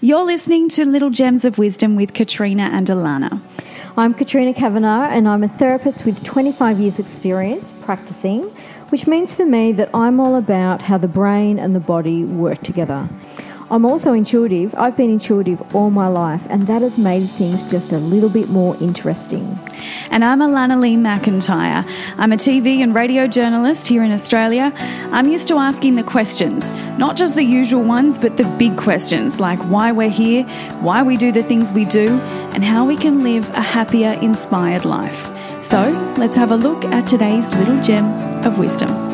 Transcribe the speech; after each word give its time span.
You're 0.00 0.24
listening 0.24 0.68
to 0.70 0.84
Little 0.84 1.10
Gems 1.10 1.44
of 1.44 1.58
Wisdom 1.58 1.96
with 1.96 2.14
Katrina 2.14 2.70
and 2.72 2.86
Alana. 2.86 3.40
I'm 3.96 4.14
Katrina 4.14 4.54
Kavanagh, 4.54 5.08
and 5.08 5.26
I'm 5.26 5.42
a 5.42 5.48
therapist 5.48 6.04
with 6.04 6.22
25 6.22 6.78
years' 6.78 7.00
experience 7.00 7.74
practicing, 7.82 8.44
which 8.90 9.08
means 9.08 9.34
for 9.34 9.44
me 9.44 9.72
that 9.72 9.90
I'm 9.92 10.20
all 10.20 10.36
about 10.36 10.82
how 10.82 10.98
the 10.98 11.08
brain 11.08 11.58
and 11.58 11.74
the 11.74 11.80
body 11.80 12.22
work 12.22 12.60
together. 12.60 13.08
I'm 13.70 13.84
also 13.84 14.14
intuitive. 14.14 14.74
I've 14.76 14.96
been 14.96 15.10
intuitive 15.10 15.74
all 15.74 15.90
my 15.90 16.08
life, 16.08 16.40
and 16.48 16.66
that 16.68 16.80
has 16.80 16.96
made 16.96 17.26
things 17.26 17.70
just 17.70 17.92
a 17.92 17.98
little 17.98 18.30
bit 18.30 18.48
more 18.48 18.74
interesting. 18.80 19.58
And 20.10 20.24
I'm 20.24 20.40
Alana 20.40 20.80
Lee 20.80 20.96
McIntyre. 20.96 21.84
I'm 22.16 22.32
a 22.32 22.36
TV 22.36 22.78
and 22.78 22.94
radio 22.94 23.26
journalist 23.26 23.86
here 23.86 24.02
in 24.02 24.10
Australia. 24.10 24.72
I'm 25.12 25.28
used 25.28 25.48
to 25.48 25.56
asking 25.56 25.96
the 25.96 26.02
questions, 26.02 26.70
not 26.98 27.18
just 27.18 27.34
the 27.34 27.44
usual 27.44 27.82
ones, 27.82 28.18
but 28.18 28.38
the 28.38 28.44
big 28.58 28.78
questions 28.78 29.38
like 29.38 29.58
why 29.64 29.92
we're 29.92 30.08
here, 30.08 30.44
why 30.80 31.02
we 31.02 31.18
do 31.18 31.30
the 31.30 31.42
things 31.42 31.70
we 31.70 31.84
do, 31.84 32.18
and 32.54 32.64
how 32.64 32.86
we 32.86 32.96
can 32.96 33.20
live 33.20 33.50
a 33.50 33.60
happier, 33.60 34.12
inspired 34.22 34.86
life. 34.86 35.26
So 35.62 35.90
let's 36.16 36.36
have 36.36 36.52
a 36.52 36.56
look 36.56 36.86
at 36.86 37.06
today's 37.06 37.50
little 37.54 37.76
gem 37.82 38.06
of 38.46 38.58
wisdom. 38.58 39.07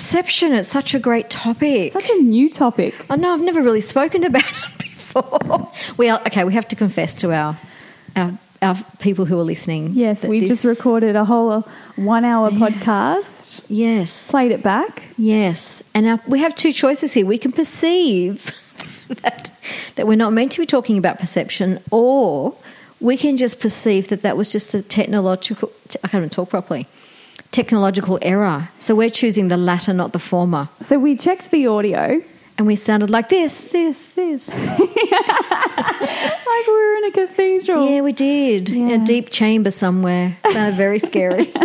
Perception 0.00 0.54
is 0.54 0.66
such 0.66 0.94
a 0.94 0.98
great 0.98 1.28
topic. 1.28 1.92
Such 1.92 2.08
a 2.08 2.22
new 2.22 2.48
topic. 2.48 2.94
I 3.10 3.16
know 3.16 3.34
I've 3.34 3.42
never 3.42 3.60
really 3.60 3.82
spoken 3.82 4.24
about 4.24 4.50
it 4.50 4.78
before. 4.78 5.70
We 5.98 6.08
are 6.08 6.18
okay. 6.22 6.42
We 6.44 6.54
have 6.54 6.66
to 6.68 6.76
confess 6.76 7.14
to 7.18 7.34
our 7.34 7.58
our, 8.16 8.32
our 8.62 8.76
people 9.00 9.26
who 9.26 9.38
are 9.38 9.42
listening. 9.44 9.92
Yes, 9.92 10.24
we 10.24 10.40
this- 10.40 10.48
just 10.48 10.64
recorded 10.64 11.16
a 11.16 11.26
whole 11.26 11.50
uh, 11.52 11.62
one 11.96 12.24
hour 12.24 12.50
podcast, 12.50 13.60
Yes, 13.68 14.30
played 14.30 14.52
it 14.52 14.62
back. 14.62 15.02
yes, 15.18 15.82
and 15.92 16.06
our, 16.08 16.20
we 16.26 16.38
have 16.38 16.54
two 16.54 16.72
choices 16.72 17.12
here. 17.12 17.26
We 17.26 17.36
can 17.36 17.52
perceive 17.52 18.56
that 19.22 19.52
that 19.96 20.06
we're 20.06 20.16
not 20.16 20.32
meant 20.32 20.52
to 20.52 20.60
be 20.60 20.66
talking 20.66 20.96
about 20.96 21.18
perception, 21.18 21.78
or 21.90 22.54
we 23.00 23.18
can 23.18 23.36
just 23.36 23.60
perceive 23.60 24.08
that 24.08 24.22
that 24.22 24.38
was 24.38 24.50
just 24.50 24.74
a 24.74 24.80
technological. 24.80 25.70
I 26.02 26.08
can't 26.08 26.22
even 26.22 26.30
talk 26.30 26.48
properly. 26.48 26.86
Technological 27.52 28.18
error. 28.22 28.68
So 28.78 28.94
we're 28.94 29.10
choosing 29.10 29.48
the 29.48 29.56
latter, 29.56 29.92
not 29.92 30.12
the 30.12 30.18
former. 30.20 30.68
So 30.82 30.98
we 30.98 31.16
checked 31.16 31.50
the 31.50 31.66
audio, 31.66 32.22
And 32.58 32.66
we 32.66 32.76
sounded 32.76 33.10
like 33.10 33.28
this, 33.28 33.64
this, 33.72 34.08
this. 34.08 34.48
like 34.58 34.78
we 34.78 36.72
were 36.72 36.96
in 36.96 37.04
a 37.06 37.10
cathedral. 37.12 37.88
Yeah, 37.88 38.02
we 38.02 38.12
did. 38.12 38.68
In 38.70 38.90
a 38.90 39.04
deep 39.04 39.30
chamber 39.30 39.70
somewhere. 39.70 40.36
Sounded 40.52 40.76
very 40.76 40.98
scary. 40.98 41.52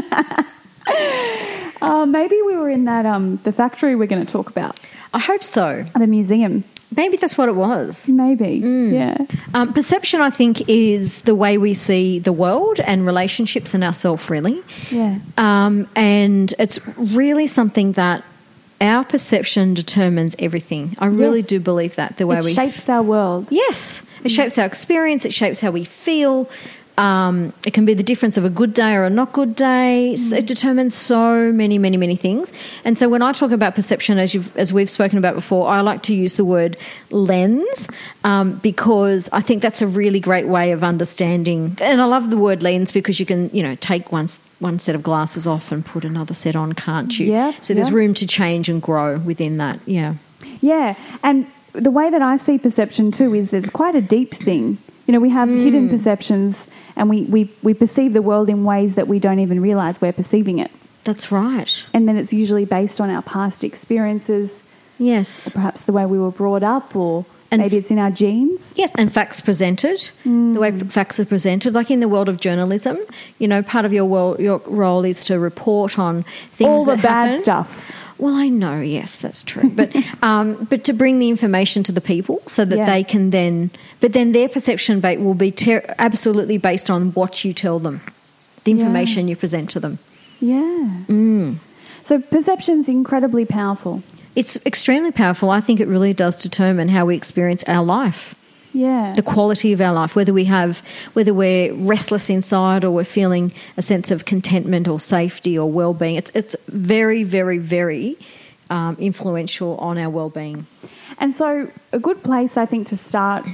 Uh, 1.81 2.05
maybe 2.05 2.39
we 2.45 2.55
were 2.55 2.69
in 2.69 2.85
that 2.85 3.05
um 3.05 3.37
the 3.43 3.51
factory 3.51 3.95
we're 3.95 4.07
going 4.07 4.25
to 4.25 4.31
talk 4.31 4.49
about, 4.49 4.79
I 5.13 5.19
hope 5.19 5.43
so. 5.43 5.83
the 5.99 6.07
museum. 6.07 6.63
Maybe 6.97 7.17
that's 7.17 7.37
what 7.37 7.49
it 7.49 7.55
was. 7.55 8.09
Maybe, 8.09 8.61
Mm. 8.61 8.93
yeah, 8.93 9.17
Um, 9.53 9.73
perception, 9.73 10.21
I 10.21 10.29
think, 10.29 10.69
is 10.69 11.21
the 11.21 11.35
way 11.35 11.57
we 11.57 11.73
see 11.73 12.19
the 12.19 12.31
world 12.33 12.79
and 12.79 13.05
relationships 13.05 13.73
and 13.73 13.83
ourselves, 13.83 14.29
really. 14.29 14.61
yeah, 14.91 15.15
Um, 15.37 15.87
and 15.95 16.53
it's 16.59 16.79
really 16.97 17.47
something 17.47 17.93
that 17.93 18.23
our 18.81 19.03
perception 19.03 19.73
determines 19.73 20.35
everything. 20.39 20.95
I 20.99 21.07
really 21.07 21.39
Yes. 21.39 21.47
do 21.47 21.59
believe 21.59 21.95
that 21.95 22.17
the 22.17 22.27
way 22.27 22.37
it 22.39 22.43
we 22.43 22.53
shapes 22.53 22.87
our 22.89 23.01
world. 23.03 23.47
Yes, 23.49 24.03
it 24.23 24.31
shapes 24.31 24.57
our 24.57 24.65
experience. 24.65 25.25
It 25.25 25.33
shapes 25.33 25.61
how 25.61 25.71
we 25.71 25.85
feel. 25.85 26.49
Um, 26.97 27.53
it 27.65 27.73
can 27.73 27.83
be 27.83 27.93
the 27.93 28.03
difference 28.03 28.37
of 28.37 28.45
a 28.45 28.49
good 28.49 28.73
day 28.73 28.95
or 28.95 29.03
a 29.03 29.09
not 29.09 29.33
good 29.33 29.55
day. 29.55 30.15
So 30.15 30.37
It 30.37 30.47
determines 30.47 30.95
so 30.95 31.51
many, 31.51 31.77
many, 31.77 31.97
many 31.97 32.15
things. 32.15 32.53
And 32.85 32.97
so 32.97 33.09
when 33.09 33.21
I 33.21 33.33
talk 33.33 33.51
about 33.51 33.75
perception, 33.75 34.17
as 34.17 34.33
you've, 34.33 34.55
as 34.55 34.71
we've 34.71 34.89
spoken 34.89 35.17
about 35.17 35.35
before, 35.35 35.67
I 35.67 35.81
like 35.81 36.03
to 36.03 36.15
use 36.15 36.37
the 36.37 36.45
word 36.45 36.77
lens 37.11 37.87
um, 38.23 38.57
because 38.59 39.29
I 39.33 39.41
think 39.41 39.61
that's 39.61 39.81
a 39.81 39.87
really 39.87 40.19
great 40.19 40.47
way 40.47 40.71
of 40.71 40.83
understanding. 40.83 41.77
And 41.81 42.01
I 42.01 42.05
love 42.05 42.29
the 42.29 42.37
word 42.37 42.63
lens 42.63 42.91
because 42.91 43.19
you 43.19 43.25
can, 43.25 43.49
you 43.51 43.63
know, 43.63 43.75
take 43.75 44.11
one 44.11 44.29
one 44.59 44.79
set 44.79 44.95
of 44.95 45.03
glasses 45.03 45.45
off 45.45 45.71
and 45.71 45.85
put 45.85 46.05
another 46.05 46.33
set 46.33 46.55
on, 46.55 46.71
can't 46.73 47.19
you? 47.19 47.31
Yeah, 47.31 47.51
So 47.61 47.73
there's 47.73 47.89
yeah. 47.89 47.95
room 47.95 48.13
to 48.15 48.25
change 48.25 48.69
and 48.69 48.81
grow 48.81 49.19
within 49.19 49.57
that. 49.57 49.79
Yeah. 49.85 50.15
Yeah, 50.61 50.95
and 51.21 51.45
the 51.73 51.91
way 51.91 52.09
that 52.09 52.21
I 52.21 52.37
see 52.37 52.57
perception 52.57 53.11
too 53.11 53.35
is 53.35 53.51
there's 53.51 53.69
quite 53.69 53.95
a 53.95 54.01
deep 54.01 54.33
thing. 54.33 54.77
You 55.07 55.13
know, 55.13 55.19
we 55.19 55.29
have 55.29 55.47
Mm. 55.49 55.63
hidden 55.63 55.89
perceptions, 55.89 56.67
and 56.95 57.09
we, 57.09 57.21
we 57.23 57.49
we 57.61 57.73
perceive 57.73 58.13
the 58.13 58.21
world 58.21 58.49
in 58.49 58.63
ways 58.63 58.95
that 58.95 59.07
we 59.07 59.19
don't 59.19 59.39
even 59.39 59.61
realize 59.61 60.01
we're 60.01 60.11
perceiving 60.13 60.59
it. 60.59 60.71
That's 61.03 61.31
right. 61.31 61.85
And 61.93 62.07
then 62.07 62.17
it's 62.17 62.33
usually 62.33 62.65
based 62.65 62.99
on 62.99 63.09
our 63.11 63.21
past 63.21 63.63
experiences, 63.63 64.63
Yes. 64.97 65.49
perhaps 65.49 65.81
the 65.81 65.91
way 65.93 66.05
we 66.05 66.17
were 66.19 66.31
brought 66.31 66.63
up, 66.63 66.95
or 66.95 67.25
And 67.51 67.61
maybe 67.61 67.77
it's 67.77 67.91
in 67.91 67.99
our 67.99 68.09
genes. 68.09 68.71
Yes, 68.75 68.91
and 68.95 69.13
facts 69.13 69.39
presented, 69.41 70.09
the 70.23 70.59
way 70.59 70.71
facts 70.71 71.19
are 71.19 71.25
presented, 71.25 71.75
like 71.75 71.91
in 71.91 71.99
the 71.99 72.07
world 72.07 72.27
of 72.27 72.39
journalism, 72.39 72.97
you 73.37 73.47
know, 73.47 73.61
part 73.61 73.85
of 73.85 73.93
your 73.93 74.05
world, 74.05 74.39
your 74.39 74.59
role 74.65 75.05
is 75.05 75.23
to 75.25 75.37
report 75.39 75.99
on 75.99 76.23
things 76.57 76.67
All 76.69 76.85
the 76.85 76.95
bad 76.97 77.27
happen. 77.27 77.41
stuff. 77.43 77.67
Well, 78.17 78.33
I 78.35 78.47
know, 78.47 78.79
yes, 78.79 79.17
that's 79.17 79.43
true, 79.43 79.69
but 79.69 79.93
um, 80.23 80.65
but 80.69 80.83
to 80.85 80.93
bring 80.93 81.19
the 81.19 81.27
information 81.29 81.83
to 81.83 81.91
the 81.91 82.01
people 82.01 82.41
so 82.47 82.63
that 82.65 82.77
Yeah. 82.77 82.85
they 82.85 83.03
can 83.03 83.29
then, 83.31 83.71
but 83.99 84.13
then 84.13 84.31
their 84.31 84.47
perception 84.47 85.01
ba- 85.01 85.17
will 85.19 85.33
be 85.35 85.51
ter- 85.51 85.83
absolutely 85.99 86.57
based 86.57 86.89
on 86.89 87.11
what 87.11 87.43
you 87.43 87.53
tell 87.53 87.79
them, 87.79 87.99
the 88.63 88.71
Yeah. 88.71 88.77
information 88.77 89.27
you 89.27 89.35
present 89.35 89.69
to 89.71 89.79
them. 89.79 89.99
Yeah. 90.39 90.89
Mm. 91.07 91.55
So 92.03 92.19
perception's 92.19 92.87
incredibly 92.87 93.45
powerful. 93.45 94.01
It's 94.35 94.57
extremely 94.65 95.11
powerful. 95.11 95.49
I 95.49 95.59
think 95.61 95.79
it 95.79 95.87
really 95.87 96.13
does 96.13 96.41
determine 96.41 96.89
how 96.89 97.05
we 97.05 97.15
experience 97.15 97.63
our 97.67 97.83
life. 97.83 98.35
Yeah. 98.75 99.13
the 99.15 99.21
quality 99.21 99.71
of 99.71 99.79
our 99.79 99.93
life, 99.93 100.15
whether 100.15 100.33
we 100.33 100.43
have, 100.45 100.79
whether 101.13 101.33
we're 101.33 101.73
restless 101.73 102.29
inside 102.29 102.83
or 102.83 102.91
we're 102.91 103.05
feeling 103.05 103.53
a 103.77 103.81
sense 103.81 104.11
of 104.11 104.25
contentment 104.25 104.87
or 104.87 104.99
safety 104.99 105.57
or 105.57 105.71
well-being. 105.71 106.15
It's 106.15 106.31
it's 106.35 106.55
very, 106.67 107.23
very, 107.23 107.57
very 107.57 108.17
um, 108.69 108.97
influential 108.99 109.77
on 109.77 109.97
our 109.97 110.09
well-being. 110.09 110.67
And 111.17 111.33
so, 111.33 111.71
a 111.93 111.99
good 111.99 112.21
place, 112.23 112.57
I 112.57 112.65
think, 112.65 112.87
to 112.87 112.97
start 112.97 113.45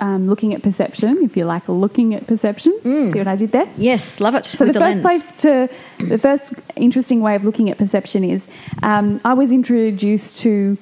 um, 0.00 0.28
looking 0.28 0.54
at 0.54 0.62
perception, 0.62 1.18
if 1.22 1.36
you 1.36 1.44
like 1.44 1.68
looking 1.68 2.14
at 2.14 2.26
perception. 2.26 2.72
See 2.82 3.18
what 3.18 3.28
I 3.28 3.36
did 3.36 3.52
there? 3.52 3.68
Yes, 3.76 4.20
love 4.20 4.34
it. 4.34 4.46
So 4.46 4.64
with 4.64 4.74
the, 4.74 4.78
the, 4.78 4.84
first 4.84 5.02
lens. 5.04 5.22
place 5.22 5.36
to 5.42 5.68
the 6.06 6.18
first 6.18 6.54
interesting 6.76 7.20
way 7.20 7.34
of 7.34 7.44
looking 7.44 7.70
at 7.70 7.76
perception 7.76 8.24
is 8.24 8.46
um, 8.82 9.20
I 9.24 9.34
was 9.34 9.52
introduced 9.52 10.40
to, 10.40 10.78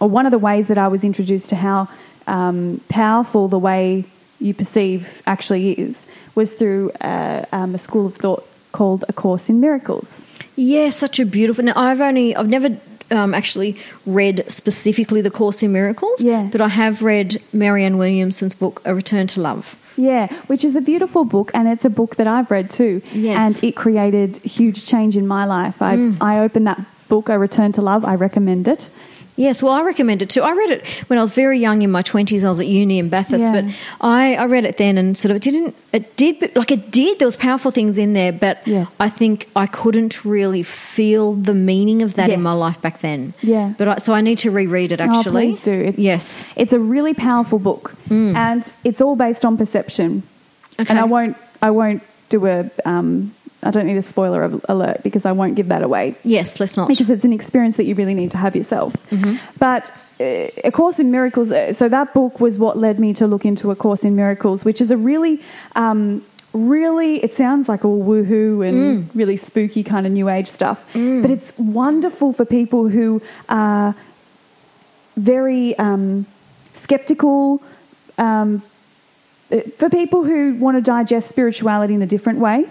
or 0.00 0.08
one 0.08 0.24
of 0.24 0.32
the 0.32 0.38
ways 0.38 0.68
that 0.68 0.78
I 0.78 0.88
was 0.88 1.04
introduced 1.04 1.50
to 1.50 1.56
how 1.56 1.88
um, 2.26 2.80
powerful 2.88 3.48
the 3.48 3.58
way 3.58 4.04
you 4.40 4.54
perceive 4.54 5.22
actually 5.26 5.72
is 5.72 6.06
was 6.34 6.52
through 6.52 6.90
uh, 7.00 7.44
um, 7.52 7.74
a 7.74 7.78
school 7.78 8.06
of 8.06 8.16
thought 8.16 8.46
called 8.72 9.04
A 9.08 9.12
Course 9.12 9.48
in 9.48 9.60
Miracles. 9.60 10.22
Yeah, 10.56 10.90
such 10.90 11.20
a 11.20 11.26
beautiful. 11.26 11.64
Now, 11.64 11.74
I've 11.76 12.00
only, 12.00 12.34
I've 12.34 12.48
never 12.48 12.76
um, 13.10 13.34
actually 13.34 13.76
read 14.06 14.44
specifically 14.50 15.20
the 15.20 15.30
Course 15.30 15.62
in 15.62 15.72
Miracles. 15.72 16.22
Yeah. 16.22 16.48
but 16.50 16.60
I 16.60 16.68
have 16.68 17.02
read 17.02 17.40
Marianne 17.52 17.98
Williamson's 17.98 18.54
book, 18.54 18.82
A 18.84 18.94
Return 18.94 19.26
to 19.28 19.40
Love. 19.40 19.78
Yeah, 19.96 20.32
which 20.46 20.64
is 20.64 20.74
a 20.74 20.80
beautiful 20.80 21.24
book, 21.26 21.50
and 21.52 21.68
it's 21.68 21.84
a 21.84 21.90
book 21.90 22.16
that 22.16 22.26
I've 22.26 22.50
read 22.50 22.70
too. 22.70 23.02
Yes. 23.12 23.36
Mm. 23.36 23.46
And 23.46 23.64
it 23.64 23.76
created 23.76 24.36
huge 24.36 24.86
change 24.86 25.18
in 25.18 25.26
my 25.26 25.44
life. 25.44 25.82
I 25.82 26.12
I 26.18 26.40
opened 26.40 26.66
that 26.66 26.80
book, 27.08 27.28
I 27.28 27.34
Return 27.34 27.72
to 27.72 27.82
Love. 27.82 28.02
I 28.04 28.14
recommend 28.14 28.68
it. 28.68 28.88
Yes, 29.34 29.62
well, 29.62 29.72
I 29.72 29.82
recommend 29.82 30.20
it 30.20 30.28
too. 30.28 30.42
I 30.42 30.52
read 30.52 30.70
it 30.70 30.86
when 31.08 31.18
I 31.18 31.22
was 31.22 31.30
very 31.34 31.58
young 31.58 31.80
in 31.80 31.90
my 31.90 32.02
twenties. 32.02 32.44
I 32.44 32.50
was 32.50 32.60
at 32.60 32.66
uni 32.66 32.98
in 32.98 33.08
Bathurst, 33.08 33.42
Yeah. 33.42 33.62
but 33.62 33.64
I, 34.00 34.34
I 34.34 34.44
read 34.44 34.66
it 34.66 34.76
then 34.76 34.98
and 34.98 35.16
sort 35.16 35.30
of 35.30 35.36
it 35.36 35.42
didn't. 35.42 35.74
It 35.92 36.16
did, 36.16 36.54
like 36.54 36.70
it 36.70 36.90
did. 36.90 37.18
There 37.18 37.26
was 37.26 37.36
powerful 37.36 37.70
things 37.70 37.96
in 37.96 38.12
there, 38.12 38.30
but 38.32 38.60
Yes. 38.66 38.88
I 39.00 39.08
think 39.08 39.48
I 39.56 39.66
couldn't 39.66 40.22
really 40.24 40.62
feel 40.62 41.32
the 41.32 41.54
meaning 41.54 42.02
of 42.02 42.14
that 42.14 42.28
Yes. 42.28 42.36
in 42.36 42.42
my 42.42 42.52
life 42.52 42.80
back 42.82 43.00
then. 43.00 43.32
Yeah. 43.42 43.72
but 43.78 43.88
I, 43.88 43.96
so 43.98 44.12
I 44.12 44.20
need 44.20 44.38
to 44.40 44.50
reread 44.50 44.92
it. 44.92 45.00
Actually, 45.00 45.48
Oh, 45.48 45.52
please 45.54 45.62
do. 45.62 45.72
It's, 45.72 45.98
yes, 45.98 46.44
It's 46.54 46.72
a 46.74 46.78
really 46.80 47.14
powerful 47.14 47.58
book, 47.58 47.94
and 48.10 48.70
it's 48.84 49.00
all 49.00 49.16
based 49.16 49.44
on 49.46 49.56
perception. 49.56 50.22
Okay. 50.78 50.90
And 50.90 50.98
I 50.98 51.04
won't. 51.04 51.36
I 51.62 51.70
won't 51.70 52.02
do 52.28 52.46
a. 52.46 52.70
Um, 52.84 53.34
I 53.62 53.70
don't 53.70 53.86
need 53.86 53.96
a 53.96 54.02
spoiler 54.02 54.60
alert 54.68 55.02
because 55.02 55.24
I 55.24 55.32
won't 55.32 55.54
give 55.54 55.68
that 55.68 55.82
away 55.82 56.16
yes. 56.24 56.58
Let's 56.58 56.76
not. 56.76 56.88
because 56.88 57.10
it's 57.10 57.24
an 57.24 57.32
experience 57.32 57.76
that 57.76 57.84
you 57.84 57.94
really 57.94 58.14
need 58.14 58.30
to 58.32 58.36
have 58.38 58.56
yourself. 58.56 58.94
Mm-hmm. 59.10 59.36
But 59.58 59.90
uh, 60.20 60.48
A 60.64 60.70
Course 60.72 60.98
in 60.98 61.10
Miracles, 61.10 61.50
uh, 61.50 61.72
so 61.72 61.88
that 61.88 62.12
book 62.12 62.40
was 62.40 62.58
what 62.58 62.76
led 62.78 62.98
me 62.98 63.12
to 63.14 63.26
look 63.26 63.44
into 63.44 63.70
A 63.70 63.76
Course 63.76 64.04
in 64.04 64.16
Miracles, 64.16 64.64
which 64.64 64.80
is 64.80 64.90
a 64.90 64.96
really, 64.96 65.40
um, 65.76 66.24
really, 66.52 67.22
it 67.22 67.34
sounds 67.34 67.68
like 67.68 67.84
all 67.84 68.02
woohoo 68.02 68.66
and 68.66 69.08
really 69.14 69.36
spooky 69.36 69.82
kind 69.82 70.06
of 70.06 70.12
new 70.12 70.28
age 70.28 70.48
stuff. 70.48 70.84
But 70.92 71.30
it's 71.30 71.56
wonderful 71.58 72.32
for 72.32 72.44
people 72.44 72.88
who 72.88 73.22
are 73.48 73.94
very 75.16 75.78
um, 75.78 76.26
skeptical. 76.74 77.62
Um, 78.18 78.62
for 79.76 79.88
people 79.90 80.24
who 80.24 80.54
want 80.54 80.76
to 80.76 80.80
digest 80.80 81.28
spirituality 81.28 81.94
in 81.94 82.02
a 82.02 82.06
different 82.06 82.38
way, 82.38 82.64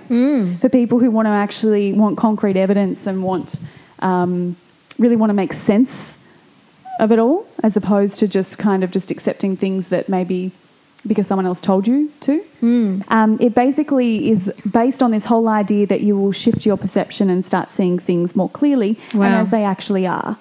for 0.58 0.70
people 0.70 1.00
who 1.00 1.12
want 1.12 1.26
to 1.28 1.32
actually 1.32 1.94
want 1.94 2.18
concrete 2.18 2.58
evidence 2.58 3.08
and 3.08 3.24
want 3.24 3.60
um, 4.00 4.56
really 4.98 5.16
want 5.16 5.30
to 5.30 5.34
make 5.34 5.54
sense 5.54 6.18
of 7.00 7.12
it 7.12 7.20
all, 7.20 7.46
as 7.64 7.78
opposed 7.78 8.18
to 8.20 8.28
just 8.28 8.58
kind 8.58 8.84
of 8.84 8.92
just 8.92 9.12
accepting 9.12 9.56
things 9.58 9.88
that 9.90 10.10
maybe 10.10 10.52
because 11.08 11.26
someone 11.26 11.48
else 11.48 11.60
told 11.60 11.88
you 11.88 12.12
to. 12.22 12.44
Um, 13.08 13.38
it 13.40 13.56
basically 13.56 14.30
is 14.30 14.52
based 14.72 15.02
on 15.02 15.10
this 15.12 15.26
whole 15.26 15.48
idea 15.50 15.88
that 15.88 16.02
you 16.02 16.16
will 16.16 16.32
shift 16.32 16.64
your 16.66 16.78
perception 16.78 17.30
and 17.32 17.44
start 17.44 17.72
seeing 17.72 17.98
things 17.98 18.36
more 18.36 18.50
clearly 18.50 19.00
and 19.14 19.34
as 19.42 19.50
they 19.50 19.64
actually 19.66 20.06
are. 20.06 20.38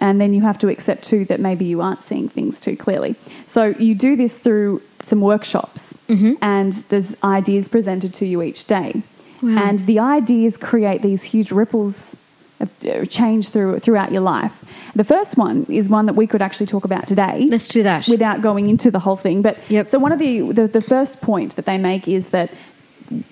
And 0.00 0.20
then 0.20 0.32
you 0.32 0.40
have 0.42 0.58
to 0.60 0.68
accept 0.68 1.04
too 1.04 1.24
that 1.26 1.40
maybe 1.40 1.64
you 1.66 1.80
aren't 1.82 2.02
seeing 2.02 2.28
things 2.28 2.60
too 2.60 2.76
clearly. 2.76 3.16
So 3.46 3.74
you 3.78 3.94
do 3.94 4.16
this 4.16 4.36
through 4.36 4.80
some 5.02 5.20
workshops, 5.20 5.94
and 6.40 6.72
there's 6.88 7.16
ideas 7.22 7.68
presented 7.68 8.14
to 8.14 8.26
you 8.26 8.42
each 8.42 8.66
day. 8.66 9.02
Wow. 9.42 9.68
And 9.68 9.78
the 9.86 9.98
ideas 10.00 10.56
create 10.56 11.02
these 11.02 11.22
huge 11.22 11.50
ripples 11.52 12.16
of 12.60 12.68
uh, 12.84 13.04
change 13.06 13.48
through, 13.48 13.78
throughout 13.80 14.12
your 14.12 14.20
life. 14.20 14.52
The 14.94 15.04
first 15.04 15.36
one 15.38 15.64
is 15.68 15.88
one 15.88 16.06
that 16.06 16.14
we 16.14 16.26
could 16.26 16.42
actually 16.42 16.66
talk 16.66 16.84
about 16.84 17.06
today 17.08 17.46
Let's 17.48 17.68
do 17.68 17.82
that. 17.84 18.06
without 18.08 18.42
going 18.42 18.68
into 18.68 18.90
the 18.90 18.98
whole 18.98 19.16
thing. 19.16 19.40
But 19.40 19.56
Yep. 19.70 19.88
so 19.88 19.98
one 19.98 20.12
of 20.12 20.18
the, 20.18 20.52
the 20.52 20.66
the 20.66 20.82
first 20.82 21.20
point 21.22 21.56
that 21.56 21.64
they 21.64 21.78
make 21.78 22.06
is 22.08 22.28
that 22.30 22.50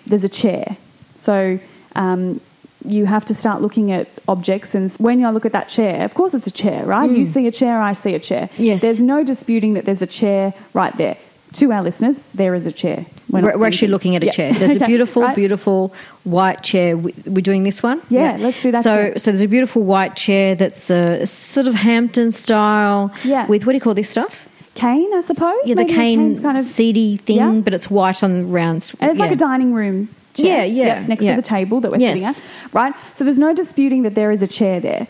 there's 0.06 0.24
a 0.24 0.28
chair. 0.30 0.76
So 1.18 1.58
um, 1.94 2.40
you 2.84 3.06
have 3.06 3.24
to 3.26 3.34
start 3.34 3.60
looking 3.60 3.90
at 3.92 4.08
objects, 4.28 4.74
and 4.74 4.90
when 4.92 5.20
you 5.20 5.28
look 5.30 5.44
at 5.44 5.52
that 5.52 5.68
chair, 5.68 6.04
of 6.04 6.14
course 6.14 6.34
it's 6.34 6.46
a 6.46 6.50
chair, 6.50 6.84
right? 6.84 7.10
You 7.10 7.24
mm. 7.24 7.26
see 7.26 7.46
a 7.46 7.50
chair, 7.52 7.80
I 7.80 7.92
see 7.92 8.14
a 8.14 8.20
chair. 8.20 8.48
Yes. 8.56 8.82
There's 8.82 9.00
no 9.00 9.24
disputing 9.24 9.74
that 9.74 9.84
there's 9.84 10.02
a 10.02 10.06
chair 10.06 10.54
right 10.74 10.96
there. 10.96 11.16
To 11.54 11.72
our 11.72 11.82
listeners, 11.82 12.20
there 12.34 12.54
is 12.54 12.66
a 12.66 12.72
chair. 12.72 13.06
We're, 13.30 13.58
we're 13.58 13.66
actually 13.66 13.88
looking 13.88 14.16
at 14.16 14.22
a 14.22 14.26
things. 14.26 14.36
chair. 14.36 14.52
Yeah. 14.52 14.58
There's 14.58 14.76
a 14.76 14.86
beautiful, 14.86 15.22
right? 15.22 15.34
beautiful 15.34 15.94
white 16.24 16.62
chair. 16.62 16.96
We- 16.96 17.14
We're 17.26 17.40
doing 17.40 17.62
this 17.62 17.82
one. 17.82 18.02
Yeah, 18.10 18.36
let's 18.38 18.62
do 18.62 18.70
that 18.72 18.84
So, 18.84 19.14
so 19.16 19.30
there's 19.30 19.42
a 19.42 19.48
beautiful 19.48 19.82
white 19.82 20.14
chair 20.14 20.54
that's 20.54 20.90
a 20.90 21.26
sort 21.26 21.66
of 21.66 21.74
Hampton 21.74 22.32
style. 22.32 23.12
Yeah. 23.24 23.46
With 23.46 23.64
what 23.64 23.72
do 23.72 23.76
you 23.76 23.80
call 23.80 23.94
this 23.94 24.10
stuff? 24.10 24.46
Cane, 24.74 25.10
I 25.12 25.22
suppose. 25.22 25.56
Yeah, 25.64 25.74
the 25.74 25.86
cane 25.86 26.40
kind 26.40 26.56
of 26.56 26.64
seedy 26.64 27.16
thing, 27.16 27.36
Yeah. 27.36 27.50
but 27.64 27.74
it's 27.74 27.90
white 27.90 28.22
on 28.22 28.52
rounds. 28.52 28.94
And 29.00 29.10
it's 29.10 29.18
like 29.18 29.32
a 29.32 29.36
dining 29.36 29.72
room 29.72 30.08
Yeah, 30.10 30.17
chair. 30.42 30.64
yeah, 30.66 30.84
Yep, 30.98 31.08
next 31.08 31.22
yeah. 31.24 31.36
to 31.36 31.42
the 31.42 31.46
table 31.48 31.80
that 31.80 31.90
we're 31.90 31.98
Yes. 31.98 32.18
sitting 32.18 32.42
at. 32.42 32.74
Right? 32.74 32.94
So 33.14 33.24
there's 33.24 33.38
no 33.38 33.54
disputing 33.54 34.02
that 34.02 34.14
there 34.14 34.30
is 34.32 34.42
a 34.42 34.46
chair 34.46 34.80
there. 34.80 35.06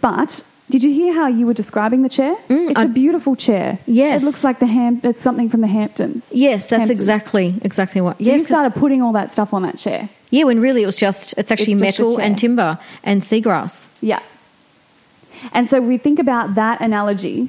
But 0.00 0.42
did 0.70 0.84
you 0.84 0.92
hear 0.94 1.12
how 1.12 1.26
you 1.26 1.46
were 1.46 1.54
describing 1.54 2.02
the 2.02 2.08
chair? 2.08 2.34
it's 2.48 2.72
Mm, 2.72 2.72
I- 2.78 2.82
a 2.84 2.88
beautiful 2.88 3.34
chair. 3.34 3.78
Yes. 3.86 4.22
It 4.22 4.26
looks 4.26 4.44
like 4.44 4.58
the 4.60 4.66
Ham- 4.66 5.00
it's 5.02 5.20
something 5.20 5.48
from 5.48 5.60
the 5.62 5.66
Hamptons. 5.66 6.26
Yes, 6.32 6.68
that's 6.68 6.80
Hamptons. 6.82 6.98
exactly 6.98 7.54
exactly 7.62 8.00
what. 8.00 8.18
So 8.18 8.24
yes, 8.24 8.40
you 8.40 8.46
started 8.46 8.74
putting 8.78 9.02
all 9.02 9.12
that 9.14 9.32
stuff 9.32 9.52
on 9.52 9.62
that 9.62 9.78
chair. 9.78 10.08
yeah, 10.30 10.44
when 10.44 10.60
really 10.60 10.82
it 10.84 10.86
was 10.86 10.96
just 10.96 11.34
it's 11.36 11.50
actually 11.50 11.72
It's 11.72 11.82
just 11.82 11.98
metal 12.00 12.18
and 12.20 12.38
timber 12.38 12.78
and 13.02 13.20
seagrass. 13.22 13.88
Yeah. 14.00 14.20
And 15.52 15.68
so 15.68 15.80
we 15.80 15.96
think 15.96 16.18
about 16.18 16.54
that 16.54 16.80
analogy, 16.80 17.48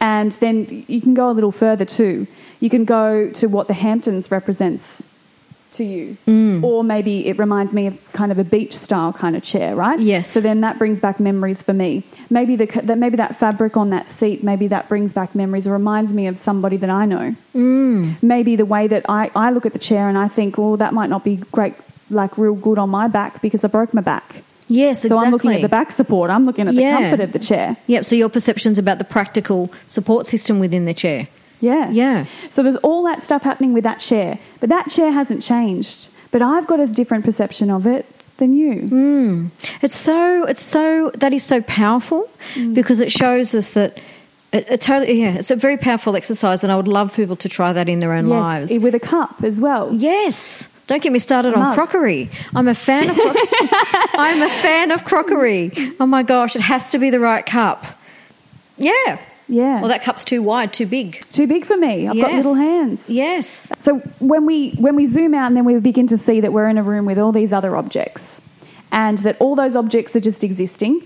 and 0.00 0.32
then 0.32 0.84
you 0.88 1.00
can 1.00 1.14
go 1.14 1.30
a 1.30 1.34
little 1.38 1.52
further 1.52 1.84
too. 1.84 2.26
You 2.58 2.70
can 2.70 2.84
go 2.84 3.28
to 3.34 3.46
what 3.48 3.68
the 3.68 3.74
Hamptons 3.74 4.30
represents 4.30 5.02
to 5.76 5.84
you, 5.84 6.16
Mm. 6.26 6.62
or 6.62 6.82
maybe 6.84 7.26
it 7.26 7.38
reminds 7.38 7.72
me 7.72 7.86
of 7.86 8.12
kind 8.12 8.30
of 8.32 8.38
a 8.38 8.44
beach 8.44 8.74
style 8.76 9.12
kind 9.12 9.36
of 9.36 9.42
chair, 9.42 9.74
right? 9.74 9.98
Yes. 10.00 10.28
So 10.28 10.40
then 10.40 10.60
that 10.62 10.78
brings 10.78 11.00
back 11.00 11.20
memories 11.20 11.62
for 11.62 11.72
me. 11.72 12.02
Maybe 12.30 12.56
the 12.56 12.66
that 12.84 12.98
maybe 12.98 13.16
that 13.16 13.36
fabric 13.36 13.76
on 13.76 13.90
that 13.90 14.08
seat, 14.10 14.42
maybe 14.42 14.66
that 14.68 14.88
brings 14.88 15.12
back 15.12 15.34
memories 15.34 15.66
or 15.66 15.72
reminds 15.72 16.12
me 16.12 16.26
of 16.26 16.36
somebody 16.38 16.76
that 16.78 16.90
I 16.90 17.06
know. 17.06 17.34
Mm. 17.54 18.22
Maybe 18.22 18.56
the 18.56 18.66
way 18.66 18.86
that 18.88 19.04
I, 19.08 19.30
I 19.34 19.50
look 19.50 19.66
at 19.66 19.72
the 19.72 19.78
chair 19.78 20.08
and 20.08 20.18
I 20.18 20.28
think, 20.28 20.58
oh, 20.58 20.76
that 20.76 20.92
might 20.92 21.10
not 21.10 21.24
be 21.24 21.36
great, 21.52 21.74
like 22.10 22.36
real 22.38 22.54
good 22.54 22.78
on 22.78 22.90
my 22.90 23.08
back 23.08 23.40
because 23.42 23.64
I 23.64 23.68
broke 23.68 23.92
my 23.94 24.02
back. 24.02 24.42
Yes, 24.68 25.02
So 25.02 25.06
exactly. 25.06 25.26
I'm 25.26 25.32
looking 25.32 25.52
at 25.52 25.62
the 25.62 25.68
back 25.68 25.92
support. 25.92 26.28
I'm 26.28 26.44
looking 26.44 26.66
at 26.66 26.74
the 26.74 26.80
Yeah. 26.82 26.98
comfort 27.00 27.20
of 27.20 27.32
the 27.32 27.38
chair. 27.38 27.76
Yep. 27.86 28.04
So 28.04 28.16
your 28.16 28.28
perceptions 28.28 28.78
about 28.80 28.98
the 28.98 29.04
practical 29.04 29.70
support 29.86 30.26
system 30.26 30.58
within 30.58 30.86
the 30.86 30.94
chair. 30.94 31.28
Yeah. 31.60 31.90
Yeah. 31.90 32.26
So 32.50 32.62
there's 32.62 32.76
all 32.76 33.02
that 33.04 33.22
stuff 33.22 33.42
happening 33.42 33.72
with 33.72 33.84
that 33.84 34.00
chair, 34.00 34.38
but 34.60 34.68
that 34.68 34.90
chair 34.90 35.10
hasn't 35.12 35.42
changed. 35.42 36.08
But 36.30 36.42
I've 36.42 36.66
got 36.66 36.80
a 36.80 36.86
different 36.86 37.24
perception 37.24 37.70
of 37.70 37.86
it 37.86 38.04
than 38.36 38.52
you. 38.52 39.50
It's 39.80 39.96
so 39.96 40.44
it's 40.44 40.62
so 40.62 41.10
that 41.14 41.32
is 41.32 41.42
so 41.44 41.62
powerful 41.62 42.28
Mm. 42.54 42.74
because 42.74 43.00
it 43.00 43.10
shows 43.10 43.54
us 43.54 43.72
that 43.74 43.98
it, 44.52 44.66
it 44.70 44.80
totally 44.80 45.20
yeah 45.20 45.34
it's 45.34 45.50
a 45.50 45.56
very 45.56 45.76
powerful 45.76 46.14
exercise 46.16 46.62
and 46.62 46.70
I 46.72 46.76
would 46.76 46.86
love 46.88 47.16
people 47.16 47.34
to 47.36 47.48
try 47.48 47.72
that 47.72 47.88
in 47.88 47.98
their 48.00 48.12
own 48.12 48.26
lives. 48.26 48.78
With 48.78 48.94
a 48.94 49.00
cup 49.00 49.42
as 49.42 49.58
well. 49.58 49.92
Yes. 49.94 50.68
Don't 50.86 51.02
get 51.02 51.10
me 51.10 51.18
started 51.18 51.54
on 51.54 51.74
crockery. 51.74 52.28
I'm 52.54 52.68
a 52.68 52.74
fan 52.74 53.10
of 53.10 53.16
crockery. 53.16 53.48
I'm 54.14 54.42
a 54.42 54.48
fan 54.48 54.90
of 54.92 55.04
crockery. 55.04 55.72
Oh 55.98 56.06
my 56.06 56.22
gosh, 56.22 56.54
it 56.54 56.62
has 56.62 56.90
to 56.90 56.98
be 56.98 57.10
the 57.10 57.18
right 57.20 57.44
cup. 57.44 57.84
Yeah. 58.78 59.18
Yeah. 59.48 59.80
Well, 59.80 59.88
that 59.88 60.02
cup's 60.02 60.24
too 60.24 60.42
wide, 60.42 60.72
too 60.72 60.86
big. 60.86 61.24
Too 61.32 61.46
big 61.46 61.64
for 61.64 61.76
me. 61.76 62.08
I've 62.08 62.16
got 62.16 62.32
little 62.32 62.54
hands. 62.54 63.08
Yes. 63.08 63.72
So 63.80 63.98
when 64.18 64.46
we 64.46 64.70
when 64.72 64.96
we 64.96 65.06
zoom 65.06 65.34
out 65.34 65.46
and 65.46 65.56
then 65.56 65.64
we 65.64 65.78
begin 65.78 66.08
to 66.08 66.18
see 66.18 66.40
that 66.40 66.52
we're 66.52 66.68
in 66.68 66.78
a 66.78 66.82
room 66.82 67.06
with 67.06 67.18
all 67.18 67.32
these 67.32 67.52
other 67.52 67.76
objects, 67.76 68.40
and 68.90 69.18
that 69.18 69.36
all 69.40 69.54
those 69.54 69.76
objects 69.76 70.16
are 70.16 70.20
just 70.20 70.42
existing, 70.42 71.02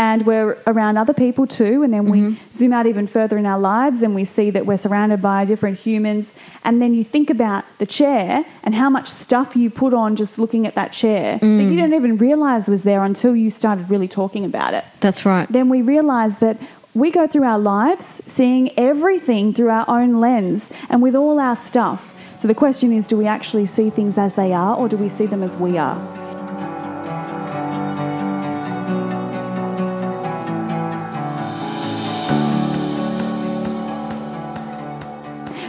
and 0.00 0.24
we're 0.24 0.56
around 0.66 0.96
other 0.96 1.12
people 1.12 1.46
too, 1.46 1.82
and 1.82 1.92
then 1.92 2.06
we 2.06 2.20
mm-hmm. 2.20 2.54
zoom 2.54 2.72
out 2.72 2.86
even 2.86 3.06
further 3.06 3.36
in 3.36 3.44
our 3.44 3.58
lives 3.58 4.00
and 4.00 4.14
we 4.14 4.24
see 4.24 4.48
that 4.48 4.64
we're 4.64 4.78
surrounded 4.78 5.20
by 5.20 5.44
different 5.44 5.78
humans, 5.78 6.34
and 6.64 6.80
then 6.80 6.94
you 6.94 7.04
think 7.04 7.28
about 7.28 7.66
the 7.76 7.84
chair 7.84 8.42
and 8.62 8.74
how 8.74 8.88
much 8.88 9.06
stuff 9.06 9.54
you 9.54 9.68
put 9.68 9.92
on 9.92 10.16
just 10.16 10.38
looking 10.38 10.66
at 10.66 10.74
that 10.74 10.92
chair 10.92 11.36
that 11.36 11.46
mm. 11.46 11.70
you 11.70 11.76
didn't 11.76 11.92
even 11.92 12.16
realize 12.16 12.66
was 12.66 12.82
there 12.82 13.04
until 13.04 13.36
you 13.36 13.50
started 13.50 13.90
really 13.90 14.08
talking 14.08 14.46
about 14.46 14.72
it 14.72 14.84
That's 15.00 15.26
right. 15.26 15.46
then 15.48 15.68
we 15.68 15.82
realize 15.82 16.38
that 16.38 16.56
we 16.94 17.10
go 17.10 17.26
through 17.26 17.44
our 17.44 17.58
lives 17.58 18.20
seeing 18.26 18.76
everything 18.78 19.52
through 19.52 19.70
our 19.70 19.84
own 19.88 20.20
lens 20.20 20.70
and 20.88 21.00
with 21.02 21.14
all 21.14 21.38
our 21.38 21.56
stuff. 21.56 22.16
So 22.36 22.48
the 22.48 22.54
question 22.54 22.92
is 22.92 23.06
do 23.06 23.16
we 23.16 23.26
actually 23.26 23.66
see 23.66 23.90
things 23.90 24.18
as 24.18 24.34
they 24.34 24.52
are 24.52 24.76
or 24.76 24.88
do 24.88 24.96
we 24.96 25.08
see 25.08 25.26
them 25.26 25.42
as 25.42 25.54
we 25.56 25.78
are? 25.78 25.96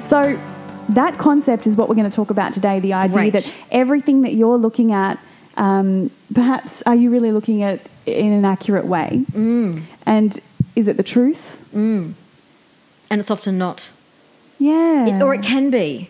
So 0.05 0.39
that 0.89 1.17
concept 1.17 1.67
is 1.67 1.75
what 1.75 1.87
we're 1.87 1.95
going 1.95 2.09
to 2.09 2.15
talk 2.15 2.31
about 2.31 2.53
today 2.53 2.79
the 2.79 2.93
idea 2.93 3.15
Great. 3.15 3.33
that 3.33 3.53
everything 3.71 4.23
that 4.23 4.33
you're 4.33 4.57
looking 4.57 4.91
at, 4.91 5.19
um, 5.55 6.09
perhaps 6.33 6.81
are 6.83 6.95
you 6.95 7.09
really 7.09 7.31
looking 7.31 7.63
at 7.63 7.79
in 8.05 8.31
an 8.31 8.43
accurate 8.43 8.85
way? 8.85 9.23
Mm. 9.31 9.83
And 10.05 10.39
is 10.81 10.87
it 10.89 10.97
the 10.97 11.03
truth? 11.03 11.57
And 11.73 12.15
it's 13.09 13.31
often 13.31 13.57
not. 13.57 13.89
Yeah. 14.59 15.07
It- 15.07 15.21
or 15.21 15.33
it 15.33 15.41
can 15.43 15.69
be, 15.69 16.09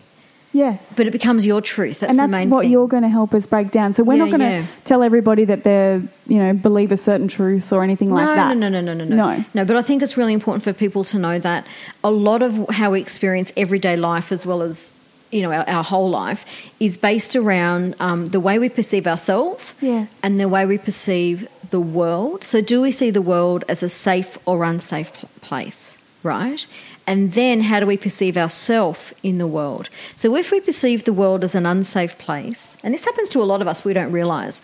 yes. 0.54 0.94
but 0.98 1.08
it 1.08 1.12
becomes 1.12 1.46
your 1.46 1.62
truth. 1.62 2.00
That's, 2.00 2.10
and 2.12 2.20
the 2.20 2.24
that's 2.24 2.32
main 2.32 2.50
what 2.50 2.64
thing. 2.64 2.72
you're 2.72 2.88
going 2.88 3.04
to 3.04 3.10
help 3.10 3.34
us 3.34 3.46
break 3.48 3.72
down. 3.72 3.94
So 3.94 4.04
we're 4.04 4.16
Yeah, 4.16 4.26
not 4.26 4.30
going 4.30 4.40
to 4.42 4.46
yeah. 4.62 4.66
tell 4.86 5.02
everybody 5.02 5.46
that 5.46 5.64
they're, 5.64 6.02
you 6.28 6.38
know, 6.38 6.54
believe 6.54 6.92
a 6.92 6.98
certain 6.98 7.28
truth 7.28 7.72
or 7.74 7.84
anything 7.84 8.12
like 8.12 8.26
no, 8.26 8.36
that. 8.36 8.58
No, 8.58 8.68
no, 8.70 8.82
no, 8.82 8.94
no, 8.94 9.06
no, 9.06 9.16
No. 9.16 9.46
No, 9.54 9.66
but 9.66 9.78
I 9.78 9.82
think 9.82 10.02
it's 10.04 10.18
really 10.18 10.34
important 10.34 10.64
for 10.64 10.74
people 10.74 11.04
to 11.06 11.18
know 11.18 11.40
that 11.40 11.66
a 12.04 12.12
lot 12.12 12.42
of 12.44 12.70
how 12.70 12.92
we 12.92 13.00
experience 13.02 13.54
everyday 13.56 13.96
life 13.96 14.32
as 14.32 14.46
well 14.46 14.62
as 14.62 14.94
you 15.32 15.42
know 15.42 15.52
our, 15.54 15.64
our 15.70 15.84
whole 15.84 16.10
life 16.10 16.44
is 16.82 16.98
based 16.98 17.38
around 17.38 17.96
um, 18.02 18.26
the 18.28 18.40
way 18.42 18.60
we 18.60 18.68
perceive 18.68 19.08
ourselves 19.08 19.74
Yes. 19.80 20.14
and 20.22 20.38
the 20.42 20.50
way 20.50 20.66
we 20.66 20.78
perceive 20.78 21.48
the 21.72 21.82
world. 21.82 22.44
So, 22.44 22.62
do 22.62 22.82
we 22.82 22.92
see 22.92 23.10
the 23.10 23.22
world 23.22 23.64
as 23.68 23.84
a 23.84 23.90
safe 23.90 24.38
or 24.46 24.64
unsafe 24.64 25.12
place, 25.42 25.98
right? 26.24 26.66
And 27.08 27.34
then, 27.34 27.62
how 27.62 27.80
do 27.80 27.86
we 27.86 27.98
perceive 27.98 28.38
ourselves 28.38 29.14
in 29.24 29.38
the 29.40 29.48
world? 29.48 29.90
So, 30.16 30.36
if 30.36 30.52
we 30.52 30.62
perceive 30.62 31.04
the 31.04 31.14
world 31.14 31.44
as 31.44 31.56
an 31.56 31.66
unsafe 31.66 32.18
place, 32.18 32.78
and 32.84 32.94
this 32.94 33.06
happens 33.06 33.30
to 33.30 33.42
a 33.42 33.44
lot 33.44 33.62
of 33.62 33.68
us, 33.68 33.84
we 33.84 33.94
don't 33.94 34.12
realize. 34.12 34.62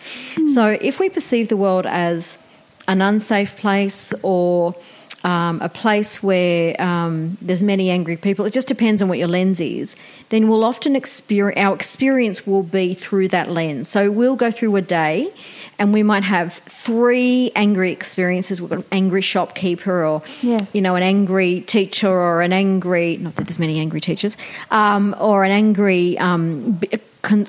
So, 0.54 0.78
if 0.80 1.00
we 1.00 1.08
perceive 1.08 1.48
the 1.48 1.56
world 1.56 1.86
as 1.86 2.38
an 2.86 3.02
unsafe 3.02 3.56
place 3.56 4.14
or 4.22 4.74
um, 5.24 5.60
a 5.60 5.68
place 5.68 6.22
where 6.22 6.80
um, 6.80 7.36
there's 7.42 7.62
many 7.62 7.90
angry 7.90 8.16
people, 8.16 8.44
it 8.44 8.52
just 8.52 8.68
depends 8.68 9.02
on 9.02 9.08
what 9.08 9.18
your 9.18 9.28
lens 9.28 9.60
is, 9.60 9.96
then 10.28 10.48
we'll 10.48 10.64
often 10.64 10.94
experience, 10.94 11.58
our 11.58 11.74
experience 11.74 12.46
will 12.46 12.62
be 12.62 12.94
through 12.94 13.28
that 13.28 13.50
lens. 13.50 13.88
So 13.88 14.10
we'll 14.10 14.36
go 14.36 14.50
through 14.50 14.76
a 14.76 14.82
day 14.82 15.32
and 15.78 15.92
we 15.92 16.02
might 16.02 16.24
have 16.24 16.54
three 16.54 17.50
angry 17.56 17.92
experiences. 17.92 18.60
We've 18.60 18.70
got 18.70 18.78
an 18.80 18.84
angry 18.92 19.22
shopkeeper 19.22 20.04
or, 20.04 20.22
Yes. 20.42 20.74
you 20.74 20.82
know, 20.82 20.94
an 20.94 21.02
angry 21.02 21.62
teacher 21.62 22.08
or 22.08 22.42
an 22.42 22.52
angry, 22.52 23.16
not 23.16 23.34
that 23.36 23.46
there's 23.46 23.58
many 23.58 23.78
angry 23.80 24.00
teachers, 24.00 24.36
um, 24.70 25.14
or 25.20 25.44
an 25.44 25.50
angry 25.50 26.18
um, 26.18 26.80
con- 27.22 27.46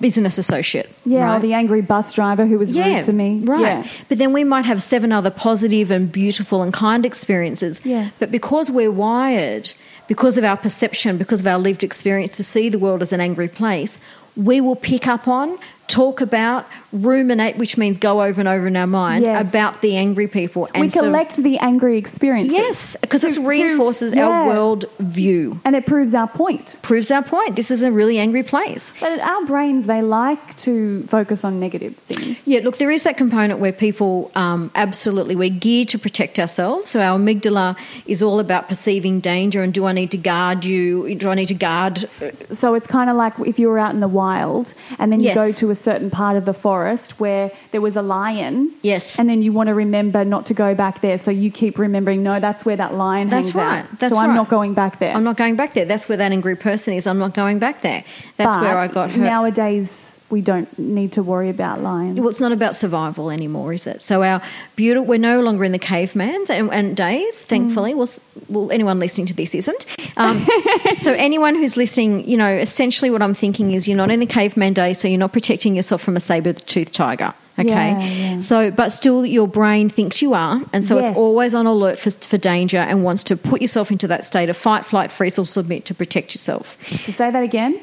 business 0.00 0.38
associate. 0.38 0.90
Yeah, 1.04 1.24
right? 1.24 1.36
or 1.36 1.40
the 1.40 1.54
angry 1.54 1.80
bus 1.80 2.12
driver 2.12 2.46
who 2.46 2.58
was 2.58 2.72
rude 2.72 3.04
to 3.04 3.12
me. 3.12 3.40
Right. 3.40 3.84
Yeah. 3.84 3.90
But 4.08 4.18
then 4.18 4.32
we 4.32 4.44
might 4.44 4.64
have 4.66 4.82
seven 4.82 5.12
other 5.12 5.30
positive 5.30 5.90
and 5.90 6.10
beautiful 6.10 6.62
and 6.62 6.72
kind 6.72 7.06
experiences. 7.06 7.84
Yes. 7.84 8.16
But 8.18 8.30
because 8.30 8.70
we're 8.70 8.90
wired, 8.90 9.72
because 10.06 10.36
of 10.36 10.44
our 10.44 10.56
perception, 10.56 11.18
because 11.18 11.40
of 11.40 11.46
our 11.46 11.58
lived 11.58 11.84
experience 11.84 12.36
to 12.36 12.44
see 12.44 12.68
the 12.68 12.78
world 12.78 13.02
as 13.02 13.12
an 13.12 13.20
angry 13.20 13.48
place, 13.48 13.98
we 14.36 14.60
will 14.60 14.76
pick 14.76 15.06
up 15.06 15.28
on, 15.28 15.58
talk 15.88 16.20
about, 16.20 16.66
ruminate, 16.92 17.56
which 17.56 17.76
means 17.76 17.98
go 17.98 18.22
over 18.22 18.40
and 18.40 18.48
over 18.48 18.66
in 18.66 18.76
our 18.76 18.86
mind 18.86 19.24
Yes. 19.26 19.48
about 19.48 19.80
the 19.80 19.96
angry 19.96 20.26
people. 20.26 20.68
And 20.74 20.82
we 20.82 20.90
so- 20.90 21.00
collect 21.02 21.36
the 21.36 21.58
angry 21.58 21.96
experience. 21.98 22.50
yes, 22.50 22.96
because 23.00 23.22
it 23.24 23.34
To- 23.34 23.40
to- 23.40 23.46
reinforces 23.46 24.12
yeah. 24.12 24.26
our 24.26 24.46
world 24.48 24.86
view. 24.98 25.60
And 25.64 25.76
it 25.76 25.86
proves 25.86 26.14
our 26.14 26.26
point. 26.26 26.76
Proves 26.82 27.10
our 27.10 27.22
point. 27.22 27.54
This 27.56 27.70
is 27.70 27.82
a 27.82 27.92
really 27.92 28.18
angry 28.18 28.42
place. 28.42 28.92
But 29.00 29.20
our 29.20 29.44
brains, 29.46 29.86
they 29.86 30.02
like 30.02 30.56
to 30.58 31.02
focus 31.04 31.44
on 31.44 31.60
negative 31.60 31.94
things. 32.08 32.40
Yeah, 32.44 32.60
look, 32.64 32.78
there 32.78 32.90
is 32.90 33.04
that 33.04 33.16
component 33.16 33.60
where 33.60 33.72
people 33.72 34.30
um, 34.34 34.70
absolutely, 34.74 35.36
we're 35.36 35.50
geared 35.50 35.88
to 35.88 35.98
protect 35.98 36.38
ourselves. 36.38 36.90
So 36.90 37.00
our 37.00 37.18
amygdala 37.18 37.76
is 38.06 38.22
all 38.22 38.40
about 38.40 38.68
perceiving 38.68 39.20
danger 39.20 39.62
and 39.62 39.72
do 39.72 39.84
I 39.86 39.92
need 39.92 40.10
to 40.12 40.18
guard 40.18 40.64
you? 40.64 41.14
Do 41.14 41.30
I 41.30 41.34
need 41.34 41.46
to 41.48 41.54
guard? 41.54 42.08
So 42.32 42.74
it's 42.74 42.86
kind 42.86 43.08
of 43.10 43.16
like 43.16 43.34
if 43.46 43.58
you 43.58 43.68
were 43.68 43.78
out 43.78 43.94
in 43.94 44.00
the 44.00 44.08
wild 44.08 44.72
and 44.98 45.12
then 45.12 45.20
you 45.20 45.26
Yes. 45.26 45.36
go 45.36 45.52
to 45.52 45.70
a 45.70 45.74
certain 45.76 46.10
part 46.10 46.36
of 46.36 46.44
the 46.46 46.52
forest 46.54 46.79
where 47.18 47.50
there 47.70 47.80
was 47.80 47.96
a 47.96 48.02
lion. 48.02 48.72
Yes. 48.82 49.18
And 49.18 49.28
then 49.28 49.42
you 49.42 49.52
want 49.52 49.68
to 49.68 49.74
remember 49.74 50.24
not 50.24 50.46
to 50.46 50.54
go 50.54 50.74
back 50.74 51.00
there. 51.00 51.18
So 51.18 51.30
you 51.30 51.50
keep 51.50 51.78
remembering, 51.78 52.22
no, 52.22 52.40
that's 52.40 52.64
where 52.64 52.76
that 52.76 52.94
lion 52.94 53.28
That's 53.28 53.50
hangs 53.50 53.54
right. 53.54 53.84
out. 53.84 53.98
That's 53.98 54.14
so 54.14 54.20
I'm 54.20 54.34
not 54.34 54.48
going 54.48 54.74
back 54.74 54.98
there. 54.98 55.14
I'm 55.14 55.24
not 55.24 55.36
going 55.36 55.56
back 55.56 55.74
there. 55.74 55.84
That's 55.84 56.08
where 56.08 56.18
that 56.18 56.32
angry 56.32 56.56
person 56.56 56.94
is. 56.94 57.06
I'm 57.06 57.18
not 57.18 57.34
going 57.34 57.58
back 57.58 57.82
there. 57.82 58.04
That's 58.36 58.56
But 58.56 58.62
where 58.62 58.78
I 58.78 58.88
got 58.88 59.10
hurt. 59.10 59.22
Nowadays, 59.22 60.12
we 60.30 60.40
don't 60.40 60.78
need 60.78 61.12
to 61.12 61.22
worry 61.22 61.48
about 61.50 61.80
lions. 61.80 62.18
Well, 62.18 62.28
it's 62.28 62.40
not 62.40 62.52
about 62.52 62.76
survival 62.76 63.30
anymore, 63.30 63.72
is 63.72 63.86
it? 63.86 64.00
So 64.02 64.22
our 64.22 64.40
beautiful, 64.76 65.06
we're 65.06 65.18
no 65.18 65.40
longer 65.40 65.64
in 65.64 65.72
the 65.72 65.78
caveman 65.78 66.44
and, 66.50 66.70
and 66.72 66.96
days, 66.96 67.42
thankfully. 67.42 67.94
Well, 67.94 68.08
well, 68.48 68.70
anyone 68.70 68.98
listening 68.98 69.26
to 69.28 69.34
this 69.34 69.54
isn't. 69.54 69.86
Um, 70.16 70.46
so 71.00 71.12
anyone 71.14 71.54
who's 71.56 71.76
listening, 71.76 72.28
you 72.28 72.36
know, 72.36 72.52
essentially 72.52 73.10
what 73.10 73.22
I'm 73.22 73.34
thinking 73.34 73.72
is 73.72 73.88
you're 73.88 73.96
not 73.96 74.10
in 74.10 74.20
the 74.20 74.26
caveman 74.26 74.72
days, 74.72 74.98
so 74.98 75.08
you're 75.08 75.18
not 75.18 75.32
protecting 75.32 75.74
yourself 75.74 76.00
from 76.00 76.16
a 76.16 76.20
saber-toothed 76.20 76.94
tiger. 76.94 77.34
Okay, 77.58 77.68
Yeah, 77.68 77.98
yeah. 78.04 78.38
so 78.38 78.70
but 78.70 78.88
still, 78.90 79.26
your 79.26 79.46
brain 79.46 79.90
thinks 79.90 80.22
you 80.22 80.32
are, 80.32 80.62
and 80.72 80.82
so 80.82 80.98
Yes. 80.98 81.08
it's 81.10 81.18
always 81.18 81.54
on 81.54 81.66
alert 81.66 81.98
for, 81.98 82.10
for 82.10 82.38
danger 82.38 82.78
and 82.78 83.04
wants 83.04 83.22
to 83.24 83.36
put 83.36 83.60
yourself 83.60 83.90
into 83.90 84.06
that 84.08 84.24
state 84.24 84.48
of 84.48 84.56
fight, 84.56 84.86
flight, 84.86 85.12
freeze, 85.12 85.38
or 85.38 85.44
submit 85.44 85.84
to 85.86 85.94
protect 85.94 86.34
yourself. 86.34 86.78
So 86.88 87.12
say 87.12 87.30
that 87.30 87.42
again. 87.42 87.78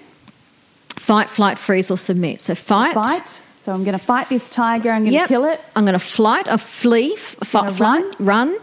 Fight, 0.97 1.29
flight, 1.29 1.57
freeze, 1.59 1.89
or 1.91 1.97
submit. 1.97 2.41
So 2.41 2.55
fight, 2.55 2.93
Fight. 2.93 3.41
So 3.59 3.73
I'm 3.73 3.83
going 3.83 3.97
to 3.97 4.03
fight 4.03 4.29
this 4.29 4.47
tiger. 4.49 4.91
I'm 4.91 5.01
going 5.03 5.11
to 5.11 5.17
Yep. 5.19 5.27
kill 5.27 5.45
it. 5.45 5.61
I'm 5.75 5.83
going 5.83 5.93
to 5.93 5.99
flight, 5.99 6.47
a 6.47 6.57
flee, 6.57 7.13
f- 7.13 7.35
fight, 7.43 7.71
flight, 7.73 8.05
run, 8.19 8.55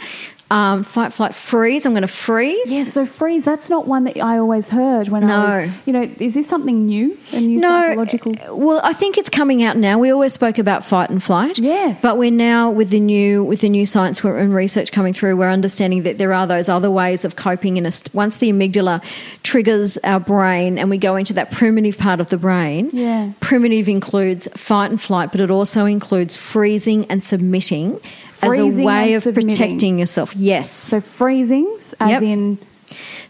um, 0.50 0.84
fight, 0.84 1.12
flight, 1.12 1.34
freeze. 1.34 1.86
I'm 1.86 1.92
going 1.92 2.02
to 2.02 2.06
freeze. 2.06 2.70
Yeah, 2.70 2.84
so 2.84 3.06
freeze, 3.06 3.44
that's 3.44 3.70
not 3.70 3.88
one 3.88 4.04
that 4.04 4.18
I 4.18 4.38
always 4.38 4.68
heard 4.68 5.08
when 5.08 5.24
I 5.24 5.26
No. 5.26 5.66
was, 5.66 5.70
you 5.86 5.92
know, 5.92 6.02
is 6.20 6.34
this 6.34 6.46
something 6.46 6.86
new? 6.86 7.16
A 7.32 7.40
new 7.40 7.58
No, 7.58 7.68
psychological? 7.68 8.32
uh, 8.50 8.54
well, 8.54 8.80
I 8.84 8.92
think 8.92 9.16
it's 9.18 9.30
coming 9.30 9.62
out 9.62 9.76
now. 9.76 9.98
We 9.98 10.10
always 10.10 10.32
spoke 10.32 10.58
about 10.58 10.84
fight 10.84 11.10
and 11.10 11.22
flight, 11.22 11.58
Yes. 11.58 12.00
but 12.02 12.18
we're 12.18 12.30
now 12.30 12.70
with 12.70 12.90
the 12.90 13.00
new 13.00 13.42
with 13.42 13.62
the 13.62 13.68
new 13.68 13.86
science 13.86 14.22
and 14.22 14.54
research 14.54 14.92
coming 14.92 15.12
through. 15.12 15.36
We're 15.36 15.50
understanding 15.50 16.02
that 16.04 16.18
there 16.18 16.32
are 16.32 16.46
those 16.46 16.68
other 16.68 16.90
ways 16.90 17.24
of 17.24 17.36
coping. 17.36 17.76
In 17.78 17.86
a 17.86 17.90
st- 17.90 18.14
once 18.14 18.36
the 18.36 18.52
amygdala 18.52 19.02
triggers 19.42 19.98
our 20.04 20.20
brain 20.20 20.78
and 20.78 20.90
we 20.90 20.98
go 20.98 21.16
into 21.16 21.32
that 21.34 21.50
primitive 21.50 21.98
part 21.98 22.20
of 22.20 22.28
the 22.28 22.36
brain, 22.38 22.90
Yeah. 22.92 23.30
primitive 23.40 23.88
includes 23.88 24.46
fight 24.56 24.90
and 24.90 25.00
flight, 25.00 25.30
but 25.32 25.40
it 25.40 25.50
also 25.50 25.86
includes 25.86 26.36
freezing 26.36 27.06
and 27.08 27.22
submitting 27.22 27.98
as 28.52 28.58
a 28.58 28.84
way 28.84 29.14
of 29.14 29.22
submitting. 29.22 29.50
protecting 29.50 29.98
yourself. 29.98 30.34
Yes. 30.36 30.70
So 30.70 31.00
freezing, 31.00 31.66
as 32.00 32.10
Yep. 32.10 32.22
in, 32.22 32.58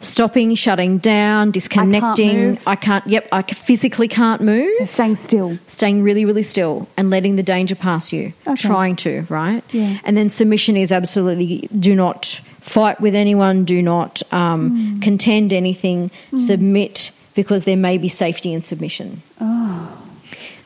stopping, 0.01 0.55
shutting 0.55 0.99
down, 0.99 1.51
disconnecting. 1.51 2.31
I 2.31 2.55
can't, 2.55 2.69
I 2.69 2.77
can't, 2.77 3.07
yep, 3.07 3.29
I 3.33 3.43
physically 3.43 4.09
can't 4.09 4.43
move. 4.43 4.71
so 4.79 4.85
staying 4.85 5.17
still. 5.17 5.59
Staying 5.67 6.03
really, 6.03 6.25
really 6.25 6.43
still 6.43 6.89
and 6.97 7.11
letting 7.11 7.37
the 7.37 7.43
danger 7.43 7.75
pass 7.75 8.13
you. 8.13 8.33
Okay. 8.47 8.55
Trying 8.57 8.97
to, 8.97 9.25
right? 9.29 9.63
Yeah. 9.73 9.99
And 10.05 10.17
then 10.17 10.29
submission 10.29 10.77
is 10.77 10.93
absolutely 10.93 11.69
do 11.79 11.95
not 11.95 12.41
fight 12.61 13.01
with 13.01 13.15
anyone, 13.15 13.65
do 13.65 13.83
not 13.83 14.23
um, 14.33 15.01
contend 15.01 15.53
anything, 15.53 16.11
submit 16.37 17.11
because 17.35 17.65
there 17.65 17.77
may 17.77 17.99
be 17.99 18.09
safety 18.09 18.53
in 18.53 18.63
submission. 18.63 19.23
Oh. 19.41 20.01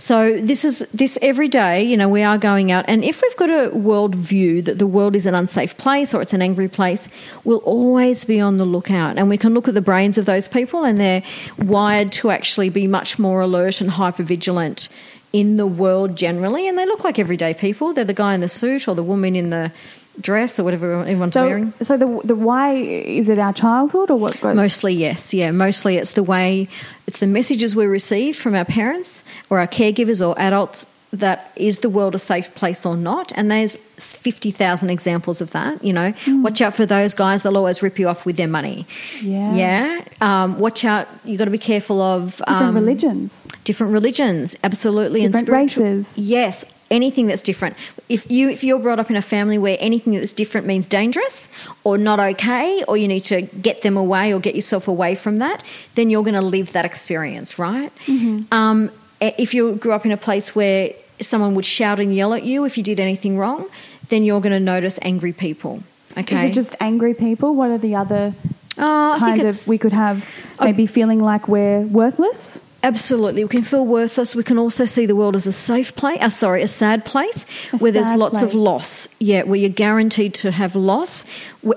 So 0.01 0.39
this 0.39 0.65
is 0.65 0.87
this 0.95 1.19
every 1.21 1.49
day, 1.49 1.83
you 1.83 1.97
know, 1.97 2.09
we 2.09 2.23
are 2.23 2.39
going 2.39 2.71
out 2.71 2.85
and 2.87 3.03
if 3.03 3.21
we've 3.21 3.37
got 3.37 3.51
a 3.51 3.77
world 3.77 4.15
view 4.15 4.63
that 4.63 4.79
the 4.79 4.87
world 4.87 5.17
is 5.17 5.27
an 5.27 5.35
unsafe 5.35 5.77
place 5.77 6.15
or 6.15 6.23
it's 6.23 6.33
an 6.33 6.41
angry 6.41 6.69
place, 6.69 7.09
we'll 7.43 7.59
always 7.59 8.25
be 8.25 8.39
on 8.41 8.59
the 8.59 8.65
lookout. 8.65 9.19
And 9.19 9.29
we 9.29 9.37
can 9.37 9.55
look 9.55 9.67
at 9.67 9.75
the 9.75 9.83
brains 9.83 10.17
of 10.17 10.25
those 10.25 10.49
people 10.49 10.85
and 10.85 11.01
they're 11.01 11.25
wired 11.59 12.13
to 12.13 12.31
actually 12.31 12.71
be 12.71 12.87
much 12.87 13.19
more 13.19 13.41
alert 13.41 13.81
and 13.81 13.91
hyper 13.91 14.23
vigilant 14.23 14.89
in 15.33 15.57
the 15.57 15.67
world 15.67 16.17
generally 16.17 16.69
and 16.69 16.79
they 16.79 16.87
look 16.87 17.03
like 17.03 17.19
everyday 17.19 17.53
people. 17.53 17.93
They're 17.93 18.05
the 18.05 18.15
guy 18.15 18.35
in 18.35 18.41
the 18.41 18.49
suit 18.49 18.87
or 18.87 18.95
the 18.95 19.03
woman 19.03 19.35
in 19.35 19.51
the 19.51 19.73
dress 20.21 20.59
or 20.59 20.65
whatever 20.65 21.01
everyone's 21.03 21.33
So, 21.33 21.45
wearing. 21.47 21.73
so 21.83 21.97
the 21.97 22.21
the 22.25 22.35
why 22.35 22.75
is 22.75 23.29
it 23.29 23.39
our 23.39 23.53
childhood 23.53 24.11
or 24.11 24.19
what? 24.19 24.41
Goes, 24.41 24.57
Mostly, 24.57 24.95
yes. 24.95 25.33
Yeah, 25.35 25.51
mostly 25.53 25.97
it's 25.97 26.13
the 26.13 26.23
way, 26.23 26.69
it's 27.07 27.21
the 27.21 27.27
messages 27.27 27.75
we 27.77 27.87
receive 27.87 28.37
from 28.37 28.55
our 28.55 28.65
parents 28.65 29.23
or 29.51 29.59
our 29.61 29.67
caregivers 29.69 30.27
or 30.27 30.39
adults 30.39 30.87
that 31.11 31.51
is 31.57 31.79
the 31.79 31.89
world 31.89 32.15
a 32.15 32.19
safe 32.19 32.55
place 32.55 32.85
or 32.85 32.95
not. 32.95 33.33
And 33.35 33.51
there's 33.51 33.77
50,000 33.97 34.91
examples 34.91 35.41
of 35.41 35.53
that. 35.53 35.83
You 35.83 35.95
know, 35.95 36.13
watch 36.43 36.61
out 36.61 36.75
for 36.75 36.85
those 36.85 37.15
guys, 37.15 37.43
they'll 37.43 37.57
always 37.57 37.83
rip 37.83 37.99
you 37.99 38.09
off 38.09 38.27
with 38.27 38.37
their 38.37 38.47
money. 38.49 38.87
Yeah. 39.23 39.55
Yeah. 39.55 40.05
Um, 40.21 40.59
watch 40.59 40.85
out, 40.85 41.09
you've 41.25 41.39
got 41.39 41.47
to 41.47 41.51
be 41.51 41.57
careful 41.59 42.03
of 42.03 42.37
different 42.37 42.63
um, 42.63 42.75
religions. 42.75 43.47
different 43.65 43.93
religions, 43.95 44.57
absolutely, 44.63 45.21
Different 45.23 45.49
and 45.49 45.71
spiritual- 45.71 45.85
races. 45.85 46.19
Yes, 46.19 46.65
anything 46.91 47.27
that's 47.27 47.43
different. 47.43 47.77
If 48.09 48.31
you 48.31 48.49
if 48.49 48.65
you're 48.65 48.79
brought 48.79 48.99
up 48.99 49.11
in 49.11 49.17
a 49.17 49.23
family 49.23 49.59
where 49.59 49.77
anything 49.81 50.15
that's 50.15 50.33
different 50.33 50.67
means 50.67 50.89
dangerous 50.89 51.51
or 51.85 51.99
not 51.99 52.19
okay, 52.19 52.83
or 52.89 52.97
you 52.97 53.07
need 53.07 53.25
to 53.25 53.43
get 53.43 53.83
them 53.83 53.97
away 53.97 54.33
or 54.33 54.41
get 54.41 54.55
yourself 54.55 54.89
away 54.89 55.15
from 55.15 55.39
that, 55.39 55.63
then 55.95 56.09
you're 56.09 56.23
going 56.23 56.35
to 56.35 56.41
live 56.41 56.73
that 56.73 56.85
experience, 56.85 57.59
right? 57.59 57.93
Mm-hmm. 58.07 58.53
Um, 58.53 58.91
if 59.21 59.53
you 59.53 59.75
grew 59.77 59.93
up 59.93 60.07
in 60.07 60.13
a 60.13 60.17
place 60.17 60.55
where 60.55 60.93
someone 61.21 61.55
would 61.55 61.67
shout 61.67 62.01
and 62.01 62.15
yell 62.15 62.33
at 62.33 62.45
you 62.45 62.65
if 62.65 62.79
you 62.79 62.85
did 62.85 63.01
anything 63.01 63.37
wrong, 63.37 63.69
then 64.09 64.25
you're 64.25 64.41
going 64.41 64.53
to 64.53 64.61
notice 64.61 64.99
angry 65.03 65.33
people. 65.33 65.83
Okay. 66.17 66.47
Is 66.47 66.51
it 66.51 66.55
just 66.55 66.77
angry 66.81 67.15
people? 67.15 67.55
What 67.55 67.71
are 67.71 67.79
the 67.79 67.97
other 67.97 68.35
I 68.77 69.17
kind 69.19 69.41
think 69.41 69.49
of 69.49 69.69
we 69.69 69.79
could 69.79 69.93
have? 69.93 70.25
Maybe 70.61 70.87
feeling 70.87 71.21
like 71.21 71.49
we're 71.49 71.81
worthless. 71.83 72.59
Absolutely. 72.83 73.43
We 73.45 73.49
can 73.51 73.63
feel 73.63 73.85
worthless. 73.85 74.37
We 74.37 74.45
can 74.45 74.59
also 74.59 74.85
see 74.85 75.05
the 75.05 75.17
world 75.17 75.35
as 75.35 75.47
a 75.47 75.53
safe 75.53 75.97
place, 75.97 76.19
uh, 76.21 76.29
sorry, 76.29 76.63
a 76.63 76.69
sad 76.69 77.05
place 77.05 77.45
A 77.73 77.79
where 77.79 77.91
there's 77.91 78.09
sad 78.09 78.19
lots 78.19 78.41
of 78.43 78.55
loss. 78.55 79.09
Yeah, 79.19 79.43
where 79.43 79.59
you're 79.59 79.69
guaranteed 79.71 80.35
to 80.35 80.53
have 80.53 80.77
loss. 80.77 81.25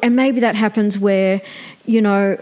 And 0.04 0.16
maybe 0.16 0.42
that 0.42 0.54
happens 0.56 1.00
where, 1.00 1.42
you 1.86 2.02
know, 2.02 2.38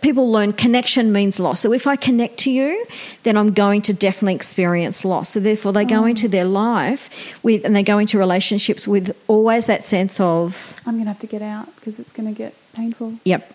people 0.00 0.32
learn 0.32 0.54
connection 0.54 1.12
means 1.12 1.38
loss. 1.38 1.60
So 1.60 1.74
if 1.74 1.86
I 1.86 1.96
connect 1.96 2.38
to 2.38 2.50
you, 2.50 2.86
then 3.24 3.36
I'm 3.36 3.52
going 3.52 3.82
to 3.82 3.92
definitely 3.92 4.34
experience 4.36 5.04
loss. 5.04 5.28
So 5.28 5.40
therefore, 5.40 5.74
they 5.74 5.82
Oh. 5.82 5.88
go 6.00 6.04
into 6.06 6.26
their 6.28 6.46
life 6.46 7.10
with, 7.42 7.66
and 7.66 7.76
they 7.76 7.82
go 7.82 7.98
into 7.98 8.16
relationships 8.16 8.88
with 8.88 9.14
always 9.28 9.66
that 9.66 9.84
sense 9.84 10.18
of, 10.18 10.80
I'm 10.86 10.94
going 10.94 11.04
to 11.04 11.10
have 11.10 11.18
to 11.20 11.26
get 11.26 11.42
out 11.42 11.68
because 11.76 11.98
it's 11.98 12.12
going 12.12 12.32
to 12.34 12.36
get 12.36 12.54
painful. 12.72 13.14
yep, 13.26 13.52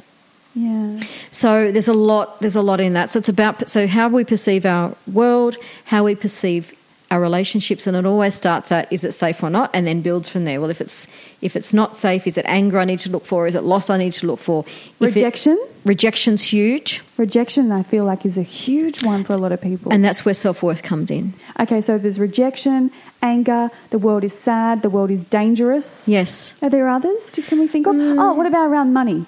Yeah. 0.63 1.07
So 1.31 1.71
there's 1.71 1.87
a 1.87 1.93
lot. 2.11 2.39
There's 2.41 2.55
a 2.55 2.61
lot 2.61 2.79
in 2.81 2.93
that. 2.93 3.09
So 3.11 3.19
it's 3.19 3.29
about 3.29 3.69
so 3.69 3.87
how 3.87 4.09
we 4.09 4.23
perceive 4.23 4.65
our 4.65 4.95
world, 5.11 5.55
how 5.85 6.03
we 6.05 6.15
perceive 6.15 6.73
our 7.11 7.19
relationships, 7.21 7.87
and 7.87 7.97
it 7.97 8.05
always 8.05 8.35
starts 8.35 8.71
at 8.71 8.91
is 8.93 9.03
it 9.03 9.13
safe 9.13 9.41
or 9.41 9.49
not, 9.49 9.71
and 9.73 9.87
then 9.87 10.01
builds 10.01 10.29
from 10.29 10.43
there. 10.43 10.59
Well, 10.61 10.69
if 10.69 10.79
it's 10.81 11.07
if 11.41 11.55
it's 11.55 11.73
not 11.73 11.97
safe, 11.97 12.27
is 12.27 12.37
it 12.37 12.45
anger 12.47 12.77
I 12.77 12.85
need 12.85 12.99
to 12.99 13.09
look 13.09 13.25
for? 13.25 13.47
Is 13.47 13.55
it 13.55 13.63
loss 13.63 13.89
I 13.89 13.97
need 13.97 14.13
to 14.13 14.27
look 14.27 14.39
for? 14.39 14.63
If 14.99 15.01
it- 15.01 15.05
Rejection. 15.15 15.57
rejection's 15.85 16.43
huge, 16.43 17.01
Rejection, 17.17 17.71
I 17.71 17.81
feel 17.83 18.05
like, 18.05 18.25
is 18.25 18.37
a 18.37 18.43
huge 18.43 19.03
one 19.03 19.23
for 19.23 19.33
a 19.33 19.37
lot 19.37 19.51
of 19.51 19.59
people. 19.61 19.91
and 19.93 20.03
that's 20.05 20.23
where 20.25 20.35
self 20.35 20.61
worth 20.61 20.83
comes 20.83 21.09
in. 21.09 21.33
okay, 21.59 21.81
so 21.81 21.97
there's 21.97 22.19
rejection, 22.19 22.91
anger, 23.23 23.71
the 23.89 23.97
world 23.97 24.23
is 24.23 24.37
sad, 24.37 24.81
the 24.83 24.89
world 24.89 25.09
is 25.09 25.23
dangerous. 25.23 26.07
Yes. 26.07 26.53
Are 26.61 26.69
there 26.69 26.87
others? 26.89 27.21
Can 27.47 27.59
we 27.59 27.67
think 27.67 27.87
of? 27.87 27.95
Mm. 27.95 28.17
Oh, 28.21 28.33
what 28.33 28.45
about 28.45 28.67
around 28.69 28.93
money? 28.93 29.25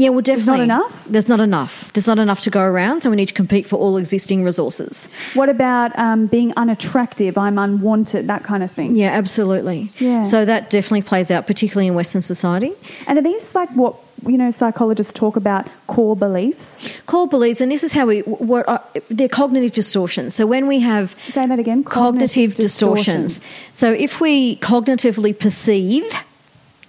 Yeah, 0.00 0.08
well, 0.08 0.22
definitely. 0.22 0.66
There's 0.66 0.68
not 0.68 0.80
enough? 0.80 1.04
There's 1.06 1.28
not 1.28 1.40
enough. 1.40 1.92
There's 1.92 2.06
not 2.06 2.18
enough 2.18 2.40
to 2.42 2.50
go 2.50 2.62
around, 2.62 3.02
so 3.02 3.10
we 3.10 3.16
need 3.16 3.26
to 3.28 3.34
compete 3.34 3.66
for 3.66 3.76
all 3.76 3.98
existing 3.98 4.44
resources. 4.44 5.10
What 5.34 5.50
about 5.50 5.96
um, 5.98 6.26
being 6.26 6.54
unattractive? 6.56 7.36
I'm 7.36 7.58
unwanted, 7.58 8.26
that 8.28 8.42
kind 8.42 8.62
of 8.62 8.70
thing. 8.70 8.96
Yeah, 8.96 9.10
absolutely. 9.10 9.92
Yeah. 9.98 10.22
So 10.22 10.44
that 10.46 10.70
definitely 10.70 11.02
plays 11.02 11.30
out, 11.30 11.46
particularly 11.46 11.86
in 11.86 11.94
Western 11.94 12.22
society. 12.22 12.72
And 13.06 13.18
are 13.18 13.22
these 13.22 13.54
like 13.54 13.68
what 13.76 13.94
you 14.26 14.38
know 14.38 14.50
psychologists 14.50 15.12
talk 15.12 15.36
about 15.36 15.66
core 15.86 16.16
beliefs? 16.16 16.98
core 17.04 17.28
beliefs, 17.28 17.60
and 17.60 17.70
this 17.70 17.84
is 17.84 17.92
how 17.92 18.06
we 18.06 18.20
what 18.20 18.66
are, 18.68 18.82
they're 19.10 19.28
cognitive 19.28 19.72
distortions. 19.72 20.34
So 20.34 20.46
when 20.46 20.66
we 20.66 20.80
have 20.80 21.14
Say 21.28 21.44
that 21.46 21.58
again. 21.58 21.84
cognitive, 21.84 22.54
distortions. 22.54 23.46
so 23.72 23.92
if 23.92 24.20
we 24.20 24.56
cognitively 24.56 25.38
perceive, 25.38 26.04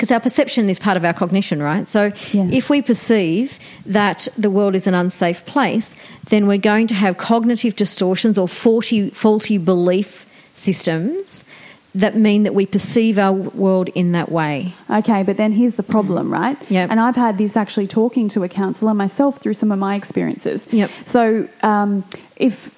because 0.01 0.12
our 0.12 0.20
perception 0.20 0.67
is 0.67 0.79
part 0.79 0.98
of 0.98 1.05
our 1.05 1.13
cognition, 1.13 1.62
right? 1.62 1.88
So 1.88 2.12
Yeah. 2.31 2.48
if 2.51 2.72
we 2.72 2.81
perceive 2.81 3.60
that 3.86 4.27
the 4.36 4.50
world 4.50 4.74
is 4.74 4.88
an 4.88 4.96
unsafe 4.96 5.46
place, 5.46 5.93
then 6.31 6.48
we're 6.48 6.58
going 6.58 6.88
to 6.88 6.96
have 6.96 7.20
cognitive 7.20 7.75
distortions 7.75 8.39
or 8.39 8.48
faulty, 8.48 9.12
faulty 9.12 9.60
belief 9.60 10.25
systems 10.55 11.43
that 11.93 12.15
mean 12.15 12.41
that 12.43 12.55
we 12.55 12.65
perceive 12.65 13.20
our 13.20 13.31
world 13.31 13.89
in 13.89 14.13
that 14.13 14.31
way. 14.31 14.74
Okay, 14.89 15.22
but 15.22 15.38
then 15.38 15.51
here's 15.51 15.75
the 15.75 15.84
problem, 15.84 16.34
right? 16.34 16.58
Yep. 16.72 16.89
And 16.89 17.00
I've 17.00 17.15
had 17.15 17.38
this 17.38 17.55
actually 17.55 17.86
talking 17.86 18.27
to 18.29 18.43
a 18.43 18.50
counsellor 18.50 18.96
myself 18.96 19.38
through 19.38 19.53
some 19.53 19.72
of 19.72 19.77
my 19.77 19.93
experiences. 19.93 20.65
Yep. 20.72 20.89
So 21.05 21.48
um, 21.62 22.03
if 22.38 22.74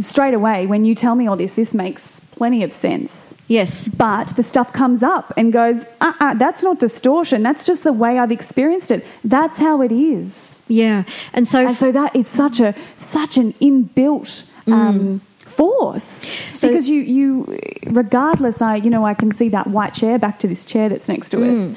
straight 0.00 0.34
away 0.34 0.66
when 0.66 0.84
you 0.84 0.94
tell 0.94 1.16
me 1.16 1.26
all 1.26 1.36
this, 1.36 1.54
this 1.54 1.74
makes 1.74 2.20
plenty 2.36 2.62
of 2.62 2.72
sense. 2.72 3.29
Yes. 3.50 3.88
But 3.88 4.28
the 4.36 4.44
stuff 4.44 4.72
comes 4.72 5.02
up 5.02 5.32
and 5.36 5.52
goes, 5.52 5.84
uh 6.00 6.12
uh, 6.20 6.34
that's 6.34 6.62
not 6.62 6.78
distortion. 6.78 7.42
That's 7.42 7.64
just 7.66 7.82
the 7.82 7.92
way 7.92 8.12
I've 8.20 8.30
experienced 8.30 8.90
it. 8.92 9.04
That's 9.24 9.58
how 9.58 9.82
it 9.82 9.90
is. 9.90 10.60
Yeah. 10.68 11.02
And 11.34 11.48
so, 11.48 11.66
And 11.66 11.76
so 11.76 11.90
that 11.90 12.14
it's 12.14 12.30
such 12.30 12.60
a 12.60 12.74
such 12.98 13.36
an 13.36 13.52
inbuilt 13.54 14.48
um, 14.68 15.20
force 15.38 16.22
So- 16.54 16.68
because 16.68 16.88
you 16.88 17.00
you 17.16 17.58
regardless 17.86 18.62
I 18.62 18.76
you 18.84 18.90
know 18.94 19.04
I 19.04 19.14
can 19.14 19.32
see 19.32 19.48
that 19.50 19.66
white 19.66 19.94
chair 19.94 20.16
back 20.18 20.38
to 20.42 20.46
this 20.46 20.64
chair 20.64 20.88
that's 20.88 21.08
next 21.08 21.30
to 21.30 21.38
us, 21.48 21.76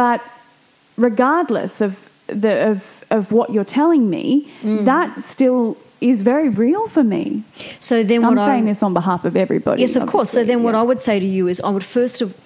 but 0.00 0.20
regardless 0.98 1.80
of 1.80 1.92
the 2.26 2.70
of 2.70 3.04
of 3.10 3.32
what 3.32 3.50
you're 3.52 3.64
telling 3.80 4.10
me, 4.10 4.26
that 4.62 5.08
still 5.24 5.76
is 6.00 6.22
very 6.22 6.48
real 6.48 6.88
for 6.88 7.02
me. 7.04 7.42
so 7.80 8.02
then 8.02 8.24
I'm 8.24 8.38
I, 8.38 8.46
saying 8.46 8.64
this 8.66 8.82
on 8.82 8.94
behalf 8.94 9.24
of 9.24 9.36
everybody. 9.36 9.80
Yes, 9.80 9.96
of 9.96 10.06
course. 10.06 10.30
So 10.30 10.44
then, 10.44 10.62
what. 10.62 10.74
I 10.74 10.82
would 10.82 11.00
say 11.00 11.18
to 11.18 11.26
you 11.26 11.48
is, 11.48 11.60
I 11.60 11.70
would 11.70 11.84
first 11.84 12.20
of 12.20 12.36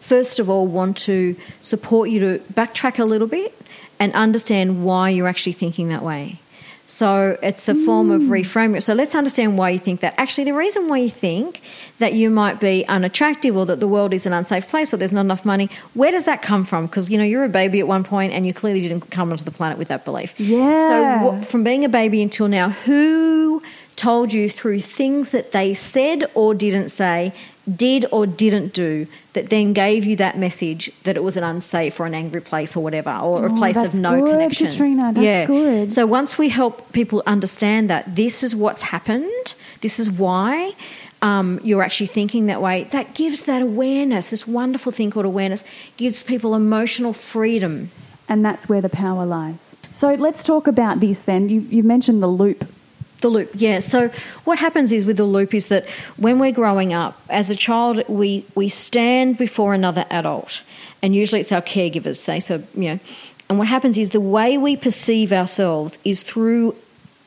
first 0.00 0.38
of 0.40 0.48
all 0.50 0.66
want 0.66 0.96
to 0.96 1.36
support 1.62 2.10
you 2.10 2.20
to 2.20 2.44
backtrack 2.52 2.98
a 2.98 3.04
little 3.04 3.28
bit 3.28 3.54
and 3.98 4.12
understand 4.14 4.84
why 4.84 5.10
you're 5.10 5.28
actually 5.28 5.52
thinking 5.52 5.88
that 5.88 6.02
way. 6.02 6.38
So 6.90 7.36
it's 7.42 7.68
a 7.68 7.74
form 7.74 8.10
of 8.10 8.22
hmm. 8.22 8.32
reframing. 8.32 8.82
So 8.82 8.94
let's 8.94 9.14
understand 9.14 9.58
why 9.58 9.70
you 9.70 9.78
think 9.78 10.00
that. 10.00 10.14
Actually, 10.16 10.44
the 10.44 10.54
reason 10.54 10.88
why 10.88 10.96
you 10.96 11.10
think 11.10 11.60
that 11.98 12.14
you 12.14 12.30
might 12.30 12.60
be 12.60 12.86
unattractive 12.88 13.54
or 13.54 13.66
that 13.66 13.78
the 13.78 13.86
world 13.86 14.14
is 14.14 14.24
an 14.24 14.32
unsafe 14.32 14.66
place 14.68 14.92
or 14.94 14.96
there's 14.96 15.12
not 15.12 15.20
enough 15.20 15.44
money, 15.44 15.68
where 15.92 16.10
does 16.10 16.24
that 16.24 16.40
come 16.40 16.64
from? 16.64 16.86
Because 16.86 17.10
you 17.10 17.18
know 17.18 17.24
you're 17.24 17.44
a 17.44 17.48
baby 17.48 17.78
at 17.78 17.86
one 17.86 18.04
point 18.04 18.32
and 18.32 18.46
you 18.46 18.54
clearly 18.54 18.80
didn't 18.80 19.10
come 19.10 19.30
onto 19.30 19.44
the 19.44 19.50
planet 19.50 19.76
with 19.76 19.88
that 19.88 20.06
belief. 20.06 20.40
Yeah. 20.40 20.88
So 20.88 21.30
what, 21.30 21.46
from 21.46 21.62
being 21.62 21.84
a 21.84 21.90
baby 21.90 22.22
until 22.22 22.48
now, 22.48 22.70
who 22.70 23.62
told 23.96 24.32
you 24.32 24.48
through 24.48 24.80
things 24.80 25.32
that 25.32 25.52
they 25.52 25.74
said 25.74 26.24
or 26.34 26.54
didn't 26.54 26.88
say, 26.88 27.34
did 27.76 28.06
or 28.10 28.26
didn't 28.26 28.72
do, 28.72 29.06
that 29.34 29.50
then 29.50 29.72
gave 29.72 30.04
you 30.04 30.16
that 30.16 30.36
message 30.38 30.90
that 31.04 31.16
it 31.16 31.22
was 31.22 31.36
an 31.36 31.44
unsafe 31.44 31.98
or 32.00 32.06
an 32.06 32.14
angry 32.14 32.40
place 32.40 32.76
or 32.76 32.82
whatever, 32.82 33.10
or 33.10 33.46
a 33.46 33.52
Oh, 33.52 33.56
place 33.56 33.76
of 33.76 33.94
no 33.94 34.20
good, 34.20 34.30
connection? 34.30 34.68
Katrina, 34.68 35.12
yeah. 35.20 35.46
good. 35.46 35.92
So 35.92 36.06
once 36.06 36.38
we 36.38 36.48
help 36.48 36.92
people 36.92 37.22
understand 37.26 37.88
that 37.90 38.16
this 38.16 38.42
is 38.42 38.54
what's 38.56 38.82
happened, 38.84 39.54
this 39.80 39.98
is 40.00 40.10
why. 40.10 40.72
Um, 41.20 41.58
you're 41.64 41.82
actually 41.82 42.06
thinking 42.06 42.46
that 42.46 42.62
way. 42.62 42.84
That 42.84 43.14
gives 43.14 43.42
that 43.42 43.60
awareness, 43.60 44.30
this 44.30 44.46
wonderful 44.46 44.92
thing 44.92 45.10
called 45.10 45.26
awareness, 45.26 45.64
gives 45.96 46.22
people 46.22 46.54
emotional 46.54 47.12
freedom. 47.12 47.90
and 48.28 48.44
that's 48.44 48.68
where 48.68 48.80
the 48.80 48.88
power 48.88 49.26
lies. 49.26 49.56
So 49.92 50.14
let's 50.14 50.44
talk 50.44 50.66
about 50.68 51.00
this 51.00 51.22
then. 51.22 51.48
You 51.48 51.60
you 51.76 51.82
mentioned 51.82 52.22
the 52.22 52.28
loop. 52.28 52.64
The 53.20 53.28
loop, 53.28 53.50
yeah. 53.54 53.80
So 53.80 54.10
what 54.44 54.58
happens 54.58 54.92
is 54.92 55.04
with 55.04 55.16
the 55.16 55.24
loop 55.24 55.52
is 55.52 55.66
that 55.68 55.88
when 56.16 56.38
we're 56.38 56.52
growing 56.52 56.92
up, 56.92 57.20
as 57.28 57.50
a 57.50 57.56
child, 57.56 58.02
we 58.08 58.44
we 58.54 58.68
stand 58.68 59.36
before 59.38 59.74
another 59.74 60.06
adult, 60.08 60.62
and 61.02 61.16
usually 61.16 61.40
it's 61.40 61.50
our 61.50 61.62
caregivers. 61.62 62.16
Say 62.16 62.38
so, 62.38 62.62
you 62.74 62.94
know. 62.94 63.00
And 63.48 63.58
what 63.58 63.66
happens 63.66 63.98
is 63.98 64.10
the 64.10 64.20
way 64.20 64.56
we 64.58 64.76
perceive 64.76 65.32
ourselves 65.32 65.98
is 66.04 66.22
through 66.22 66.76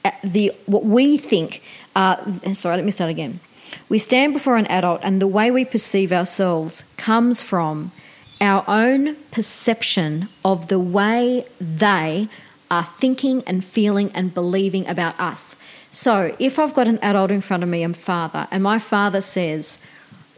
uh, 0.05 0.11
the 0.23 0.53
what 0.65 0.85
we 0.85 1.17
think. 1.17 1.61
Sorry, 1.93 2.75
let 2.75 2.85
me 2.85 2.91
start 2.91 3.09
again. 3.09 3.41
We 3.89 3.97
stand 3.97 4.33
before 4.33 4.55
an 4.55 4.67
adult, 4.67 5.01
and 5.03 5.21
the 5.21 5.27
way 5.27 5.51
we 5.51 5.65
perceive 5.65 6.13
ourselves 6.13 6.83
comes 6.95 7.41
from 7.41 7.91
our 8.39 8.63
own 8.67 9.15
perception 9.31 10.29
of 10.43 10.67
the 10.69 10.79
way 10.79 11.45
they 11.59 12.29
are 12.69 12.83
thinking 12.83 13.43
and 13.45 13.63
feeling 13.63 14.09
and 14.13 14.33
believing 14.33 14.87
about 14.87 15.19
us. 15.19 15.57
So, 15.91 16.33
if 16.39 16.57
I've 16.57 16.73
got 16.73 16.87
an 16.87 16.99
adult 17.01 17.31
in 17.31 17.41
front 17.41 17.63
of 17.63 17.69
me, 17.69 17.83
and 17.83 17.95
father, 17.95 18.47
and 18.49 18.63
my 18.63 18.79
father 18.79 19.19
says, 19.19 19.77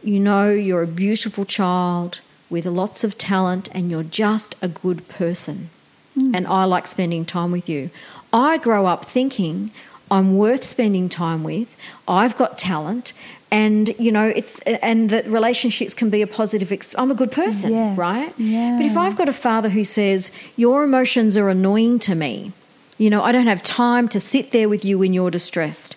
You 0.02 0.18
know, 0.18 0.50
you're 0.50 0.82
a 0.82 0.86
beautiful 0.88 1.44
child 1.44 2.20
with 2.50 2.66
lots 2.66 3.04
of 3.04 3.16
talent, 3.16 3.68
and 3.72 3.90
you're 3.90 4.02
just 4.02 4.56
a 4.60 4.68
good 4.68 5.06
person, 5.08 5.70
hmm. 6.14 6.34
and 6.34 6.46
I 6.48 6.64
like 6.64 6.88
spending 6.88 7.24
time 7.24 7.52
with 7.52 7.68
you. 7.68 7.90
I 8.32 8.58
grow 8.58 8.86
up 8.86 9.04
thinking, 9.04 9.70
I'm 10.10 10.36
worth 10.36 10.64
spending 10.64 11.08
time 11.08 11.44
with. 11.44 11.76
I've 12.08 12.36
got 12.36 12.58
talent, 12.58 13.12
and 13.50 13.94
you 13.96 14.10
know 14.10 14.26
it's 14.26 14.58
and 14.60 15.08
that 15.10 15.24
relationships 15.28 15.94
can 15.94 16.10
be 16.10 16.20
a 16.20 16.26
positive. 16.26 16.72
Ex- 16.72 16.96
I'm 16.98 17.12
a 17.12 17.14
good 17.14 17.30
person, 17.30 17.72
Yes, 17.72 17.96
right? 17.96 18.32
yeah. 18.38 18.76
But 18.76 18.86
if 18.86 18.96
I've 18.96 19.16
got 19.16 19.28
a 19.28 19.32
father 19.32 19.68
who 19.68 19.84
says 19.84 20.32
your 20.56 20.82
emotions 20.82 21.36
are 21.36 21.48
annoying 21.48 22.00
to 22.00 22.16
me, 22.16 22.52
you 22.98 23.10
know, 23.10 23.22
I 23.22 23.32
don't 23.32 23.46
have 23.46 23.62
time 23.62 24.08
to 24.08 24.20
sit 24.20 24.50
there 24.52 24.68
with 24.68 24.84
you 24.84 24.98
when 24.98 25.12
you're 25.12 25.30
distressed, 25.30 25.96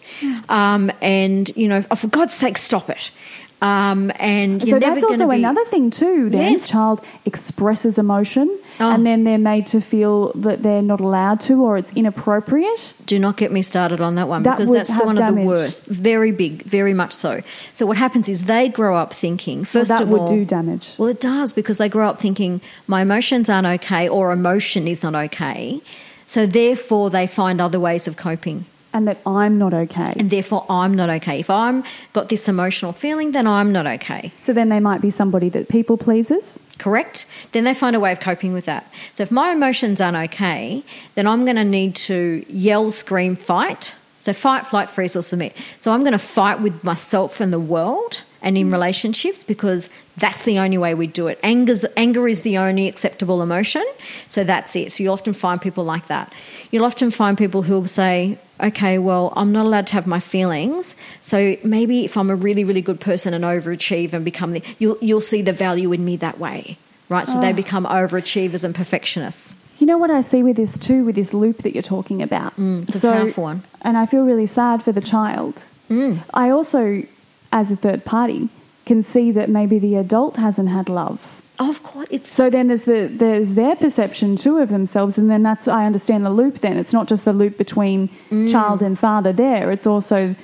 um, 0.50 0.92
and 1.02 1.52
you 1.56 1.68
know, 1.68 1.84
oh, 1.92 1.96
for 1.96 2.08
God's 2.08 2.34
sake, 2.34 2.58
stop 2.58 2.90
it. 2.90 3.12
Um, 3.60 4.12
and 4.20 4.62
So 4.62 4.78
that's 4.78 5.04
also 5.04 5.28
be, 5.30 5.38
another 5.38 5.66
thing 5.66 5.90
too. 5.90 6.30
Then 6.30 6.52
Yes. 6.52 6.70
child 6.70 7.02
expresses 7.26 7.98
emotion, 7.98 8.52
Oh. 8.80 8.92
and 8.92 9.04
then 9.04 9.24
they're 9.24 9.40
made 9.40 9.66
to 9.68 9.82
feel 9.82 10.32
that 10.36 10.62
they're 10.62 10.84
not 10.84 11.00
allowed 11.00 11.40
to, 11.42 11.64
or 11.64 11.76
it's 11.76 11.92
inappropriate. 11.94 12.94
Do 13.08 13.18
not 13.18 13.36
get 13.36 13.52
me 13.52 13.64
started 13.64 14.00
on 14.00 14.14
that 14.14 14.28
one 14.28 14.44
That 14.44 14.58
because 14.58 14.70
that's 14.70 14.94
the 14.94 15.04
one 15.04 15.18
of 15.18 15.36
the 15.36 15.42
worst. 15.42 15.86
Very 15.86 16.30
big, 16.32 16.62
very 16.64 16.94
much 16.94 17.14
so. 17.14 17.42
So 17.74 17.88
what 17.88 17.98
happens 17.98 18.30
is 18.30 18.44
they 18.44 18.70
grow 18.70 18.96
up 18.96 19.12
thinking 19.12 19.66
first 19.66 19.90
Well, 19.90 19.98
that 19.98 20.04
of 20.04 20.10
would 20.12 20.22
all, 20.22 20.28
do 20.28 20.46
damage. 20.46 20.92
Well, 21.00 21.10
it 21.10 21.20
does 21.20 21.52
because 21.52 21.80
they 21.80 21.90
grow 21.90 22.08
up 22.08 22.20
thinking 22.20 22.62
my 22.86 23.02
emotions 23.02 23.50
aren't 23.50 23.66
okay 23.82 24.08
or 24.08 24.32
emotion 24.32 24.88
is 24.88 25.02
not 25.02 25.16
okay. 25.16 25.82
So 26.28 26.46
therefore, 26.46 27.10
they 27.10 27.26
find 27.26 27.60
other 27.62 27.80
ways 27.80 28.08
of 28.08 28.18
coping, 28.18 28.66
and 28.94 29.08
that 29.08 29.18
I'm 29.26 29.58
not 29.58 29.74
okay. 29.74 30.13
and 30.18 30.30
therefore, 30.30 30.66
I'm 30.70 30.94
not 30.94 31.10
okay. 31.10 31.40
If 31.40 31.50
I'm 31.50 31.84
got 32.13 32.30
this 32.30 32.48
emotional 32.50 32.92
feeling, 32.92 33.32
then 33.32 33.48
I'm 33.48 33.72
not 33.72 33.88
okay. 33.88 34.32
so 34.42 34.54
then 34.54 34.70
they 34.70 34.80
might 34.80 35.02
be 35.02 35.10
somebody 35.10 35.50
that 35.50 35.70
people 35.70 35.98
pleases. 35.98 36.60
Correct? 36.78 37.26
Then 37.54 37.63
they 37.63 37.74
find 37.74 37.96
a 37.96 38.00
way 38.00 38.12
of 38.12 38.20
coping 38.20 38.54
with 38.54 38.66
that. 38.66 38.92
So 39.13 39.24
if 39.24 39.32
my 39.32 39.52
emotions 39.52 40.00
aren't 40.00 40.18
okay, 40.32 40.84
then 41.16 41.26
I'm 41.26 41.44
going 41.44 41.56
to 41.56 41.63
need 41.63 41.96
to 41.96 42.46
yell, 42.48 42.92
scream, 42.92 43.36
fight. 43.36 43.96
So 44.20 44.34
fight, 44.34 44.68
flight, 44.68 44.90
freeze, 44.90 45.16
or 45.16 45.22
submit. 45.22 45.56
So 45.80 45.92
I'm 45.92 46.02
going 46.02 46.12
to 46.12 46.20
fight 46.20 46.60
with 46.60 46.84
myself 46.84 47.40
and 47.40 47.52
the 47.52 47.60
world 47.60 48.24
and 48.42 48.58
in 48.58 48.72
relationships 48.72 49.44
because 49.44 49.90
that's 50.18 50.42
the 50.42 50.58
only 50.58 50.80
way 50.80 50.96
we 50.96 51.06
do 51.06 51.28
it. 51.28 51.40
Anger's, 51.44 51.86
anger 51.96 52.28
is 52.28 52.42
the 52.42 52.58
only 52.58 52.88
acceptable 52.88 53.42
emotion. 53.44 53.86
So 54.28 54.44
that's 54.44 54.76
it. 54.76 54.92
So 54.92 55.04
you'll 55.04 55.14
often 55.14 55.34
find 55.34 55.62
people 55.62 55.84
like 55.84 56.08
that. 56.08 56.34
You'll 56.72 56.86
often 56.86 57.12
find 57.12 57.38
people 57.38 57.62
who 57.62 57.80
will 57.80 57.88
say, 57.88 58.40
okay, 58.60 58.98
well, 58.98 59.32
I'm 59.36 59.52
not 59.52 59.66
allowed 59.66 59.86
to 59.88 59.94
have 59.94 60.08
my 60.08 60.20
feelings. 60.20 60.96
So 61.22 61.56
maybe 61.64 62.04
if 62.04 62.18
I'm 62.18 62.32
a 62.32 62.36
really, 62.36 62.64
really 62.64 62.82
good 62.82 63.00
person 63.00 63.34
and 63.36 63.44
overachieve 63.44 64.14
and 64.14 64.26
become 64.26 64.54
the, 64.54 64.64
you'll, 64.80 64.98
you'll 65.02 65.22
see 65.22 65.44
the 65.44 65.54
value 65.54 65.92
in 65.94 66.04
me 66.04 66.18
that 66.18 66.40
way, 66.40 66.78
right? 67.10 67.28
So 67.28 67.40
they 67.40 67.54
become 67.54 67.86
overachievers 67.86 68.64
and 68.64 68.74
perfectionists. 68.74 69.54
You 69.78 69.86
know 69.86 70.00
what 70.00 70.10
I 70.10 70.22
see 70.22 70.42
with 70.42 70.56
this 70.56 70.80
too, 70.80 71.06
with 71.06 71.14
this 71.14 71.32
loop 71.32 71.58
that 71.60 71.76
you're 71.76 71.84
talking 71.84 72.24
about. 72.24 72.56
Mm, 72.56 72.90
it's 72.90 73.04
a 73.04 73.12
powerful 73.12 73.44
one. 73.44 73.64
And 73.82 73.96
I 73.96 74.08
feel 74.08 74.24
really 74.24 74.48
sad 74.48 74.82
for 74.82 74.92
the 74.92 75.02
child. 75.02 75.62
Mm. 75.92 76.24
I 76.34 76.50
also, 76.50 77.04
as 77.52 77.70
a 77.70 77.76
third 77.76 78.04
party, 78.04 78.50
can 78.91 79.04
see 79.04 79.32
that 79.38 79.47
maybe 79.60 79.78
the 79.88 79.95
adult 79.95 80.38
hasn't 80.38 80.69
had 80.69 80.88
love. 80.89 81.19
Of 81.60 81.82
course, 81.82 82.08
it's 82.12 82.30
So 82.39 82.50
then 82.50 82.67
there's 82.69 82.84
the 82.84 83.00
there's 83.23 83.54
their 83.62 83.76
perception 83.76 84.36
too 84.36 84.56
of 84.63 84.69
themselves, 84.69 85.17
and 85.19 85.28
then 85.32 85.41
that's 85.43 85.67
I 85.67 85.86
understand 85.89 86.21
the 86.26 86.30
loop. 86.41 86.56
Then 86.62 86.78
it's 86.82 86.93
not 86.97 87.08
just 87.13 87.23
the 87.26 87.34
loop 87.41 87.58
between 87.58 88.10
Mm. 88.30 88.52
child 88.54 88.82
and 88.88 88.97
father. 89.08 89.32
There, 89.34 89.71
it's 89.76 89.88
also 89.88 90.36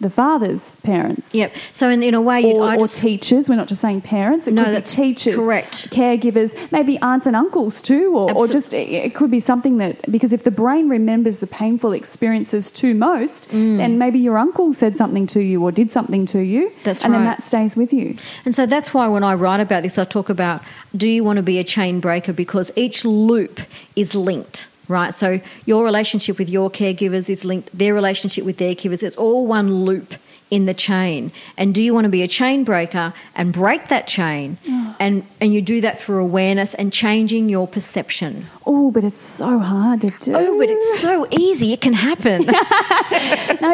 the 0.00 0.10
father's 0.10 0.74
parents. 0.82 1.34
Yep. 1.34 1.52
So 1.72 1.88
in, 1.88 2.02
in 2.02 2.14
a 2.14 2.20
way, 2.20 2.44
Or, 2.52 2.74
or 2.80 2.86
teachers. 2.86 3.48
We're 3.48 3.56
not 3.56 3.68
just 3.68 3.80
saying 3.80 4.02
parents. 4.02 4.46
It 4.46 4.54
No, 4.54 4.64
could 4.64 4.74
be 4.76 4.80
teachers, 4.82 5.36
correct. 5.36 5.90
caregivers, 5.90 6.54
maybe 6.72 6.98
aunts 7.00 7.26
and 7.26 7.34
uncles 7.36 7.82
too, 7.82 8.16
or, 8.16 8.32
or 8.32 8.46
just 8.46 8.72
it, 8.74 8.88
it 8.90 9.14
could 9.14 9.30
be 9.30 9.40
something 9.40 9.78
that 9.78 10.10
because 10.10 10.32
if 10.32 10.44
the 10.44 10.50
brain 10.50 10.88
remembers 10.88 11.38
the 11.40 11.46
painful 11.46 11.92
experiences 11.92 12.70
to 12.72 12.94
most, 12.94 13.48
Mm. 13.48 13.78
then 13.78 13.98
maybe 13.98 14.18
your 14.18 14.36
uncle 14.38 14.74
said 14.74 14.96
something 14.96 15.26
to 15.28 15.40
you 15.40 15.62
or 15.64 15.72
did 15.72 15.90
something 15.90 16.26
to 16.26 16.40
you, 16.40 16.70
That's 16.84 17.04
and 17.04 17.14
then 17.14 17.24
that 17.24 17.42
stays 17.42 17.76
with 17.76 17.92
you. 17.92 18.16
And 18.44 18.54
so 18.54 18.66
that's 18.66 18.92
why 18.92 19.08
when 19.08 19.24
I 19.24 19.34
write 19.34 19.60
about 19.60 19.82
this, 19.82 19.98
I 19.98 20.04
talk 20.04 20.28
about 20.28 20.62
do 20.96 21.08
you 21.08 21.24
want 21.24 21.36
to 21.38 21.42
be 21.42 21.58
a 21.58 21.64
chain 21.64 22.00
breaker? 22.00 22.32
Because 22.32 22.70
each 22.76 23.04
loop 23.04 23.60
is 23.96 24.14
linked, 24.14 24.68
right? 24.88 25.14
So 25.14 25.40
your 25.66 25.84
relationship 25.84 26.38
with 26.38 26.48
your 26.48 26.70
caregivers 26.70 27.28
is 27.30 27.44
linked, 27.44 27.76
their 27.76 27.94
relationship 27.94 28.44
with 28.44 28.58
their 28.58 28.74
caregivers, 28.74 29.02
it's 29.02 29.16
all 29.16 29.46
one 29.46 29.84
loop 29.84 30.14
in 30.50 30.64
the 30.64 30.72
chain 30.72 31.30
and 31.58 31.74
do 31.74 31.82
you 31.82 31.92
want 31.92 32.06
to 32.06 32.08
be 32.08 32.22
a 32.22 32.28
chain 32.28 32.64
breaker 32.64 33.12
and 33.36 33.52
break 33.52 33.88
that 33.88 34.06
chain 34.06 34.56
and 34.98 35.22
and 35.42 35.52
you 35.52 35.60
do 35.60 35.82
that 35.82 35.98
through 35.98 36.22
awareness 36.22 36.72
and 36.72 36.90
changing 36.90 37.50
your 37.50 37.68
perception 37.68 38.46
Oh, 38.64 38.90
but 38.90 39.04
it's 39.04 39.20
so 39.20 39.58
hard 39.58 40.00
to 40.00 40.10
do. 40.22 40.32
oh 40.34 40.58
but 40.58 40.70
it's 40.70 41.00
so 41.00 41.26
easy 41.30 41.74
it 41.74 41.82
can 41.82 41.92
happen 41.92 42.46
no, 42.46 42.52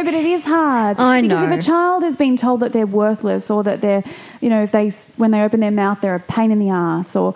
but 0.05 0.15
it 0.15 0.25
is 0.25 0.43
hard. 0.45 0.99
I 0.99 1.21
because 1.23 1.41
know. 1.49 1.53
if 1.53 1.61
a 1.61 1.63
child 1.63 2.03
has 2.03 2.17
been 2.17 2.37
told 2.37 2.59
that 2.59 2.73
they're 2.73 2.87
worthless, 2.87 3.51
or 3.51 3.63
that 3.63 3.81
they're, 3.81 4.03
you 4.41 4.49
know, 4.49 4.65
if 4.65 4.73
they 4.73 4.91
when 5.17 5.31
they 5.31 5.43
open 5.43 5.61
their 5.61 5.71
mouth 5.71 6.01
they're 6.01 6.15
a 6.17 6.21
pain 6.21 6.51
in 6.51 6.59
the 6.59 6.71
ass, 6.71 7.15
or 7.15 7.35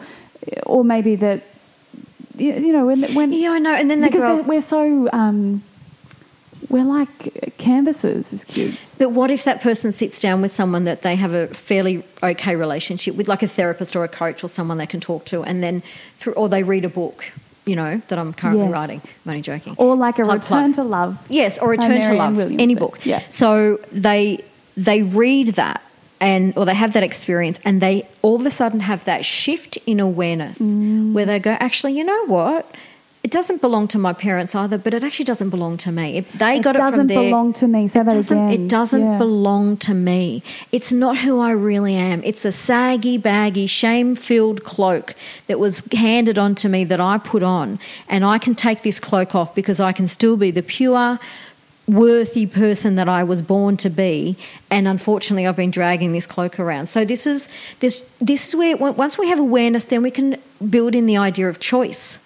or 0.66 0.82
maybe 0.84 1.14
that, 1.16 1.42
you 2.38 2.52
you 2.54 2.72
know, 2.72 2.86
when 2.86 3.02
when 3.14 3.32
yeah 3.32 3.52
i 3.52 3.58
know 3.58 3.74
and 3.74 3.90
then 3.90 4.00
they 4.00 4.08
because 4.08 4.46
we're 4.46 4.60
so 4.62 5.08
um, 5.12 5.62
we're 6.68 6.84
like 6.84 7.54
canvases 7.56 8.32
as 8.32 8.44
kids. 8.44 8.76
But 8.98 9.10
what 9.12 9.30
if 9.30 9.44
that 9.44 9.60
person 9.62 9.92
sits 9.92 10.20
down 10.20 10.42
with 10.42 10.52
someone 10.52 10.84
that 10.84 11.02
they 11.02 11.16
have 11.16 11.32
a 11.32 11.46
fairly 11.48 12.02
okay 12.22 12.56
relationship 12.56 13.14
with, 13.16 13.26
like 13.28 13.42
a 13.42 13.48
therapist 13.48 13.96
or 13.96 14.04
a 14.04 14.08
coach 14.08 14.44
or 14.44 14.48
someone 14.48 14.76
they 14.78 14.86
can 14.86 15.00
talk 15.00 15.24
to, 15.26 15.42
and 15.44 15.62
then 15.62 15.82
through, 16.18 16.34
or 16.34 16.48
they 16.48 16.62
read 16.64 16.84
a 16.84 16.88
book, 16.90 17.24
you 17.64 17.74
know, 17.76 18.02
that 18.08 18.18
I'm 18.18 18.32
currently 18.34 18.64
Yes. 18.64 18.72
writing. 18.72 19.00
I'm 19.24 19.30
only 19.30 19.40
joking. 19.42 19.74
Or 19.78 19.96
like 19.96 20.18
a 20.18 20.24
Plug, 20.24 20.42
return 20.42 20.72
plug. 20.72 20.74
to 20.74 20.82
love. 20.82 21.18
Yes, 21.30 21.58
or 21.58 21.70
Return 21.70 22.02
to 22.02 22.12
Love, 22.14 22.36
Williamson. 22.36 22.60
any 22.60 22.74
book. 22.74 22.98
Yeah. 23.06 23.22
So 23.30 23.78
they 23.92 24.44
they 24.76 25.02
read 25.02 25.48
that 25.54 25.80
and 26.20 26.56
or 26.56 26.64
they 26.66 26.74
have 26.74 26.92
that 26.94 27.02
experience 27.02 27.60
and 27.64 27.80
they 27.80 28.06
all 28.22 28.36
of 28.36 28.46
a 28.46 28.50
sudden 28.50 28.80
have 28.80 29.04
that 29.04 29.24
shift 29.24 29.76
in 29.86 30.00
awareness 30.00 30.58
Mm. 30.60 31.12
where 31.12 31.26
they 31.26 31.38
go, 31.38 31.56
actually, 31.60 31.92
you 31.98 32.04
know 32.04 32.26
what? 32.26 32.70
It 33.24 33.32
doesn't 33.32 33.60
belong 33.60 33.88
to 33.88 33.98
my 33.98 34.12
parents 34.12 34.54
either, 34.54 34.78
but 34.78 34.94
it 34.94 35.02
actually 35.02 35.24
doesn't 35.24 35.50
belong 35.50 35.76
to 35.78 35.90
me. 35.90 36.18
It, 36.18 36.32
they 36.38 36.56
It 36.58 36.62
got 36.62 36.76
it 36.76 36.78
doesn't 36.78 37.00
from 37.00 37.06
there. 37.08 37.18
belong 37.24 37.52
to 37.54 37.66
me. 37.66 37.88
Say 37.88 37.98
that 38.02 38.14
doesn't, 38.14 38.38
again. 38.38 38.52
It 38.64 38.68
doesn't 38.68 39.02
Yeah. 39.02 39.18
belong 39.18 39.76
to 39.78 39.92
me. 39.92 40.42
It's 40.70 40.92
not 40.92 41.18
who 41.18 41.40
I 41.40 41.50
really 41.50 41.94
am. 41.96 42.22
It's 42.24 42.44
a 42.44 42.52
saggy, 42.52 43.18
baggy, 43.18 43.66
shame 43.66 44.14
filled 44.14 44.62
cloak 44.62 45.14
that 45.48 45.58
was 45.58 45.82
handed 45.92 46.38
on 46.38 46.54
to 46.56 46.68
me 46.68 46.84
that 46.84 47.00
I 47.00 47.18
put 47.18 47.42
on. 47.42 47.80
And 48.08 48.24
I 48.24 48.38
can 48.38 48.54
take 48.54 48.82
this 48.82 49.00
cloak 49.00 49.34
off 49.34 49.52
because 49.54 49.80
I 49.80 49.92
can 49.92 50.06
still 50.06 50.36
be 50.36 50.52
the 50.52 50.62
pure, 50.62 51.18
worthy 51.88 52.46
person 52.46 52.96
that 52.96 53.08
I 53.08 53.22
was 53.24 53.40
born 53.42 53.76
to 53.78 53.90
be. 53.90 54.36
And 54.70 54.86
unfortunately, 54.86 55.46
I've 55.46 55.56
been 55.56 55.70
dragging 55.70 56.12
this 56.12 56.26
cloak 56.26 56.60
around. 56.60 56.88
So 56.88 57.04
this 57.04 57.26
is 57.26 57.48
this 57.80 58.08
this 58.20 58.48
is 58.48 58.56
where 58.56 58.76
once 58.76 59.18
we 59.18 59.28
have 59.28 59.38
awareness, 59.38 59.86
then 59.86 60.02
we 60.02 60.10
can 60.10 60.36
build 60.68 60.94
in 60.94 61.06
the 61.06 61.16
idea 61.16 61.48
of 61.48 61.60
choice. 61.60 62.18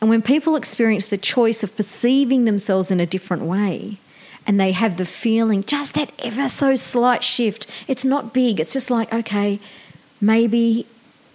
And 0.00 0.10
when 0.10 0.22
people 0.22 0.56
experience 0.56 1.06
the 1.06 1.18
choice 1.18 1.62
of 1.62 1.76
perceiving 1.76 2.44
themselves 2.44 2.90
in 2.90 3.00
a 3.00 3.06
different 3.06 3.44
way, 3.44 3.98
and 4.46 4.58
they 4.58 4.72
have 4.72 4.96
the 4.96 5.06
feeling, 5.06 5.62
just 5.64 5.94
that 5.94 6.12
ever 6.18 6.48
so 6.48 6.74
slight 6.74 7.22
shift, 7.22 7.66
it's 7.88 8.04
not 8.04 8.34
big. 8.34 8.60
It's 8.60 8.72
just 8.72 8.90
like, 8.90 9.12
okay, 9.12 9.60
maybe 10.20 10.86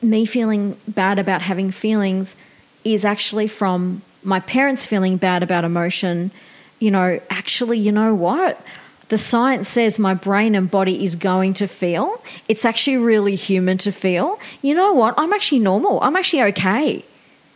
me 0.01 0.25
feeling 0.25 0.77
bad 0.87 1.17
about 1.17 1.41
having 1.41 1.71
feelings 1.71 2.35
is 2.83 3.05
actually 3.05 3.47
from 3.47 4.01
my 4.23 4.39
parents 4.41 4.85
feeling 4.85 5.17
bad 5.17 5.43
about 5.43 5.63
emotion. 5.63 6.31
You 6.79 6.91
know, 6.91 7.19
actually, 7.29 7.79
you 7.79 7.91
know 7.91 8.13
what? 8.13 8.61
The 9.09 9.17
science 9.17 9.67
says 9.69 9.97
my 9.97 10.13
brain 10.13 10.53
and 10.53 10.69
body 10.69 11.03
is 11.03 11.15
going 11.15 11.53
to 11.55 11.67
feel. 11.67 12.21
It's 12.49 12.65
actually 12.65 12.97
really 12.97 13.35
human 13.35 13.77
to 13.79 13.91
feel. 13.91 14.39
You 14.61 14.75
know 14.75 14.93
what? 14.93 15.13
I'm 15.17 15.31
actually 15.33 15.59
normal. 15.59 15.99
I'm 16.01 16.15
actually 16.15 16.43
okay 16.43 17.03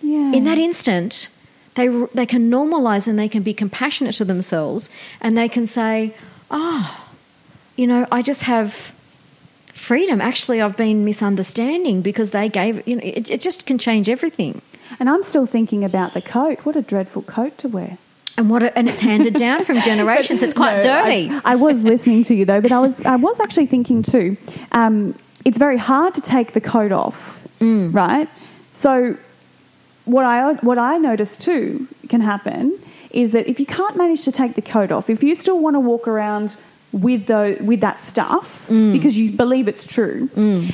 Yeah. 0.02 0.32
in 0.34 0.46
that 0.46 0.58
instant, 0.58 1.28
they 1.76 1.88
they 2.14 2.26
can 2.26 2.50
normalize 2.50 3.08
and 3.08 3.20
they 3.20 3.28
can 3.30 3.44
be 3.44 3.54
compassionate 3.54 4.16
to 4.16 4.26
themselves, 4.26 4.90
and 5.22 5.38
they 5.38 5.48
can 5.50 5.68
say, 5.68 6.14
"Oh, 6.50 7.06
you 7.76 7.86
know, 7.88 8.08
I 8.12 8.22
just 8.22 8.44
have 8.44 8.92
freedom. 9.74 10.20
Actually, 10.22 10.62
I've 10.62 10.76
been 10.78 11.06
misunderstanding 11.06 12.02
because 12.02 12.30
they 12.32 12.50
gave. 12.50 12.86
You 12.88 12.96
know, 12.96 13.04
it, 13.04 13.30
it 13.30 13.42
just 13.42 13.66
can 13.66 13.78
change 13.78 14.10
everything." 14.10 14.62
And 15.00 15.10
I'm 15.10 15.24
still 15.24 15.46
thinking 15.46 15.84
about 15.84 16.14
the 16.14 16.22
coat. 16.22 16.60
What 16.66 16.76
a 16.76 16.82
dreadful 16.82 17.22
coat 17.24 17.58
to 17.60 17.68
wear. 17.70 17.98
And 18.38 18.50
what? 18.50 18.64
And 18.78 18.88
it's 18.90 19.02
handed 19.02 19.36
down 19.36 19.64
from 19.64 19.82
generations. 19.92 20.42
It's 20.42 20.54
quite 20.54 20.78
No, 20.78 20.82
dirty. 20.84 21.30
I, 21.30 21.42
I 21.54 21.56
was 21.56 21.84
listening 21.84 22.24
to 22.26 22.36
you 22.36 22.46
though, 22.46 22.62
but 22.62 22.72
I 22.72 22.80
was 22.80 23.02
I 23.06 23.16
was 23.18 23.40
actually 23.40 23.68
thinking 23.68 24.04
too. 24.04 24.38
Um, 24.72 25.16
it's 25.46 25.58
very 25.58 25.78
hard 25.78 26.14
to 26.16 26.22
take 26.22 26.54
the 26.54 26.62
coat 26.62 26.92
off, 26.92 27.38
Mm. 27.60 27.94
right? 27.94 28.28
So 28.74 29.18
what 30.06 30.26
I 30.26 30.54
what 30.54 30.78
I 30.78 30.98
noticed 30.98 31.42
too 31.42 31.88
can 32.10 32.22
happen 32.22 32.78
is 33.12 33.32
that 33.32 33.48
if 33.50 33.60
you 33.60 33.66
can't 33.66 33.96
manage 33.98 34.24
to 34.24 34.32
take 34.32 34.56
the 34.56 34.62
coat 34.62 34.92
off, 34.92 35.10
if 35.10 35.22
you 35.24 35.36
still 35.36 35.60
want 35.60 35.76
to 35.76 35.80
walk 35.80 36.08
around 36.08 36.56
with 36.94 37.28
the 37.28 37.58
with 37.62 37.82
that 37.82 38.00
stuff 38.00 38.66
Mm. 38.70 38.94
because 38.94 39.18
you 39.18 39.32
believe 39.32 39.68
it's 39.68 39.86
true, 39.86 40.30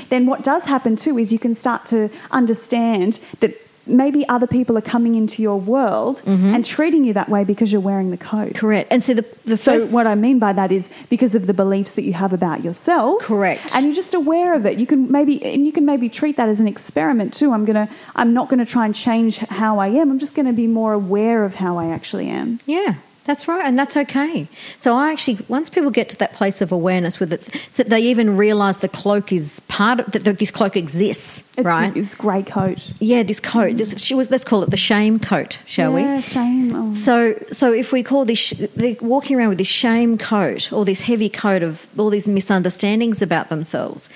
then 0.09 0.25
what 0.27 0.43
does 0.43 0.63
happen 0.63 0.95
too 0.95 1.17
is 1.17 1.33
you 1.33 1.39
can 1.39 1.55
start 1.55 1.85
to 1.87 2.09
understand 2.31 3.19
that 3.39 3.53
maybe 3.87 4.27
other 4.29 4.47
people 4.47 4.77
are 4.77 4.81
coming 4.81 5.15
into 5.15 5.41
your 5.41 5.59
world 5.59 6.21
Mm-hmm. 6.25 6.53
and 6.55 6.65
treating 6.65 7.03
you 7.03 7.13
that 7.13 7.29
way 7.29 7.43
because 7.43 7.71
you're 7.71 7.81
wearing 7.81 8.11
the 8.11 8.17
coat. 8.17 8.53
Correct. 8.55 8.87
And 8.91 9.03
so 9.03 9.13
the 9.13 9.25
the 9.45 9.57
So 9.57 9.79
first. 9.79 9.93
what 9.93 10.07
I 10.07 10.15
mean 10.15 10.39
by 10.39 10.53
that 10.53 10.71
is 10.71 10.89
because 11.09 11.35
of 11.35 11.47
the 11.47 11.53
beliefs 11.53 11.93
that 11.93 12.03
you 12.03 12.13
have 12.13 12.33
about 12.33 12.63
yourself. 12.63 13.21
Correct. 13.21 13.73
And 13.75 13.85
you're 13.85 13.95
just 13.95 14.13
aware 14.13 14.53
of 14.55 14.65
it. 14.65 14.77
You 14.77 14.85
can 14.87 15.11
maybe 15.11 15.43
and 15.43 15.65
you 15.65 15.71
can 15.71 15.85
maybe 15.85 16.09
treat 16.09 16.35
that 16.37 16.49
as 16.49 16.59
an 16.59 16.67
experiment 16.67 17.33
too. 17.33 17.51
I'm 17.53 17.65
gonna 17.65 17.87
I'm 18.15 18.33
not 18.33 18.49
gonna 18.49 18.65
try 18.65 18.85
and 18.85 18.95
change 18.95 19.37
how 19.37 19.79
I 19.79 19.87
am. 19.87 20.11
I'm 20.11 20.19
just 20.19 20.35
gonna 20.35 20.53
be 20.53 20.67
more 20.67 20.93
aware 20.93 21.43
of 21.45 21.55
how 21.55 21.77
I 21.77 21.87
actually 21.87 22.27
am. 22.29 22.59
Yeah, 22.65 22.95
that's 23.27 23.47
right, 23.47 23.63
and 23.65 23.77
that's 23.77 23.95
okay. 23.95 24.47
So 24.79 24.95
I 24.95 25.11
actually, 25.11 25.37
once 25.47 25.69
people 25.69 25.91
get 25.91 26.09
to 26.09 26.17
that 26.17 26.33
place 26.33 26.61
of 26.61 26.71
awareness 26.71 27.19
with 27.19 27.33
it, 27.33 27.43
so 27.71 27.83
that 27.83 27.89
they 27.89 27.99
even 28.01 28.35
realise 28.37 28.77
the 28.77 28.87
cloak 28.89 29.31
is 29.31 29.59
part 29.67 29.99
of 29.99 30.11
that, 30.13 30.39
this 30.39 30.49
cloak 30.49 30.75
exists, 30.75 31.43
It's 31.57 31.65
right? 31.65 31.95
It's 31.95 32.15
grey 32.15 32.41
coat. 32.41 32.89
Yeah, 32.99 33.23
this 33.23 33.39
coat. 33.39 33.77
This, 33.77 33.95
she 34.01 34.15
was- 34.15 34.31
let's 34.31 34.43
call 34.45 34.63
it 34.63 34.71
the 34.71 34.77
shame 34.77 35.19
coat, 35.19 35.59
shall 35.65 35.93
we? 35.93 36.01
yeah, 36.01 36.15
we? 36.15 36.21
shame. 36.21 36.73
Oh. 36.73 36.95
So, 36.95 37.35
so 37.51 37.71
if 37.73 37.91
we 37.91 38.01
call 38.01 38.25
this, 38.25 38.51
they're 38.75 38.95
walking 39.01 39.37
around 39.37 39.49
with 39.49 39.57
this 39.59 39.67
shame 39.67 40.17
coat 40.17 40.71
or 40.71 40.85
this 40.85 41.01
heavy 41.01 41.29
coat 41.29 41.61
of 41.63 41.85
all 41.99 42.09
these 42.09 42.27
misunderstandings 42.27 43.21
about 43.21 43.49
themselves, 43.49 44.09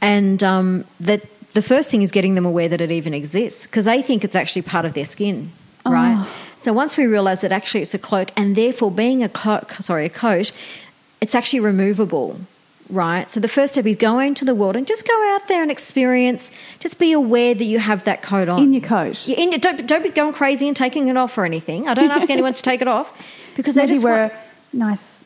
and 0.00 0.44
um, 0.44 0.84
that 1.00 1.22
the 1.54 1.62
first 1.62 1.90
thing 1.90 2.02
is 2.02 2.10
getting 2.10 2.34
them 2.34 2.44
aware 2.44 2.68
that 2.68 2.80
it 2.82 2.90
even 2.90 3.14
exists 3.14 3.66
because 3.66 3.86
they 3.86 4.02
think 4.02 4.22
it's 4.24 4.36
actually 4.36 4.62
part 4.62 4.84
of 4.84 4.92
their 4.92 5.06
skin, 5.06 5.50
right? 5.86 6.14
Oh. 6.18 6.30
So 6.58 6.72
once 6.72 6.96
we 6.96 7.06
realise 7.06 7.40
that 7.42 7.52
actually 7.52 7.82
it's 7.82 7.94
a 7.94 7.98
cloak, 7.98 8.30
and 8.36 8.56
therefore 8.56 8.90
being 8.90 9.22
a 9.22 9.28
cloak, 9.28 9.72
sorry, 9.80 10.06
a 10.06 10.10
coat, 10.10 10.52
it's 11.20 11.34
actually 11.34 11.60
removable. 11.60 12.40
Right, 12.90 13.28
so 13.28 13.38
the 13.38 13.48
first 13.48 13.74
step 13.74 13.84
is 13.84 13.96
going 13.98 14.34
to 14.36 14.46
the 14.46 14.54
world 14.54 14.74
and 14.74 14.86
just 14.86 15.06
go 15.06 15.34
out 15.34 15.46
there 15.46 15.60
and 15.60 15.70
experience. 15.70 16.50
Just 16.80 16.98
be 16.98 17.12
aware 17.12 17.54
that 17.54 17.64
you 17.64 17.78
have 17.78 18.04
that 18.04 18.22
coat 18.22 18.48
on 18.48 18.62
In 18.62 18.72
your 18.72 18.80
coat. 18.82 19.26
yeah, 19.28 19.36
in, 19.36 19.50
don't, 19.60 19.86
don't 19.86 20.02
be 20.02 20.08
going 20.08 20.32
crazy 20.32 20.66
and 20.66 20.74
taking 20.74 21.08
it 21.08 21.16
off 21.18 21.36
or 21.36 21.44
anything. 21.44 21.86
I 21.86 21.92
don't 21.92 22.10
ask 22.10 22.30
anyone 22.36 22.54
to 22.54 22.62
take 22.62 22.80
it 22.80 22.88
off 22.88 23.12
because 23.56 23.74
they 23.74 23.82
Maybe 23.82 23.92
just 23.92 24.04
wear 24.04 24.24
a 24.72 24.76
nice 24.76 25.22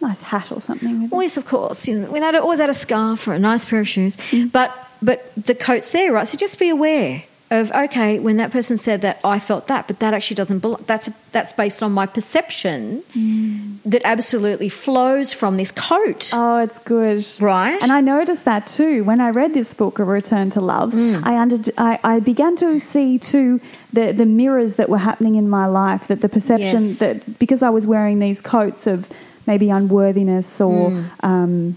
nice 0.00 0.22
hat 0.22 0.50
or 0.50 0.62
something. 0.62 1.10
Always, 1.12 1.36
of 1.36 1.44
course, 1.46 1.86
you 1.86 1.98
know, 2.00 2.10
we 2.10 2.18
had, 2.18 2.34
always 2.34 2.58
had 2.58 2.70
a 2.70 2.74
scarf 2.74 3.28
or 3.28 3.34
a 3.34 3.38
nice 3.38 3.64
pair 3.66 3.80
of 3.80 3.86
shoes, 3.86 4.16
Mm. 4.30 4.50
but 4.50 4.70
but 5.02 5.30
the 5.36 5.54
coat's 5.54 5.90
there, 5.90 6.12
right? 6.14 6.26
So 6.26 6.38
just 6.38 6.58
be 6.58 6.70
aware 6.70 7.24
of 7.58 7.70
okay, 7.84 8.18
when 8.26 8.36
that 8.42 8.50
person 8.50 8.76
said 8.76 8.98
that, 9.02 9.16
I 9.34 9.38
felt 9.38 9.64
that, 9.72 9.82
but 9.88 9.96
that 10.02 10.12
actually 10.16 10.36
doesn't 10.42 10.60
belong. 10.64 10.80
That's 10.86 11.08
that's 11.32 11.52
based 11.62 11.80
on 11.86 11.92
my 12.00 12.06
perception 12.06 13.02
Mm. 13.16 13.76
that 13.92 14.02
absolutely 14.04 14.68
flows 14.84 15.32
from 15.40 15.56
this 15.56 15.70
coat, 15.90 16.30
Oh, 16.32 16.58
it's 16.66 16.78
good. 16.94 17.18
right? 17.40 17.78
And 17.82 17.90
I 17.92 18.00
noticed 18.00 18.44
that 18.44 18.62
too 18.78 19.04
when 19.04 19.20
I 19.20 19.30
read 19.40 19.52
this 19.54 19.70
book, 19.74 19.98
A 19.98 20.04
Return 20.04 20.50
to 20.56 20.60
Love. 20.60 20.92
Mm. 20.92 21.24
I, 21.30 21.32
under, 21.42 21.58
I 21.78 21.92
I 22.14 22.20
began 22.20 22.56
to 22.64 22.68
see 22.80 23.18
too 23.18 23.60
the 23.92 24.12
the 24.20 24.26
mirrors 24.40 24.72
that 24.78 24.88
were 24.88 25.02
happening 25.10 25.34
in 25.42 25.46
my 25.58 25.66
life. 25.66 26.02
That 26.08 26.20
the 26.26 26.28
perception 26.38 26.80
Yes. 26.88 26.98
that 27.00 27.16
because 27.38 27.62
I 27.62 27.70
was 27.78 27.84
wearing 27.86 28.18
these 28.26 28.40
coats 28.54 28.86
of 28.86 28.98
maybe 29.46 29.66
unworthiness 29.70 30.60
or 30.60 30.90
Mm. 30.90 31.04
um, 31.30 31.76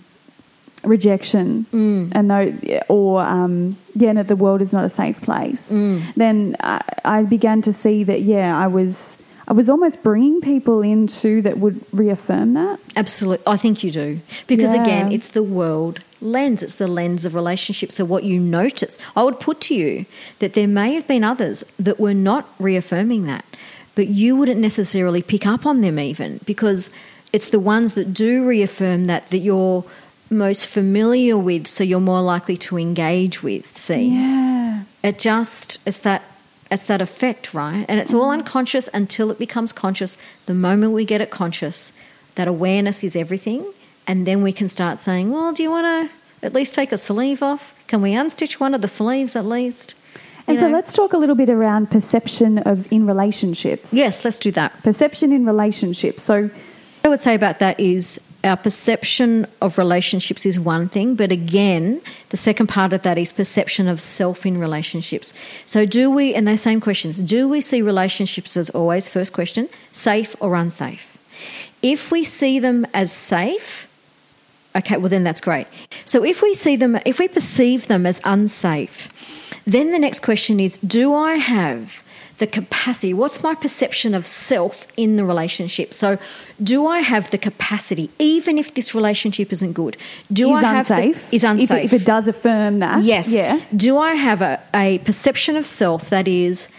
rejection, 0.85 1.65
and 1.73 2.27
no, 2.27 2.53
or 2.89 3.21
um, 3.21 3.77
yeah, 3.95 4.13
that 4.13 4.27
the 4.27 4.35
world 4.35 4.61
is 4.61 4.73
not 4.73 4.85
a 4.85 4.89
safe 4.89 5.21
place. 5.21 5.69
Mm. 5.69 6.13
Then 6.15 6.55
I, 6.59 6.81
I 7.03 7.23
began 7.23 7.61
to 7.63 7.73
see 7.73 8.03
that 8.05 8.21
yeah, 8.21 8.57
I 8.57 8.67
was. 8.67 9.17
I 9.47 9.53
was 9.53 9.69
almost 9.69 10.01
bringing 10.01 10.41
people 10.41 10.81
into 10.81 11.39
that 11.43 11.59
would 11.59 11.79
reaffirm 11.93 12.55
that. 12.55 12.79
Absolutely. 12.95 13.43
I 13.45 13.57
think 13.57 13.83
you 13.83 13.91
do. 13.91 14.19
Because 14.47 14.71
Yeah. 14.71 14.81
again, 14.81 15.11
it's 15.11 15.27
the 15.27 15.43
world 15.43 15.99
lens, 16.19 16.63
it's 16.63 16.73
the 16.75 16.87
lens 16.87 17.25
of 17.25 17.35
relationships. 17.35 17.93
So, 17.93 18.05
what 18.05 18.23
you 18.23 18.39
notice, 18.39 18.97
I 19.15 19.21
would 19.21 19.39
put 19.39 19.61
to 19.61 19.75
you 19.75 20.07
that 20.39 20.53
there 20.53 20.67
may 20.67 20.95
have 20.95 21.05
been 21.05 21.23
others 21.23 21.63
that 21.77 21.99
were 21.99 22.15
not 22.15 22.49
reaffirming 22.57 23.27
that, 23.27 23.45
but 23.93 24.07
you 24.07 24.35
wouldn't 24.35 24.59
necessarily 24.59 25.21
pick 25.21 25.45
up 25.45 25.63
on 25.67 25.81
them 25.81 25.99
even 25.99 26.39
because 26.47 26.89
it's 27.31 27.49
the 27.49 27.59
ones 27.59 27.93
that 27.93 28.15
do 28.15 28.47
reaffirm 28.47 29.05
that 29.05 29.29
that 29.29 29.39
you're 29.39 29.83
most 30.29 30.67
familiar 30.67 31.37
with, 31.37 31.67
so 31.67 31.83
you're 31.83 31.99
more 31.99 32.21
likely 32.21 32.57
to 32.57 32.77
engage 32.77 33.43
with. 33.43 33.77
See? 33.77 34.09
Yeah. 34.09 34.83
It 35.03 35.19
just 35.19 35.79
it's 35.85 35.99
that 35.99 36.23
it's 36.71 36.83
that 36.83 37.01
effect, 37.01 37.53
right? 37.53 37.85
And 37.87 37.99
it's 37.99 38.13
all 38.13 38.29
mm-hmm. 38.29 38.39
unconscious 38.39 38.89
until 38.93 39.29
it 39.31 39.37
becomes 39.37 39.71
conscious. 39.71 40.17
The 40.47 40.53
moment 40.53 40.93
we 40.93 41.05
get 41.05 41.21
it 41.21 41.29
conscious, 41.29 41.93
that 42.35 42.47
awareness 42.47 43.03
is 43.03 43.15
everything. 43.15 43.71
And 44.07 44.25
then 44.25 44.41
we 44.41 44.51
can 44.51 44.69
start 44.69 44.99
saying, 44.99 45.31
well, 45.31 45.53
do 45.53 45.63
you 45.63 45.71
want 45.71 46.09
to 46.09 46.45
at 46.45 46.53
least 46.53 46.73
take 46.73 46.91
a 46.91 46.97
sleeve 46.97 47.41
off? 47.41 47.73
Can 47.87 48.01
we 48.01 48.11
unstitch 48.11 48.59
one 48.59 48.73
of 48.73 48.81
the 48.81 48.87
sleeves 48.87 49.35
at 49.35 49.45
least? 49.45 49.95
And 50.47 50.55
You 50.55 50.61
so 50.61 50.67
know? 50.67 50.73
let's 50.75 50.93
talk 50.93 51.13
a 51.13 51.17
little 51.17 51.35
bit 51.35 51.49
around 51.49 51.89
perception 51.89 52.59
of 52.59 52.91
in 52.91 53.07
relationships. 53.07 53.93
Yes, 53.93 54.23
let's 54.23 54.37
do 54.37 54.51
that. 54.51 54.83
Perception 54.83 55.31
in 55.31 55.45
relationships. 55.45 56.23
So 56.23 56.43
What 56.43 56.51
I 57.03 57.09
would 57.09 57.21
say 57.21 57.35
about 57.35 57.59
that 57.59 57.79
is 57.79 58.19
our 58.45 58.55
perception 58.55 59.47
of 59.59 59.77
relationships 59.77 60.45
is 60.45 60.59
one 60.59 60.87
thing, 60.87 61.15
but 61.15 61.31
again, 61.31 61.99
the 62.29 62.37
second 62.37 62.67
part 62.67 62.93
of 62.93 63.01
that 63.01 63.17
is 63.17 63.31
perception 63.31 63.87
of 63.87 63.99
self 63.99 64.45
in 64.45 64.59
relationships. 64.59 65.33
So, 65.65 65.85
do 65.85 66.11
we, 66.11 66.35
and 66.35 66.47
those 66.47 66.61
same 66.61 66.79
questions, 66.79 67.17
do 67.17 67.49
we 67.49 67.59
see 67.59 67.81
relationships 67.81 68.55
as 68.55 68.69
always, 68.69 69.09
first 69.09 69.33
question, 69.33 69.67
safe 69.91 70.35
or 70.39 70.55
unsafe? 70.55 71.17
If 71.81 72.11
we 72.11 72.23
see 72.23 72.59
them 72.59 72.85
as 72.93 73.11
safe, 73.11 73.87
okay, 74.75 74.97
well, 74.97 75.09
then 75.09 75.23
that's 75.23 75.41
great. 75.41 75.67
So, 76.05 76.23
if 76.23 76.43
we 76.43 76.53
see 76.53 76.75
them, 76.75 76.99
if 77.05 77.19
we 77.19 77.27
perceive 77.27 77.87
them 77.87 78.05
as 78.05 78.21
unsafe, 78.23 79.11
then 79.65 79.91
the 79.91 79.99
next 79.99 80.21
question 80.21 80.59
is 80.59 80.77
do 80.77 81.15
I 81.15 81.33
have 81.33 82.03
the 82.37 82.47
capacity? 82.47 83.13
What's 83.13 83.41
my 83.41 83.55
perception 83.55 84.13
of 84.13 84.25
self 84.25 84.87
in 84.97 85.15
the 85.15 85.23
relationship? 85.23 85.93
So, 85.93 86.17
do 86.61 86.87
I 86.87 86.99
have 86.99 87.31
the 87.31 87.37
capacity, 87.37 88.09
even 88.19 88.57
if 88.57 88.73
this 88.73 88.93
relationship 88.95 89.51
isn't 89.53 89.73
good? 89.73 89.97
Do 90.31 90.55
is 90.55 90.63
I 90.63 90.73
have 90.73 90.91
unsafe. 90.91 91.29
The, 91.29 91.35
is 91.35 91.43
If 91.43 91.49
unsafe? 91.49 91.71
it, 91.71 91.83
if 91.85 92.01
it 92.01 92.05
does 92.05 92.27
affirm 92.27 92.79
that. 92.79 93.03
Yes. 93.03 93.31
Yeah. 93.31 93.61
Do 93.75 93.97
I 93.97 94.13
have 94.15 94.41
a, 94.41 94.61
a 94.73 94.99
perception 94.99 95.55
of 95.55 95.65
self 95.65 96.09
that 96.09 96.27
is, 96.27 96.69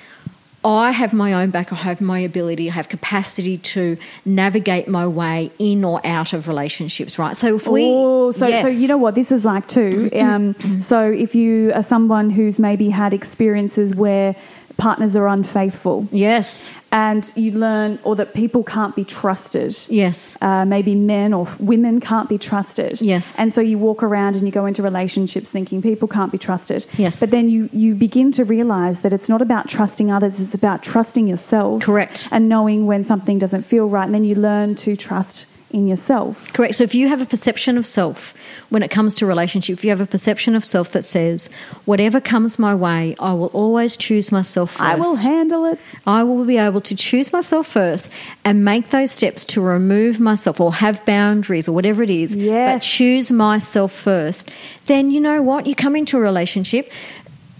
I 0.64 0.90
have 0.90 1.12
my 1.12 1.32
own 1.34 1.50
back, 1.50 1.72
I 1.72 1.76
have 1.76 2.00
my 2.00 2.18
ability, 2.18 2.68
I 2.68 2.72
have 2.72 2.88
capacity 2.88 3.58
to 3.58 3.96
navigate 4.24 4.88
my 4.88 5.06
way 5.06 5.52
in 5.58 5.84
or 5.84 6.00
out 6.04 6.32
of 6.32 6.48
relationships, 6.48 7.18
right? 7.18 7.36
So 7.36 7.56
if 7.56 7.68
we. 7.68 7.84
oh, 7.84 8.32
so, 8.32 8.50
so 8.50 8.66
you 8.68 8.88
know 8.88 8.96
what 8.96 9.14
this 9.14 9.30
is 9.30 9.44
like 9.44 9.68
too. 9.68 10.10
Um, 10.12 10.80
so 10.82 11.08
if 11.10 11.34
you 11.34 11.72
are 11.72 11.84
someone 11.84 12.30
who's 12.30 12.58
maybe 12.58 12.90
had 12.90 13.14
experiences 13.14 13.94
where 13.94 14.34
partners 14.76 15.16
are 15.16 15.26
unfaithful 15.28 16.06
Yes. 16.12 16.74
and 16.92 17.30
you 17.34 17.52
learn, 17.52 17.98
or 18.04 18.14
that 18.16 18.34
people 18.34 18.62
can't 18.62 18.94
be 18.94 19.04
trusted. 19.04 19.76
Yes. 19.88 20.36
Uh, 20.40 20.64
maybe 20.64 20.94
men 20.94 21.32
or 21.32 21.48
women 21.58 22.00
can't 22.00 22.28
be 22.28 22.38
trusted. 22.38 23.00
Yes. 23.00 23.38
And 23.38 23.52
so 23.52 23.60
you 23.60 23.78
walk 23.78 24.02
around 24.02 24.36
and 24.36 24.44
you 24.46 24.52
go 24.52 24.66
into 24.66 24.82
relationships 24.82 25.50
thinking 25.50 25.82
people 25.82 26.08
can't 26.08 26.30
be 26.30 26.38
trusted. 26.38 26.84
Yes. 26.98 27.20
But 27.20 27.30
then 27.30 27.48
you, 27.48 27.68
you 27.72 27.94
begin 27.94 28.32
to 28.32 28.44
realize 28.44 29.00
that 29.00 29.12
it's 29.12 29.28
not 29.28 29.42
about 29.42 29.68
trusting 29.68 30.10
others, 30.12 30.38
it's 30.40 30.54
about 30.54 30.82
trusting 30.82 31.26
yourself. 31.26 31.82
Correct. 31.82 32.28
And 32.30 32.48
knowing 32.48 32.86
when 32.86 33.02
something 33.04 33.38
doesn't 33.38 33.62
feel 33.62 33.88
right. 33.88 34.04
And 34.04 34.14
then 34.14 34.24
you 34.24 34.34
learn 34.34 34.74
to 34.76 34.96
trust 34.96 35.46
in 35.70 35.88
yourself. 35.88 36.52
Correct. 36.52 36.76
So 36.76 36.84
if 36.84 36.94
you 36.94 37.08
have 37.08 37.20
a 37.20 37.26
perception 37.26 37.76
of 37.76 37.84
self 37.86 38.32
when 38.70 38.82
it 38.82 38.90
comes 38.90 39.16
to 39.16 39.26
relationship, 39.26 39.74
if 39.78 39.84
you 39.84 39.90
have 39.90 40.00
a 40.00 40.06
perception 40.06 40.54
of 40.54 40.64
self 40.64 40.92
that 40.92 41.02
says, 41.02 41.48
whatever 41.84 42.20
comes 42.20 42.58
my 42.58 42.74
way, 42.74 43.14
I 43.18 43.32
will 43.34 43.48
always 43.48 43.96
choose 43.96 44.30
myself 44.32 44.70
first. 44.72 44.80
I 44.82 44.94
will 44.94 45.16
handle 45.16 45.64
it. 45.66 45.78
I 46.06 46.22
will 46.22 46.44
be 46.44 46.56
able 46.56 46.80
to 46.82 46.94
choose 46.96 47.32
myself 47.32 47.66
first 47.66 48.10
and 48.44 48.64
make 48.64 48.90
those 48.90 49.10
steps 49.10 49.44
to 49.46 49.60
remove 49.60 50.20
myself 50.20 50.60
or 50.60 50.72
have 50.74 51.04
boundaries 51.04 51.68
or 51.68 51.72
whatever 51.72 52.02
it 52.02 52.10
is, 52.10 52.36
but 52.36 52.78
choose 52.78 53.30
myself 53.32 53.92
first. 53.92 54.48
Then 54.86 55.10
you 55.10 55.20
know 55.20 55.42
what? 55.42 55.66
You 55.66 55.74
come 55.74 55.96
into 55.96 56.16
a 56.16 56.20
relationship, 56.20 56.86
you 56.86 56.92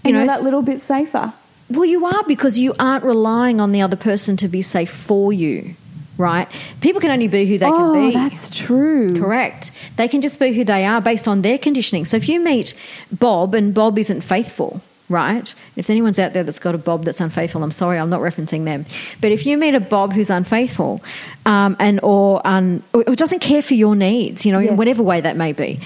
And 0.05 0.13
know, 0.13 0.19
you're 0.19 0.27
that 0.27 0.43
little 0.43 0.61
bit 0.61 0.81
safer. 0.81 1.33
well, 1.69 1.85
you 1.85 2.05
are 2.05 2.23
because 2.27 2.57
you 2.57 2.73
aren't 2.79 3.03
relying 3.03 3.59
on 3.59 3.73
the 3.73 3.81
other 3.81 3.97
person 3.97 4.37
to 4.37 4.47
be 4.47 4.61
safe 4.61 4.89
for 4.91 5.33
you, 5.33 5.75
right? 6.17 6.47
People 6.81 7.01
can 7.01 7.11
only 7.11 7.27
be 7.27 7.45
who 7.45 7.57
they 7.57 7.67
oh, 7.67 7.93
can 7.93 7.93
be. 7.93 8.13
that's 8.13 8.49
true. 8.49 9.09
Correct. 9.09 9.71
They 9.95 10.07
can 10.07 10.21
just 10.21 10.39
be 10.39 10.53
who 10.53 10.63
they 10.63 10.85
are 10.85 11.01
based 11.01 11.27
on 11.27 11.41
their 11.41 11.57
conditioning. 11.57 12.05
So 12.05 12.17
if 12.17 12.27
you 12.27 12.39
meet 12.39 12.73
Bob 13.11 13.53
and 13.53 13.73
Bob 13.73 13.97
isn't 13.97 14.21
faithful, 14.21 14.81
right? 15.09 15.53
If 15.75 15.89
anyone's 15.89 16.19
out 16.19 16.33
there 16.33 16.43
that's 16.43 16.59
got 16.59 16.75
a 16.75 16.77
Bob 16.77 17.05
that's 17.05 17.21
unfaithful, 17.21 17.63
I'm 17.63 17.71
sorry, 17.71 17.97
I'm 17.97 18.09
not 18.09 18.21
referencing 18.21 18.65
them. 18.65 18.85
But 19.21 19.31
if 19.31 19.45
you 19.45 19.57
meet 19.57 19.75
a 19.75 19.79
Bob 19.79 20.13
who's 20.13 20.29
unfaithful, 20.29 21.01
um, 21.45 21.75
and 21.79 21.99
or, 22.03 22.45
un, 22.45 22.83
or 22.93 23.03
doesn't 23.03 23.39
care 23.39 23.61
for 23.61 23.73
your 23.73 23.95
needs, 23.95 24.45
you 24.45 24.51
know, 24.51 24.59
in 24.59 24.75
whatever 24.75 25.03
way 25.03 25.21
that 25.21 25.37
may 25.37 25.53
be. 25.53 25.79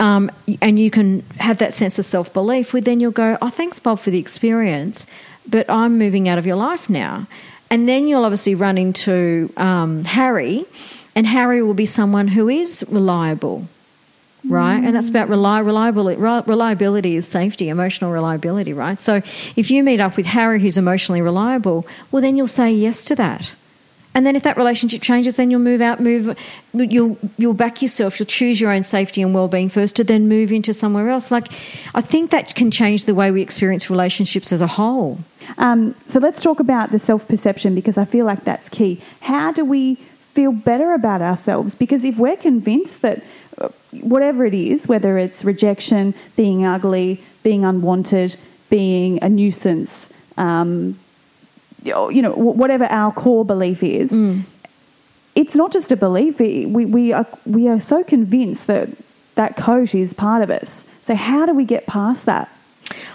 Um, 0.00 0.30
and 0.60 0.76
you 0.78 0.90
can 0.90 1.20
have 1.38 1.58
that 1.58 1.72
sense 1.72 1.98
of 2.00 2.04
self 2.04 2.32
belief, 2.32 2.72
where 2.72 2.82
then 2.82 2.98
you'll 2.98 3.12
go, 3.12 3.38
Oh, 3.40 3.50
thanks, 3.50 3.78
Bob, 3.78 4.00
for 4.00 4.10
the 4.10 4.18
experience, 4.18 5.06
but 5.46 5.70
I'm 5.70 5.98
moving 5.98 6.28
out 6.28 6.38
of 6.38 6.46
your 6.46 6.56
life 6.56 6.90
now. 6.90 7.28
And 7.70 7.88
then 7.88 8.06
you'll 8.06 8.24
obviously 8.24 8.54
run 8.54 8.78
into 8.78 9.52
um, 9.56 10.04
Harry, 10.04 10.64
and 11.16 11.26
Harry 11.26 11.62
will 11.62 11.74
be 11.74 11.86
someone 11.86 12.28
who 12.28 12.48
is 12.48 12.84
reliable, 12.88 13.66
right? 14.48 14.78
And 14.84 14.94
that's 14.94 15.08
about 15.08 15.28
reli- 15.28 15.64
reliability. 15.64 16.20
Reliability 16.20 17.16
is 17.16 17.26
safety, 17.26 17.68
emotional 17.68 18.12
reliability, 18.12 18.72
right? 18.72 19.00
So 19.00 19.22
if 19.56 19.70
you 19.70 19.82
meet 19.82 20.00
up 20.00 20.16
with 20.16 20.26
Harry 20.26 20.60
who's 20.60 20.76
emotionally 20.76 21.22
reliable, 21.22 21.86
well, 22.10 22.22
then 22.22 22.36
you'll 22.36 22.46
say 22.46 22.72
yes 22.72 23.04
to 23.06 23.14
that. 23.16 23.54
And 24.14 24.24
then 24.24 24.36
if 24.36 24.44
that 24.44 24.56
relationship 24.56 25.02
changes, 25.02 25.34
then 25.34 25.50
you'll 25.50 25.60
move 25.60 25.80
out, 25.80 25.98
move, 26.00 26.38
you'll 26.72 27.18
you'll 27.36 27.54
back 27.54 27.82
yourself, 27.82 28.20
you'll 28.20 28.26
choose 28.26 28.60
your 28.60 28.70
own 28.70 28.84
safety 28.84 29.22
and 29.22 29.34
well-being 29.34 29.68
first, 29.68 29.96
to 29.96 30.04
then 30.04 30.28
move 30.28 30.52
into 30.52 30.72
somewhere 30.72 31.10
else. 31.10 31.32
Like, 31.32 31.48
I 31.94 32.00
think 32.00 32.30
that 32.30 32.54
can 32.54 32.70
change 32.70 33.06
the 33.06 33.14
way 33.14 33.32
we 33.32 33.42
experience 33.42 33.90
relationships 33.90 34.52
as 34.52 34.60
a 34.60 34.68
whole. 34.68 35.18
Um, 35.58 35.94
so 36.06 36.20
let's 36.20 36.42
talk 36.42 36.60
about 36.60 36.92
the 36.92 36.98
self 36.98 37.26
perception 37.26 37.74
because 37.74 37.98
I 37.98 38.04
feel 38.04 38.24
like 38.24 38.44
that's 38.44 38.68
key. 38.68 39.02
How 39.20 39.50
do 39.50 39.64
we 39.64 39.96
feel 40.32 40.52
better 40.52 40.92
about 40.92 41.20
ourselves? 41.20 41.74
Because 41.74 42.04
if 42.04 42.16
we're 42.16 42.36
convinced 42.36 43.02
that 43.02 43.22
uh, 43.58 43.68
whatever 44.00 44.44
it 44.46 44.54
is, 44.54 44.86
whether 44.86 45.18
it's 45.18 45.44
rejection, 45.44 46.14
being 46.36 46.64
ugly, 46.64 47.22
being 47.42 47.64
unwanted, 47.64 48.36
being 48.70 49.22
a 49.22 49.28
nuisance, 49.28 50.12
um, 50.36 50.98
you 51.84 52.22
know, 52.22 52.32
whatever 52.32 52.86
our 52.86 53.12
core 53.12 53.44
belief 53.44 53.82
is, 53.82 54.12
mm. 54.12 54.42
it's 55.34 55.54
not 55.54 55.72
just 55.72 55.92
a 55.92 55.96
belief. 55.96 56.40
We, 56.40 56.66
we, 56.66 57.12
are, 57.12 57.26
we 57.44 57.68
are 57.68 57.80
so 57.80 58.02
convinced 58.02 58.66
that 58.66 58.88
that 59.34 59.56
coat 59.56 59.94
is 59.94 60.14
part 60.14 60.42
of 60.42 60.50
us. 60.50 60.84
So, 61.02 61.14
how 61.14 61.44
do 61.46 61.52
we 61.52 61.64
get 61.64 61.86
past 61.86 62.24
that? 62.26 62.48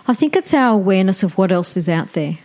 I 0.07 0.13
think 0.13 0.35
it's 0.35 0.53
our 0.53 0.73
awareness 0.73 1.23
of 1.23 1.37
what 1.37 1.51
else 1.51 1.75
is 1.77 1.89
out 1.89 2.13
there. 2.13 2.37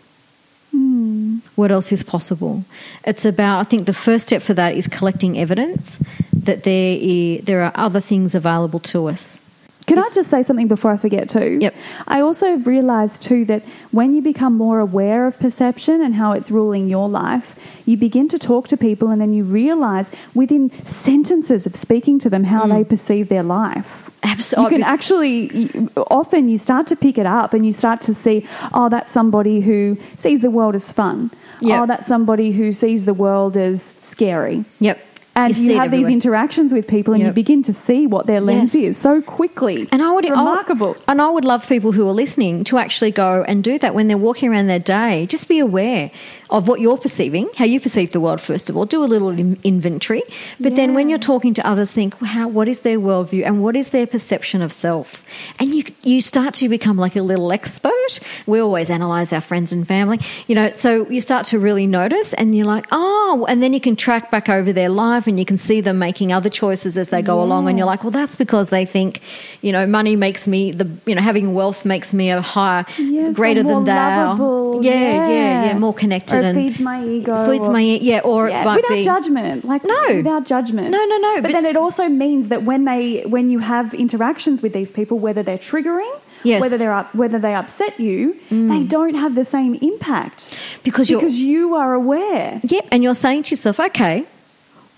Hmm. 0.70 1.38
What 1.54 1.70
else 1.70 1.92
is 1.92 2.02
possible? 2.02 2.64
It's 3.06 3.24
about, 3.24 3.60
I 3.60 3.64
think 3.64 3.86
the 3.86 3.92
first 3.92 4.26
step 4.26 4.42
for 4.42 4.54
that 4.54 4.74
is 4.74 4.88
collecting 4.88 5.38
evidence 5.38 6.02
that 6.32 6.64
there, 6.64 6.96
i 7.00 7.40
there 7.42 7.62
are 7.62 7.72
other 7.74 8.00
things 8.00 8.34
available 8.34 8.80
to 8.80 9.06
us. 9.06 9.38
Can 9.86 9.98
I 9.98 10.08
just 10.14 10.30
say 10.30 10.42
something 10.42 10.68
before 10.68 10.92
I 10.92 10.96
forget 10.96 11.28
too? 11.28 11.58
Yep. 11.60 11.74
I 12.08 12.20
also 12.20 12.56
realised 12.56 13.22
too 13.22 13.44
that 13.46 13.62
when 13.90 14.14
you 14.14 14.22
become 14.22 14.54
more 14.54 14.78
aware 14.80 15.26
of 15.26 15.38
perception 15.38 16.00
and 16.00 16.14
how 16.14 16.32
it's 16.32 16.50
ruling 16.50 16.88
your 16.88 17.08
life, 17.08 17.58
you 17.84 17.96
begin 17.96 18.28
to 18.28 18.38
talk 18.38 18.68
to 18.68 18.76
people 18.76 19.10
and 19.10 19.20
then 19.20 19.34
you 19.34 19.44
realise 19.44 20.10
within 20.34 20.70
sentences 20.84 21.66
of 21.66 21.76
speaking 21.76 22.18
to 22.20 22.30
them 22.30 22.44
how 22.44 22.64
mm. 22.64 22.74
they 22.74 22.84
perceive 22.84 23.28
their 23.28 23.42
life. 23.42 24.10
Absolutely. 24.22 24.78
You 24.78 24.84
oh, 24.84 24.86
can 24.86 24.94
actually, 24.94 25.88
often 25.96 26.48
you 26.48 26.56
start 26.56 26.86
to 26.86 26.96
pick 26.96 27.18
it 27.18 27.26
up 27.26 27.52
and 27.52 27.66
you 27.66 27.72
start 27.72 28.00
to 28.02 28.14
see, 28.14 28.46
oh, 28.72 28.88
that's 28.88 29.12
somebody 29.12 29.60
who 29.60 29.98
sees 30.16 30.40
the 30.40 30.50
world 30.50 30.74
as 30.74 30.90
fun. 30.90 31.30
Yep. 31.60 31.80
Oh, 31.80 31.86
that's 31.86 32.06
somebody 32.06 32.52
who 32.52 32.72
sees 32.72 33.04
the 33.04 33.14
world 33.14 33.56
as 33.56 33.94
scary. 34.02 34.64
Yep. 34.80 34.98
And 35.36 35.56
You 35.56 35.72
you, 35.72 35.78
have 35.78 35.90
these 35.90 36.06
interactions 36.08 36.72
with 36.72 36.86
people 36.86 37.12
and 37.14 37.22
you 37.22 37.30
begin 37.32 37.62
to 37.64 37.74
see 37.74 38.06
what 38.06 38.26
their 38.26 38.40
lens 38.40 38.74
Yes. 38.74 38.96
is 38.96 38.98
so 38.98 39.20
quickly. 39.20 39.88
And 39.90 40.00
I 40.02 40.12
would 40.12 40.24
Remarkable. 40.24 40.86
I 40.86 40.90
would- 40.90 40.98
and 41.08 41.22
I 41.22 41.28
would 41.30 41.44
love 41.44 41.68
people 41.68 41.92
who 41.92 42.08
are 42.08 42.12
listening 42.12 42.62
to 42.64 42.78
actually 42.78 43.10
go 43.10 43.44
and 43.48 43.62
do 43.64 43.78
that 43.80 43.94
when 43.94 44.06
they're 44.08 44.16
walking 44.16 44.50
around 44.50 44.68
their 44.68 44.78
day. 44.78 45.26
Just 45.26 45.48
be 45.48 45.58
aware 45.58 46.10
of 46.54 46.68
what 46.68 46.78
you're 46.80 46.96
perceiving, 46.96 47.50
how 47.56 47.64
you 47.64 47.80
perceive 47.80 48.12
the 48.12 48.20
world. 48.20 48.40
First 48.40 48.70
of 48.70 48.76
all, 48.76 48.86
do 48.86 49.02
a 49.02 49.10
little 49.14 49.30
in- 49.30 49.58
inventory. 49.64 50.22
But 50.60 50.76
then, 50.76 50.94
when 50.94 51.08
you're 51.08 51.18
talking 51.18 51.52
to 51.54 51.66
others, 51.66 51.90
think, 51.90 52.22
"Wow, 52.22 52.46
what 52.46 52.68
is 52.68 52.80
their 52.80 52.98
worldview 52.98 53.44
and 53.44 53.60
what 53.60 53.74
is 53.74 53.88
their 53.88 54.06
perception 54.06 54.62
of 54.62 54.72
self?" 54.72 55.24
And 55.58 55.74
you 55.74 55.82
you 56.04 56.20
start 56.20 56.54
to 56.54 56.68
become 56.68 56.96
like 56.96 57.16
a 57.16 57.22
little 57.22 57.50
expert. 57.50 58.20
We 58.46 58.60
always 58.60 58.88
analyze 58.88 59.32
our 59.32 59.40
friends 59.40 59.72
and 59.72 59.86
family, 59.86 60.20
you 60.46 60.54
know. 60.54 60.70
So 60.74 61.08
you 61.10 61.20
start 61.20 61.46
to 61.46 61.58
really 61.58 61.88
notice, 61.88 62.34
and 62.34 62.54
you're 62.54 62.66
like, 62.66 62.86
"Oh," 62.92 63.46
and 63.48 63.60
then 63.60 63.72
you 63.72 63.80
can 63.80 63.96
track 63.96 64.30
back 64.30 64.48
over 64.48 64.72
their 64.72 64.90
life, 64.90 65.26
and 65.26 65.38
you 65.40 65.44
can 65.44 65.58
see 65.58 65.80
them 65.80 65.98
making 65.98 66.32
other 66.32 66.50
choices 66.50 66.96
as 66.96 67.08
they 67.08 67.20
go 67.22 67.42
along, 67.42 67.68
and 67.68 67.76
you're 67.76 67.86
like, 67.86 68.04
"Well, 68.04 68.12
that's 68.12 68.36
because 68.36 68.68
they 68.68 68.84
think, 68.84 69.20
you 69.60 69.72
know, 69.72 69.88
money 69.88 70.14
makes 70.14 70.46
me 70.46 70.70
the, 70.70 70.88
you 71.04 71.16
know, 71.16 71.22
having 71.22 71.52
wealth 71.52 71.84
makes 71.84 72.14
me 72.14 72.30
a 72.30 72.40
higher, 72.40 72.86
Yes, 72.96 73.34
greater 73.34 73.64
than 73.64 73.82
thou, 73.84 74.28
lovable, 74.28 74.84
yeah, 74.84 74.92
yeah, 75.28 75.64
yeah, 75.66 75.78
more 75.78 75.92
connected 75.94 76.43
and 76.44 76.56
feeds 76.58 76.80
my 76.80 77.04
ego, 77.04 77.50
feeds 77.50 77.68
or- 77.68 77.72
my 77.72 77.82
e- 77.82 77.98
yeah, 78.00 78.20
or 78.20 78.48
yeah, 78.48 78.74
without 78.76 78.88
be 78.88 79.02
judgment, 79.04 79.64
like 79.64 79.84
No. 79.84 80.02
without 80.16 80.44
judgment. 80.46 80.90
No, 80.90 81.04
no, 81.04 81.16
no, 81.18 81.34
But, 81.36 81.42
but 81.44 81.52
then 81.52 81.64
it 81.66 81.76
also 81.76 82.08
means 82.08 82.48
that 82.48 82.62
when 82.64 82.84
they 82.84 83.22
when 83.26 83.50
you 83.50 83.58
have 83.60 83.94
interactions 83.94 84.62
with 84.62 84.72
these 84.72 84.90
people, 84.90 85.18
whether 85.18 85.42
they're 85.42 85.58
triggering, 85.58 86.12
Yes. 86.42 86.58
Mm. 86.58 86.60
whether 86.62 86.78
they're 86.78 86.92
up, 86.92 87.14
whether 87.14 87.38
they 87.38 87.54
upset 87.54 87.98
you, 87.98 88.36
they 88.50 88.82
don't 88.84 89.14
have 89.14 89.34
the 89.34 89.44
same 89.44 89.74
impact 89.76 90.54
because 90.84 91.08
you're 91.10 91.20
because 91.20 91.40
you 91.40 91.74
are 91.74 91.94
aware. 91.94 92.60
Yep, 92.62 92.88
and 92.92 93.02
you're 93.02 93.14
saying 93.14 93.44
to 93.44 93.50
yourself, 93.52 93.80
okay, 93.80 94.24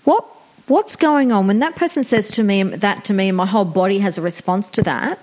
what 0.03 0.25
What's 0.67 0.97
going 0.97 1.31
on 1.31 1.47
when 1.47 1.59
that 1.59 1.77
person 1.77 2.03
says 2.03 2.29
to 2.31 2.43
me 2.43 2.61
that 2.63 3.05
to 3.05 3.13
me, 3.13 3.29
and 3.29 3.37
my 3.37 3.45
whole 3.45 3.63
body 3.63 3.99
has 3.99 4.17
a 4.17 4.21
response 4.21 4.69
to 4.71 4.81
that? 4.83 5.17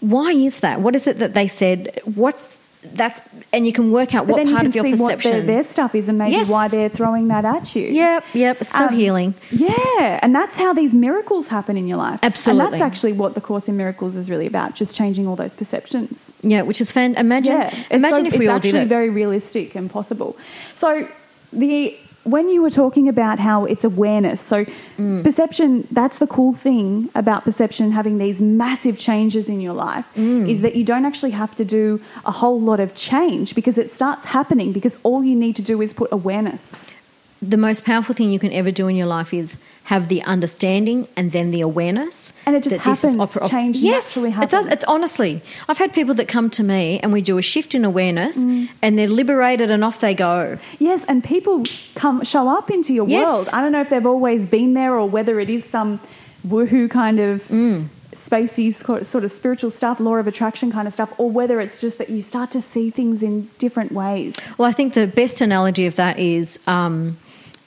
Why 0.00 0.32
is 0.32 0.60
that? 0.60 0.80
What 0.80 0.96
is 0.96 1.06
it 1.06 1.18
that 1.20 1.32
they 1.32 1.46
said? 1.46 2.00
What's 2.16 2.58
that's 2.82 3.20
and 3.52 3.66
you 3.66 3.72
can 3.72 3.90
work 3.92 4.14
out 4.14 4.26
But 4.26 4.36
what 4.38 4.48
part 4.48 4.64
of 4.66 4.74
your 4.74 4.84
perception. 4.84 5.32
their, 5.32 5.42
their 5.42 5.64
stuff 5.64 5.94
is 5.94 6.08
and 6.08 6.16
maybe 6.16 6.32
Yes. 6.32 6.48
why 6.48 6.68
they're 6.68 6.88
throwing 6.88 7.28
that 7.28 7.44
at 7.44 7.74
you. 7.76 7.86
Yep, 7.88 8.24
yep. 8.32 8.60
It's 8.62 8.70
so 8.70 8.86
Um, 8.86 8.94
healing. 8.94 9.34
Yeah, 9.50 10.18
and 10.22 10.34
that's 10.34 10.56
how 10.56 10.72
these 10.72 10.92
miracles 10.94 11.48
happen 11.48 11.76
in 11.76 11.86
your 11.86 11.98
life. 11.98 12.20
Absolutely. 12.22 12.64
And 12.64 12.72
that's 12.74 12.82
actually 12.82 13.12
what 13.12 13.34
the 13.34 13.40
Course 13.40 13.68
in 13.68 13.76
Miracles 13.76 14.16
is 14.16 14.30
really 14.30 14.46
about, 14.46 14.74
just 14.74 14.94
changing 14.96 15.26
all 15.28 15.36
those 15.36 15.52
perceptions. 15.52 16.18
Yeah, 16.42 16.62
which 16.62 16.80
is 16.80 16.90
fan. 16.90 17.16
Imagine, 17.16 17.52
Yeah. 17.54 17.74
imagine 17.90 18.24
so- 18.30 18.34
if 18.34 18.38
we 18.38 18.48
all 18.48 18.58
did 18.58 18.68
actually 18.70 18.80
it. 18.84 18.88
very 18.88 19.10
realistic 19.10 19.74
and 19.74 19.90
possible. 19.90 20.36
So 20.74 21.06
the 21.52 21.96
when 22.24 22.48
you 22.48 22.60
were 22.62 22.70
talking 22.70 23.08
about 23.08 23.38
how 23.38 23.64
it's 23.64 23.82
awareness, 23.84 24.40
so 24.40 24.64
Mm. 24.98 25.22
perception, 25.24 25.86
that's 25.90 26.18
the 26.18 26.26
cool 26.26 26.52
thing 26.52 27.08
about 27.14 27.44
perception 27.44 27.92
having 27.92 28.18
these 28.18 28.40
massive 28.40 28.98
changes 28.98 29.48
in 29.48 29.60
your 29.60 29.72
life 29.72 30.04
Mm. 30.16 30.48
is 30.48 30.60
that 30.60 30.76
you 30.76 30.84
don't 30.84 31.06
actually 31.06 31.30
have 31.32 31.56
to 31.56 31.64
do 31.64 32.00
a 32.26 32.30
whole 32.32 32.60
lot 32.60 32.78
of 32.80 32.94
change 32.94 33.54
because 33.54 33.78
it 33.78 33.92
starts 33.94 34.24
happening 34.26 34.72
because 34.72 34.98
all 35.02 35.24
you 35.24 35.34
need 35.34 35.56
to 35.56 35.62
do 35.62 35.80
is 35.80 35.92
put 35.92 36.08
awareness. 36.12 36.72
The 37.42 37.56
most 37.56 37.84
powerful 37.84 38.14
thing 38.14 38.30
you 38.30 38.38
can 38.38 38.52
ever 38.52 38.70
do 38.70 38.86
in 38.88 38.96
your 38.96 39.06
life 39.06 39.32
is 39.32 39.56
have 39.84 40.08
the 40.08 40.22
understanding 40.22 41.08
and 41.16 41.32
then 41.32 41.50
the 41.50 41.62
awareness. 41.62 42.32
And 42.46 42.54
it 42.54 42.62
just 42.62 42.76
that 42.76 42.84
this 42.84 43.02
is 43.02 43.16
happens. 43.16 43.50
Change 43.50 43.76
yes, 43.78 44.14
naturally 44.16 44.44
It 44.44 44.50
does. 44.50 44.66
It's 44.66 44.84
honestly, 44.84 45.40
I've 45.68 45.78
had 45.78 45.92
people 45.92 46.14
that 46.16 46.28
come 46.28 46.50
to 46.50 46.62
me 46.62 47.00
and 47.02 47.12
we 47.12 47.22
do 47.22 47.38
a 47.38 47.42
shift 47.42 47.74
in 47.74 47.84
awareness 47.84 48.36
Mm. 48.36 48.68
and 48.82 48.98
they're 48.98 49.08
liberated 49.08 49.70
and 49.70 49.82
off 49.82 49.98
they 50.00 50.14
go. 50.14 50.58
Yes, 50.78 51.04
and 51.08 51.24
people 51.24 51.64
come 51.94 52.22
show 52.24 52.48
up 52.48 52.70
into 52.70 52.92
your 52.94 53.08
Yes. 53.08 53.26
world. 53.26 53.48
I 53.52 53.62
don't 53.62 53.72
know 53.72 53.80
if 53.80 53.88
they've 53.90 54.06
always 54.06 54.46
been 54.46 54.74
there 54.74 54.94
or 54.94 55.08
whether 55.08 55.40
it 55.40 55.50
is 55.50 55.64
some 55.64 55.98
woohoo 56.46 56.88
kind 56.90 57.18
of 57.18 57.48
Mm. 57.48 57.86
spacey 58.14 58.72
sort 59.04 59.24
of 59.24 59.32
spiritual 59.32 59.70
stuff, 59.70 59.98
law 59.98 60.16
of 60.16 60.26
attraction 60.28 60.70
kind 60.70 60.86
of 60.86 60.94
stuff, 60.94 61.12
or 61.18 61.30
whether 61.30 61.58
it's 61.60 61.80
just 61.80 61.98
that 61.98 62.10
you 62.10 62.22
start 62.22 62.50
to 62.52 62.60
see 62.62 62.90
things 62.90 63.22
in 63.22 63.48
different 63.58 63.92
ways. 63.92 64.34
Well, 64.58 64.68
I 64.68 64.72
think 64.72 64.92
the 64.94 65.06
best 65.08 65.40
analogy 65.40 65.86
of 65.86 65.96
that 65.96 66.18
is, 66.18 66.60
um, 66.68 67.16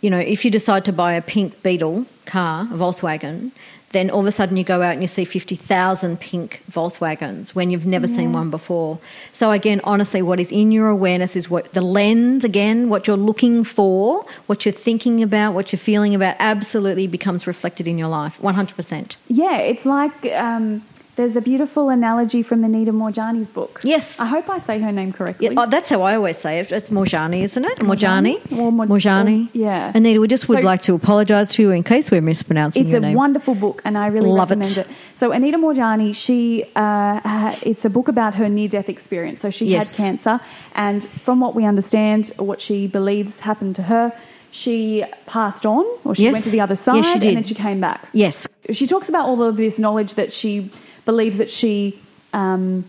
you 0.03 0.09
know, 0.09 0.19
if 0.19 0.43
you 0.43 0.51
decide 0.51 0.83
to 0.85 0.91
buy 0.91 1.13
a 1.13 1.21
pink 1.21 1.63
Beetle 1.63 2.05
car, 2.25 2.63
a 2.63 2.75
Volkswagen, 2.75 3.51
then 3.93 4.09
all 4.09 4.19
of 4.19 4.25
a 4.25 4.31
sudden 4.31 4.57
you 4.57 4.63
go 4.65 4.81
out 4.81 4.91
and 4.91 5.01
you 5.01 5.07
see 5.07 5.23
50,000 5.23 6.19
pink 6.19 6.61
Volkswagens 6.69 7.55
when 7.55 7.71
you've 7.71 7.85
never 7.85 8.07
seen 8.07 8.33
one 8.33 8.49
before. 8.49 8.99
So, 9.31 9.51
again, 9.51 9.79
honestly, 9.85 10.21
what 10.21 10.39
is 10.39 10.51
in 10.51 10.71
your 10.71 10.89
awareness 10.89 11.35
is 11.37 11.49
what 11.49 11.73
the 11.73 11.81
lens, 11.81 12.43
again, 12.43 12.89
what 12.89 13.07
you're 13.07 13.15
looking 13.15 13.63
for, 13.63 14.25
what 14.47 14.65
you're 14.65 14.73
thinking 14.73 15.23
about, 15.23 15.53
what 15.53 15.71
you're 15.71 15.79
feeling 15.79 16.13
about, 16.13 16.35
absolutely 16.39 17.07
becomes 17.07 17.47
reflected 17.47 17.87
in 17.87 17.97
your 17.97 18.09
life 18.09 18.37
100%. 18.41 19.15
Yeah, 19.29 19.57
it's 19.59 19.85
like 19.85 20.25
um, 20.33 20.83
there's 21.15 21.35
a 21.35 21.41
beautiful 21.41 21.89
analogy 21.89 22.41
from 22.41 22.61
the 22.61 22.67
Nita 22.67 22.91
Moorjani's 22.91 23.47
book. 23.47 23.81
Yes. 23.83 24.19
I 24.19 24.25
hope 24.25 24.49
I 24.49 24.57
say 24.59 24.79
her 24.79 24.91
name 24.91 25.13
correctly. 25.13 25.47
Yeah, 25.47 25.53
oh, 25.57 25.67
that's 25.67 25.89
how 25.91 26.01
I 26.01 26.15
always 26.15 26.37
say 26.37 26.59
it. 26.59 26.71
It's 26.71 26.89
Moorjani, 26.89 27.43
isn't 27.43 27.63
it? 27.63 27.77
Moorjani? 27.79 28.35
Or 28.59 28.71
Mor- 28.71 28.87
Moorjani. 28.87 29.45
or- 29.45 29.49
yeah. 29.57 29.91
Anita, 29.93 30.19
we 30.19 30.27
just 30.27 30.49
would 30.49 30.59
So- 30.61 30.65
like 30.65 30.81
to 30.83 30.95
apologise 30.95 31.53
to 31.53 31.61
you 31.61 31.71
in 31.71 31.83
case 31.83 32.09
we're 32.09 32.21
mispronouncing 32.21 32.87
your 32.87 32.99
name. 32.99 33.11
It's 33.11 33.15
a 33.15 33.17
wonderful 33.17 33.53
book, 33.55 33.81
and 33.85 33.95
I 33.97 34.07
really 34.07 34.29
Love 34.29 34.51
it. 34.51 34.55
recommend 34.57 34.77
it. 34.79 34.87
So 35.15 35.31
Anita 35.31 35.57
Moorjani, 35.59 36.15
she 36.15 36.65
uh, 36.75 37.53
it's 37.61 37.85
a 37.85 37.89
book 37.89 38.07
about 38.07 38.33
her 38.35 38.49
near-death 38.49 38.89
experience. 38.89 39.39
So 39.41 39.51
she 39.51 39.65
Yes. 39.67 39.97
had 39.97 40.03
cancer, 40.05 40.39
and 40.75 41.03
from 41.03 41.39
what 41.39 41.53
we 41.53 41.63
understand, 41.65 42.31
what 42.37 42.59
she 42.59 42.87
believes 42.87 43.39
happened 43.39 43.75
to 43.75 43.83
her, 43.83 44.11
she 44.51 45.03
passed 45.27 45.65
on, 45.65 45.85
or 46.05 46.15
she 46.15 46.23
Yes. 46.23 46.33
went 46.33 46.43
to 46.45 46.49
the 46.51 46.61
other 46.61 46.75
side, 46.75 46.95
Yes, 46.97 47.13
and 47.13 47.21
then 47.23 47.43
she 47.43 47.55
came 47.55 47.79
back. 47.79 48.01
yes. 48.13 48.47
She 48.71 48.87
talks 48.87 49.09
about 49.09 49.27
all 49.27 49.41
of 49.43 49.57
this 49.57 49.77
knowledge 49.77 50.13
that 50.15 50.31
she 50.33 50.69
believes 51.05 51.37
that 51.37 51.49
she, 51.49 51.99
um, 52.33 52.85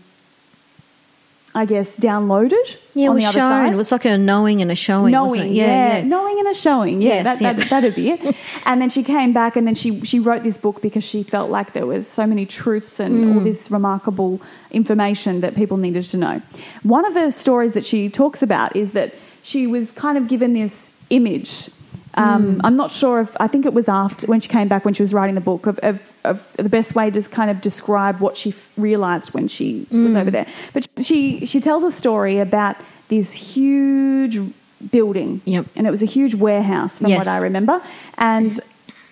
I 1.53 1.65
guess, 1.65 1.95
downloaded 1.95 2.75
Yeah, 2.93 3.07
on 3.09 3.15
was 3.15 3.23
the 3.23 3.29
other 3.29 3.39
shown. 3.39 3.49
side 3.51 3.73
It 3.73 3.75
was 3.77 3.91
like 3.91 4.03
a 4.05 4.17
knowing 4.17 4.61
and 4.61 4.69
a 4.71 4.75
showing. 4.75 5.11
knowing, 5.11 5.41
it? 5.51 5.51
yeah, 5.53 5.97
yeah. 5.97 6.03
knowing 6.03 6.37
and 6.39 6.47
a 6.49 6.53
showing. 6.53 7.01
Yeah, 7.01 7.23
Yes, 7.23 7.39
that, 7.39 7.41
yeah. 7.41 7.53
that, 7.53 7.69
that'd 7.69 7.95
be 7.95 8.11
it. 8.11 8.35
and 8.65 8.81
then 8.81 8.89
she 8.89 9.03
came 9.03 9.31
back 9.31 9.55
and 9.55 9.65
then 9.65 9.73
she, 9.75 10.01
she 10.01 10.19
wrote 10.19 10.43
this 10.43 10.57
book 10.57 10.81
because 10.81 11.03
she 11.05 11.23
felt 11.23 11.49
like 11.49 11.71
there 11.71 11.85
was 11.85 12.07
so 12.07 12.25
many 12.27 12.45
truths 12.45 12.99
and 12.99 13.15
Mm. 13.15 13.35
all 13.35 13.39
this 13.41 13.71
remarkable 13.71 14.41
information 14.71 15.39
that 15.41 15.55
people 15.55 15.77
needed 15.77 16.03
to 16.03 16.17
know. 16.17 16.41
One 16.83 17.05
of 17.05 17.13
the 17.13 17.31
stories 17.31 17.71
that 17.73 17.85
she 17.85 18.09
talks 18.09 18.41
about 18.41 18.75
is 18.75 18.91
that 18.91 19.13
she 19.43 19.65
was 19.65 19.91
kind 19.91 20.17
of 20.17 20.27
given 20.27 20.51
this 20.53 20.91
image. 21.09 21.69
Um, 22.17 22.55
Mm. 22.55 22.61
I'm 22.63 22.75
not 22.77 22.91
sure 22.91 23.19
if 23.21 23.35
I 23.39 23.47
think 23.47 23.65
it 23.65 23.73
was 23.73 23.87
after 23.89 24.25
when 24.27 24.39
she 24.39 24.47
came 24.47 24.67
back 24.67 24.85
when 24.85 24.93
she 24.93 25.03
was 25.03 25.13
writing 25.13 25.35
the 25.35 25.41
book 25.41 25.67
of, 25.67 25.77
of, 25.79 25.99
of 26.23 26.41
the 26.55 26.69
best 26.69 26.95
way 26.95 27.11
to 27.11 27.21
kind 27.23 27.51
of 27.51 27.59
describe 27.61 28.19
what 28.21 28.37
she 28.37 28.49
f- 28.51 28.71
realized 28.77 29.33
when 29.33 29.47
she 29.49 29.85
Mm. 29.91 30.05
was 30.05 30.15
over 30.15 30.31
there. 30.31 30.47
But 30.73 30.87
she 31.01 31.45
she 31.45 31.59
tells 31.59 31.83
a 31.83 31.91
story 31.91 32.39
about 32.39 32.75
this 33.09 33.33
huge 33.33 34.39
building, 34.91 35.41
Yep. 35.45 35.65
and 35.75 35.87
it 35.87 35.91
was 35.91 36.01
a 36.01 36.05
huge 36.17 36.35
warehouse 36.35 36.97
from 36.99 37.07
Yes. 37.07 37.17
what 37.19 37.27
I 37.27 37.39
remember, 37.39 37.81
and 38.17 38.59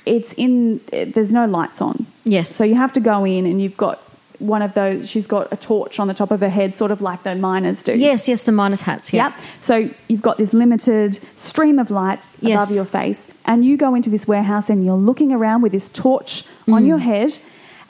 it's 0.06 0.34
in 0.38 0.80
there's 0.92 1.32
no 1.34 1.46
lights 1.46 1.82
on, 1.82 2.06
Yes. 2.26 2.50
so 2.56 2.64
you 2.64 2.76
have 2.76 2.94
to 2.94 3.00
go 3.02 3.26
in 3.26 3.46
and 3.46 3.62
you've 3.62 3.78
got 3.78 4.00
one 4.44 4.62
of 4.62 4.74
those. 4.74 5.10
She's 5.10 5.26
got 5.28 5.52
a 5.52 5.56
torch 5.58 6.00
on 6.00 6.08
the 6.08 6.14
top 6.14 6.32
of 6.32 6.40
her 6.42 6.50
head, 6.50 6.76
sort 6.76 6.92
of 6.92 7.02
like 7.02 7.24
the 7.24 7.36
miners 7.36 7.82
do. 7.84 7.94
yes, 7.98 8.28
yes, 8.28 8.42
the 8.44 8.52
miners' 8.52 8.82
hats. 8.82 9.12
Yeah. 9.14 9.30
Yep. 9.30 9.34
So 9.62 9.90
you've 10.08 10.22
got 10.22 10.38
this 10.38 10.54
limited 10.54 11.20
stream 11.36 11.80
of 11.80 11.90
light 11.90 12.20
Yes. 12.40 12.64
above 12.64 12.76
your 12.76 12.86
face, 12.86 13.28
and 13.46 13.64
you 13.66 13.78
go 13.78 13.96
into 13.96 14.10
this 14.10 14.28
warehouse 14.28 14.70
and 14.70 14.84
you're 14.86 14.96
looking 14.98 15.32
around 15.32 15.62
with 15.62 15.72
this 15.72 15.90
torch 15.90 16.44
Mm. 16.68 16.74
on 16.74 16.86
your 16.86 16.98
head, 17.00 17.38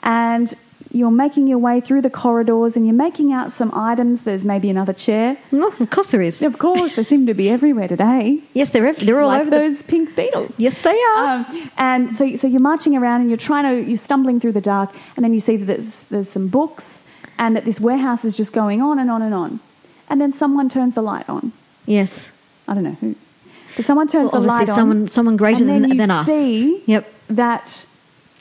and 0.02 0.52
you're 0.94 1.10
making 1.10 1.46
your 1.48 1.58
way 1.58 1.80
through 1.80 2.02
the 2.02 2.10
corridors 2.10 2.76
and 2.76 2.86
you're 2.86 2.94
making 2.94 3.32
out 3.32 3.52
some 3.52 3.70
items. 3.74 4.22
There's 4.22 4.44
maybe 4.44 4.70
another 4.70 4.92
chair. 4.92 5.36
Oh, 5.52 5.74
of 5.80 5.90
course 5.90 6.08
there 6.12 6.22
is. 6.22 6.42
Of 6.42 6.58
course, 6.58 6.94
they 6.96 7.04
seem 7.04 7.26
to 7.26 7.34
be 7.34 7.50
everywhere 7.50 7.88
today, 7.88 8.40
Yes, 8.54 8.70
they're 8.70 8.86
ev- 8.86 8.98
they're 9.04 9.20
all 9.20 9.28
like 9.28 9.40
over 9.42 9.50
the. 9.50 9.56
those 9.58 9.82
pink 9.82 10.14
beetles. 10.16 10.54
Yes, 10.58 10.74
they 10.82 10.98
are. 11.16 11.44
Um, 11.48 11.70
and 11.76 12.16
so, 12.16 12.36
so 12.36 12.46
you're 12.46 12.60
marching 12.60 12.96
around 12.96 13.22
and 13.22 13.28
you're 13.30 13.36
trying 13.36 13.64
to, 13.84 13.88
you're 13.90 13.98
stumbling 13.98 14.38
through 14.40 14.52
the 14.52 14.60
dark, 14.60 14.94
and 15.16 15.24
then 15.24 15.32
you 15.34 15.40
see 15.40 15.56
that 15.56 15.64
there's, 15.66 16.04
there's 16.04 16.30
some 16.30 16.48
books, 16.48 17.02
and 17.38 17.56
that 17.56 17.64
this 17.64 17.80
warehouse 17.80 18.24
is 18.24 18.36
just 18.36 18.52
going 18.52 18.80
on 18.80 18.98
and 19.00 19.10
on 19.10 19.20
and 19.22 19.34
on. 19.34 19.60
And 20.08 20.20
then 20.20 20.32
someone 20.32 20.68
turns 20.68 20.94
the 20.94 21.02
light 21.02 21.28
on. 21.28 21.52
yes. 21.86 22.30
I 22.68 22.72
don't 22.74 22.84
know 22.84 22.92
who. 23.00 23.14
But 23.76 23.84
someone 23.84 24.06
turns 24.08 24.30
Well, 24.32 24.40
the 24.40 24.48
light 24.48 24.68
on. 24.68 24.74
someone- 24.74 25.08
someone 25.08 25.36
greater 25.36 25.64
than- 25.64 25.90
you 25.90 25.96
than 25.98 26.10
us. 26.10 26.26
See 26.26 26.82
Yep. 26.86 27.12
that 27.28 27.84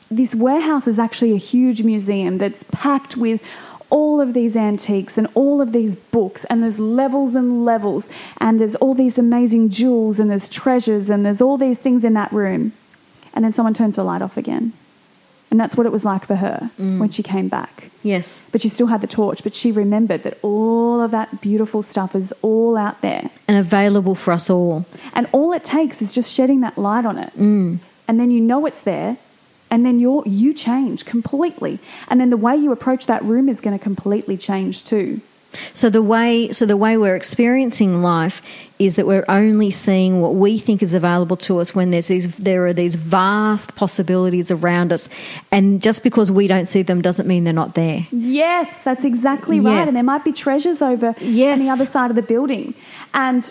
this 0.10 0.36
warehouse 0.36 0.88
is 0.88 1.00
actually 1.00 1.34
a 1.34 1.38
huge 1.38 1.82
museum 1.84 2.38
that's 2.38 2.64
packed 2.72 3.18
with 3.18 3.42
all 3.90 4.20
of 4.20 4.34
these 4.34 4.56
antiques 4.56 5.18
and 5.18 5.28
all 5.36 5.62
of 5.62 5.72
these 5.72 5.96
books 5.96 6.46
and 6.46 6.64
there's 6.64 6.80
levels 6.80 7.36
and 7.36 7.64
levels 7.64 8.10
and 8.40 8.60
there's 8.60 8.76
all 8.76 8.94
these 8.96 9.18
amazing 9.20 9.70
jewels 9.70 10.20
and 10.20 10.32
there's 10.32 10.50
treasures 10.50 11.10
and 11.10 11.26
there's 11.26 11.42
all 11.42 11.58
these 11.58 11.78
things 11.78 12.04
in 12.04 12.14
that 12.14 12.32
room 12.32 12.74
and 13.34 13.46
then 13.46 13.54
someone 13.54 13.74
turns 13.74 13.96
the 13.96 14.04
light 14.04 14.22
off 14.22 14.36
again 14.38 14.74
and 15.52 15.60
that's 15.60 15.76
what 15.78 15.86
it 15.86 15.92
was 15.92 16.04
like 16.04 16.26
for 16.26 16.36
her 16.38 16.72
Mm. 16.80 16.98
when 17.00 17.10
she 17.10 17.22
came 17.22 17.48
back 17.50 17.90
Yes. 18.02 18.42
but 18.52 18.62
she 18.62 18.70
still 18.70 18.88
had 18.88 19.02
the 19.02 19.08
torch 19.08 19.44
but 19.44 19.54
she 19.54 19.72
remembered 19.72 20.24
that 20.24 20.38
all 20.42 21.00
of 21.02 21.12
that 21.12 21.40
beautiful 21.42 21.84
stuff 21.84 22.16
is 22.16 22.34
all 22.42 22.76
out 22.76 23.00
there 23.02 23.30
And 23.48 23.58
available 23.58 24.16
for 24.16 24.32
us 24.32 24.50
all. 24.50 24.86
and 25.14 25.28
all 25.32 25.54
it 25.54 25.64
takes 25.64 26.02
is 26.02 26.12
just 26.12 26.32
shedding 26.32 26.62
that 26.62 26.78
light 26.80 27.06
on 27.06 27.18
it. 27.20 27.32
Mm. 27.38 27.78
And 28.08 28.20
then 28.20 28.32
you 28.32 28.42
know 28.42 28.66
it's 28.66 28.82
there. 28.82 29.18
And 29.74 29.84
then 29.84 30.00
you're, 30.00 30.22
you 30.28 30.54
change 30.54 31.04
completely. 31.04 31.80
And 32.08 32.22
then 32.22 32.30
the 32.30 32.38
way 32.38 32.56
you 32.56 32.72
approach 32.72 33.08
that 33.08 33.24
room 33.24 33.50
is 33.50 33.60
going 33.60 33.76
to 33.76 33.84
completely 33.84 34.38
change 34.38 34.86
too. 34.86 35.20
So 35.74 35.90
the 35.90 36.02
way 36.04 36.52
so 36.52 36.66
the 36.68 36.78
way 36.78 36.96
we're 36.98 37.16
experiencing 37.16 38.02
life 38.04 38.42
is 38.78 38.96
that 38.98 39.08
we're 39.08 39.26
only 39.28 39.72
seeing 39.72 40.22
what 40.22 40.36
we 40.36 40.58
think 40.60 40.84
is 40.84 40.94
available 40.94 41.38
to 41.38 41.60
us 41.60 41.74
when 41.74 41.90
there's 41.92 42.08
these 42.08 42.38
there 42.38 42.66
are 42.68 42.74
these 42.74 42.96
vast 42.96 43.76
possibilities 43.76 44.50
around 44.52 44.92
us 44.94 45.10
and 45.52 45.82
just 45.82 46.02
because 46.04 46.32
we 46.32 46.48
don't 46.48 46.68
see 46.68 46.82
them 46.84 47.02
doesn't 47.02 47.28
mean 47.28 47.44
they're 47.44 47.54
not 47.54 47.74
there. 47.76 48.06
Yes, 48.12 48.84
that's 48.84 49.06
exactly 49.06 49.60
right. 49.60 49.74
Yes. 49.80 49.88
And 49.90 49.96
there 49.96 50.04
might 50.04 50.24
be 50.24 50.34
treasures 50.34 50.82
over 50.82 51.16
Yes. 51.20 51.60
on 51.60 51.66
the 51.66 51.72
other 51.72 51.86
side 51.86 52.10
of 52.12 52.16
the 52.16 52.24
building. 52.34 52.74
And 53.14 53.44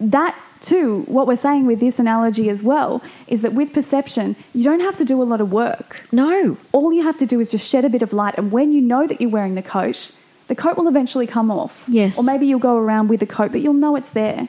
that 0.00 0.34
too, 0.60 1.02
what 1.02 1.26
we're 1.26 1.36
saying 1.36 1.66
with 1.66 1.80
this 1.80 1.98
analogy 1.98 2.48
as 2.50 2.62
well, 2.62 3.02
is 3.26 3.42
that 3.42 3.52
with 3.52 3.72
perception, 3.72 4.36
you 4.54 4.62
don't 4.62 4.80
have 4.80 4.96
to 4.98 5.04
do 5.04 5.22
a 5.22 5.24
lot 5.24 5.40
of 5.40 5.52
work. 5.52 6.02
No. 6.12 6.56
All 6.72 6.92
you 6.92 7.02
have 7.02 7.18
to 7.18 7.26
do 7.26 7.40
is 7.40 7.50
just 7.50 7.68
shed 7.68 7.84
a 7.84 7.88
bit 7.88 8.02
of 8.02 8.12
light. 8.12 8.36
And 8.36 8.52
when 8.52 8.72
you 8.72 8.80
know 8.80 9.06
that 9.06 9.20
you're 9.20 9.30
wearing 9.30 9.54
the 9.54 9.62
coat, 9.62 10.12
the 10.48 10.54
coat 10.54 10.76
will 10.76 10.88
eventually 10.88 11.26
come 11.26 11.50
off. 11.50 11.84
Yes. 11.88 12.18
Or 12.18 12.24
maybe 12.24 12.46
you'll 12.46 12.58
go 12.58 12.76
around 12.76 13.08
with 13.08 13.20
the 13.20 13.26
coat, 13.26 13.52
but 13.52 13.60
you'll 13.60 13.72
know 13.74 13.96
it's 13.96 14.10
there. 14.10 14.48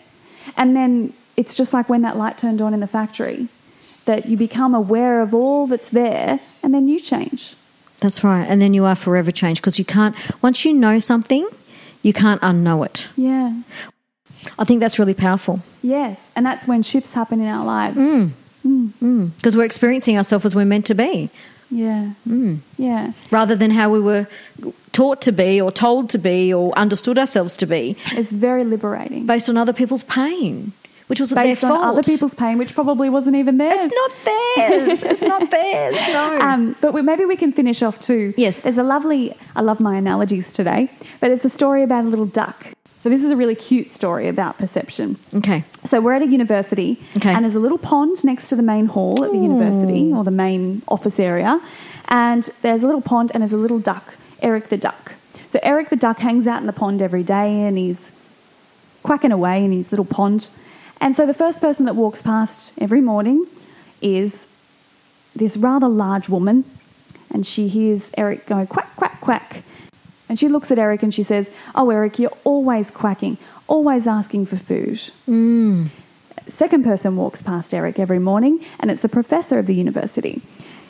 And 0.57 0.75
then 0.75 1.13
it's 1.37 1.55
just 1.55 1.73
like 1.73 1.89
when 1.89 2.01
that 2.01 2.17
light 2.17 2.37
turned 2.37 2.61
on 2.61 2.73
in 2.73 2.79
the 2.79 2.87
factory, 2.87 3.47
that 4.05 4.25
you 4.25 4.35
become 4.35 4.73
aware 4.73 5.21
of 5.21 5.33
all 5.33 5.67
that's 5.67 5.89
there 5.89 6.39
and 6.63 6.73
then 6.73 6.87
you 6.87 6.99
change. 6.99 7.55
That's 7.99 8.23
right. 8.23 8.43
And 8.43 8.61
then 8.61 8.73
you 8.73 8.85
are 8.85 8.95
forever 8.95 9.31
changed 9.31 9.61
because 9.61 9.77
you 9.77 9.85
can't 9.85 10.15
once 10.41 10.65
you 10.65 10.73
know 10.73 10.99
something, 10.99 11.47
you 12.01 12.13
can't 12.13 12.41
unknow 12.41 12.85
it. 12.85 13.09
Yeah. 13.15 13.61
I 14.59 14.63
think 14.63 14.79
that's 14.79 14.97
really 14.99 15.13
powerful. 15.13 15.59
Yes. 15.81 16.31
And 16.35 16.45
that's 16.45 16.67
when 16.67 16.83
shifts 16.83 17.13
happen 17.13 17.39
in 17.41 17.47
our 17.47 17.65
lives. 17.65 17.97
Mm. 17.97 18.31
Mm. 18.65 19.31
Because 19.37 19.57
we're 19.57 19.65
experiencing 19.65 20.17
ourselves 20.17 20.45
as 20.45 20.55
we're 20.55 20.65
meant 20.65 20.85
to 20.87 20.93
be, 20.95 21.29
Yeah. 21.71 22.11
Yeah. 22.77 23.13
rather 23.31 23.55
than 23.55 23.71
how 23.71 23.89
we 23.91 23.99
were 23.99 24.27
taught 24.91 25.21
to 25.23 25.31
be, 25.31 25.59
or 25.59 25.71
told 25.71 26.09
to 26.09 26.17
be, 26.17 26.53
or 26.53 26.71
understood 26.77 27.17
ourselves 27.17 27.57
to 27.57 27.65
be, 27.65 27.95
It's 28.11 28.31
very 28.31 28.63
liberating. 28.63 29.25
based 29.25 29.49
on 29.49 29.57
other 29.57 29.73
people's 29.73 30.03
pain, 30.03 30.73
which 31.07 31.19
was 31.19 31.33
Based 31.33 31.63
on 31.63 31.71
fault. 31.71 31.83
other 31.85 32.03
people's 32.03 32.33
pain, 32.35 32.57
which 32.59 32.73
probably 32.75 33.09
wasn't 33.09 33.35
even 33.35 33.57
theirs. 33.57 33.87
It's 33.87 33.95
not 33.95 34.11
theirs. 34.25 35.03
it's 35.03 35.21
not 35.21 35.49
theirs. 35.49 35.97
No. 36.09 36.39
Um, 36.39 36.75
but 36.81 36.93
we, 36.93 37.01
maybe 37.01 37.25
we 37.25 37.35
can 37.37 37.51
finish 37.53 37.81
off 37.81 37.99
too. 37.99 38.33
Yes. 38.37 38.63
There's 38.63 38.77
a 38.77 38.83
lovely, 38.83 39.33
I 39.55 39.61
love 39.61 39.79
my 39.79 39.95
analogies 39.97 40.53
today, 40.53 40.89
but 41.19 41.31
it's 41.31 41.45
a 41.45 41.49
story 41.49 41.81
about 41.83 42.03
a 42.03 42.07
little 42.07 42.25
duck. 42.27 42.67
So 43.01 43.09
this 43.09 43.23
is 43.23 43.31
a 43.31 43.35
really 43.35 43.55
cute 43.55 43.89
story 43.89 44.27
about 44.27 44.57
perception. 44.59 45.17
okay. 45.33 45.63
So 45.85 45.99
we're 45.99 46.13
at 46.13 46.21
a 46.21 46.27
university, 46.27 46.99
Okay. 47.17 47.33
and 47.33 47.43
there's 47.43 47.55
a 47.55 47.59
little 47.59 47.79
pond 47.79 48.23
next 48.23 48.49
to 48.49 48.55
the 48.55 48.61
main 48.61 48.85
hall 48.85 49.23
at 49.23 49.31
the 49.31 49.39
university 49.39 50.11
or 50.13 50.23
the 50.23 50.29
main 50.31 50.83
office 50.87 51.19
area, 51.19 51.59
and 52.09 52.43
there's 52.61 52.83
a 52.83 52.85
little 52.85 53.01
pond 53.01 53.31
and 53.33 53.41
there's 53.41 53.53
a 53.53 53.57
little 53.57 53.79
duck, 53.79 54.13
Eric 54.41 54.69
the 54.69 54.77
duck. 54.77 55.13
So 55.49 55.59
Eric 55.63 55.89
the 55.89 55.95
duck 55.95 56.19
hangs 56.19 56.45
out 56.45 56.61
in 56.61 56.67
the 56.67 56.73
pond 56.73 57.01
every 57.01 57.23
day, 57.23 57.61
and 57.61 57.75
he's 57.77 58.11
quacking 59.03 59.31
away 59.31 59.65
in 59.65 59.71
his 59.71 59.91
little 59.91 60.05
pond. 60.05 60.47
And 60.99 61.15
so 61.15 61.25
the 61.25 61.33
first 61.33 61.59
person 61.59 61.87
that 61.87 61.95
walks 61.95 62.21
past 62.21 62.71
every 62.77 63.01
morning 63.01 63.47
is 64.01 64.47
this 65.35 65.57
rather 65.57 65.87
large 65.89 66.29
woman, 66.29 66.65
and 67.33 67.47
she 67.47 67.67
hears 67.67 68.09
Eric 68.15 68.45
go 68.45 68.65
quack, 68.67 68.95
quack, 68.95 69.19
quack. 69.21 69.63
And 70.31 70.39
she 70.39 70.47
looks 70.47 70.71
at 70.71 70.79
Eric 70.79 71.03
and 71.03 71.13
she 71.13 71.23
says, 71.23 71.51
Oh, 71.75 71.89
Eric, 71.89 72.17
you're 72.17 72.31
always 72.45 72.89
quacking, 72.89 73.37
always 73.67 74.07
asking 74.07 74.45
for 74.45 74.55
food. 74.55 75.11
Mm. 75.27 75.87
Second 76.47 76.85
person 76.85 77.17
walks 77.17 77.41
past 77.41 77.73
Eric 77.73 77.99
every 77.99 78.17
morning, 78.17 78.63
and 78.79 78.89
it's 78.89 79.01
the 79.01 79.09
professor 79.09 79.59
of 79.59 79.65
the 79.67 79.75
university. 79.75 80.41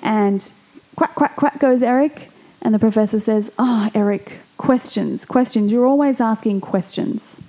And 0.03 0.47
quack, 0.95 1.15
quack, 1.15 1.35
quack 1.37 1.57
goes 1.57 1.81
Eric, 1.81 2.29
and 2.61 2.71
the 2.71 2.77
professor 2.77 3.19
says, 3.19 3.51
Oh, 3.57 3.89
Eric, 3.95 4.33
questions, 4.57 5.25
questions. 5.25 5.71
You're 5.71 5.87
always 5.87 6.21
asking 6.21 6.61
questions. 6.61 7.41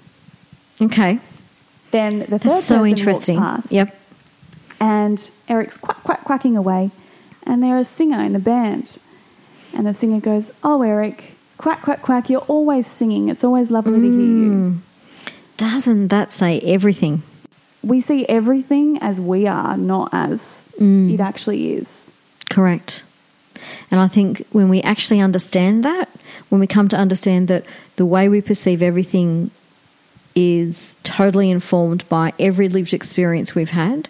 Okay. 0.80 1.18
Then 1.90 2.20
the 2.20 2.38
third 2.38 2.40
That's 2.52 2.64
so 2.64 2.76
person 2.78 2.86
interesting. 2.86 3.36
walks 3.36 3.60
past, 3.66 3.72
Yep. 3.72 4.00
and 4.80 5.30
Eric's 5.46 5.76
quack, 5.76 6.02
quack, 6.04 6.24
quacking 6.24 6.56
away, 6.56 6.90
and 7.46 7.62
there's 7.62 7.86
a 7.86 7.90
singer 7.90 8.22
in 8.22 8.32
the 8.32 8.38
band. 8.38 8.96
And 9.76 9.86
the 9.86 9.92
singer 9.92 10.20
goes, 10.20 10.52
Oh, 10.64 10.80
Eric, 10.80 11.34
quack, 11.62 11.80
quack, 11.82 12.02
quack, 12.02 12.28
you're 12.28 12.40
always 12.42 12.86
singing. 12.86 13.28
It's 13.28 13.44
always 13.44 13.70
lovely 13.70 14.00
to 14.00 14.00
hear 14.00 14.10
you. 14.10 14.50
Mm. 14.50 14.78
Doesn't 15.56 16.08
that 16.08 16.32
say 16.32 16.58
everything? 16.60 17.22
We 17.84 18.00
see 18.00 18.26
everything 18.26 18.98
as 18.98 19.20
we 19.20 19.46
are, 19.46 19.76
not 19.76 20.10
as 20.12 20.62
mm. 20.78 21.14
it 21.14 21.20
actually 21.20 21.74
is. 21.74 22.10
Correct. 22.50 23.04
And 23.92 24.00
I 24.00 24.08
think 24.08 24.44
when 24.50 24.68
we 24.68 24.82
actually 24.82 25.20
understand 25.20 25.84
that, 25.84 26.08
when 26.48 26.60
we 26.60 26.66
come 26.66 26.88
to 26.88 26.96
understand 26.96 27.46
that 27.46 27.64
the 27.94 28.06
way 28.06 28.28
we 28.28 28.40
perceive 28.40 28.82
everything 28.82 29.52
is 30.34 30.96
totally 31.04 31.50
informed 31.50 32.08
by 32.08 32.32
every 32.40 32.68
lived 32.68 32.92
experience 32.92 33.54
we've 33.54 33.70
had, 33.70 34.08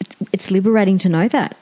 it's, 0.00 0.16
it's 0.32 0.50
liberating 0.50 0.98
to 0.98 1.08
know 1.08 1.28
that 1.28 1.56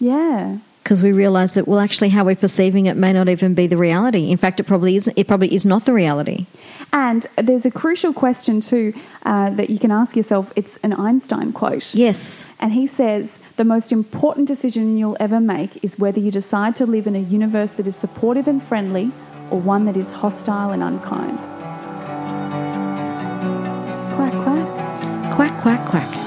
Yeah. 0.00 0.58
Because 0.86 1.02
we 1.02 1.10
realize 1.10 1.54
that 1.54 1.66
well 1.66 1.80
actually 1.80 2.08
how 2.10 2.24
we're 2.24 2.36
perceiving 2.36 2.86
it 2.86 2.96
may 2.96 3.12
not 3.12 3.28
even 3.28 3.54
be 3.54 3.66
the 3.66 3.76
reality. 3.76 4.30
In 4.30 4.36
fact 4.36 4.60
it 4.60 4.68
probably 4.68 4.94
isn't 4.94 5.18
it 5.18 5.26
probably 5.26 5.52
is 5.52 5.66
not 5.66 5.84
the 5.84 5.92
reality. 5.92 6.46
And 6.92 7.26
there's 7.34 7.66
a 7.66 7.72
crucial 7.72 8.12
question, 8.12 8.60
too, 8.60 8.94
uh, 9.24 9.50
that 9.50 9.68
you 9.68 9.78
can 9.80 9.90
ask 9.90 10.14
yourself. 10.14 10.52
It's 10.54 10.78
an 10.84 10.92
Einstein 10.92 11.52
quote. 11.52 11.92
Yes. 11.92 12.46
And 12.60 12.72
he 12.72 12.86
says, 12.86 13.36
The 13.56 13.64
most 13.64 13.90
important 13.90 14.46
decision 14.46 14.96
you'll 14.96 15.16
ever 15.18 15.40
make 15.40 15.84
is 15.84 15.98
whether 15.98 16.20
you 16.20 16.30
decide 16.30 16.76
to 16.76 16.86
live 16.86 17.08
in 17.08 17.16
a 17.16 17.20
universe 17.20 17.72
that 17.72 17.88
is 17.88 17.96
supportive 17.96 18.46
and 18.46 18.62
friendly 18.62 19.10
or 19.50 19.58
one 19.58 19.86
that 19.86 19.96
is 19.96 20.12
hostile 20.12 20.70
and 20.70 20.84
unkind. 20.84 21.38
Quack, 24.14 24.32
quack. 24.44 25.34
Quack 25.34 25.60
quack 25.60 25.88
quack. 25.88 26.25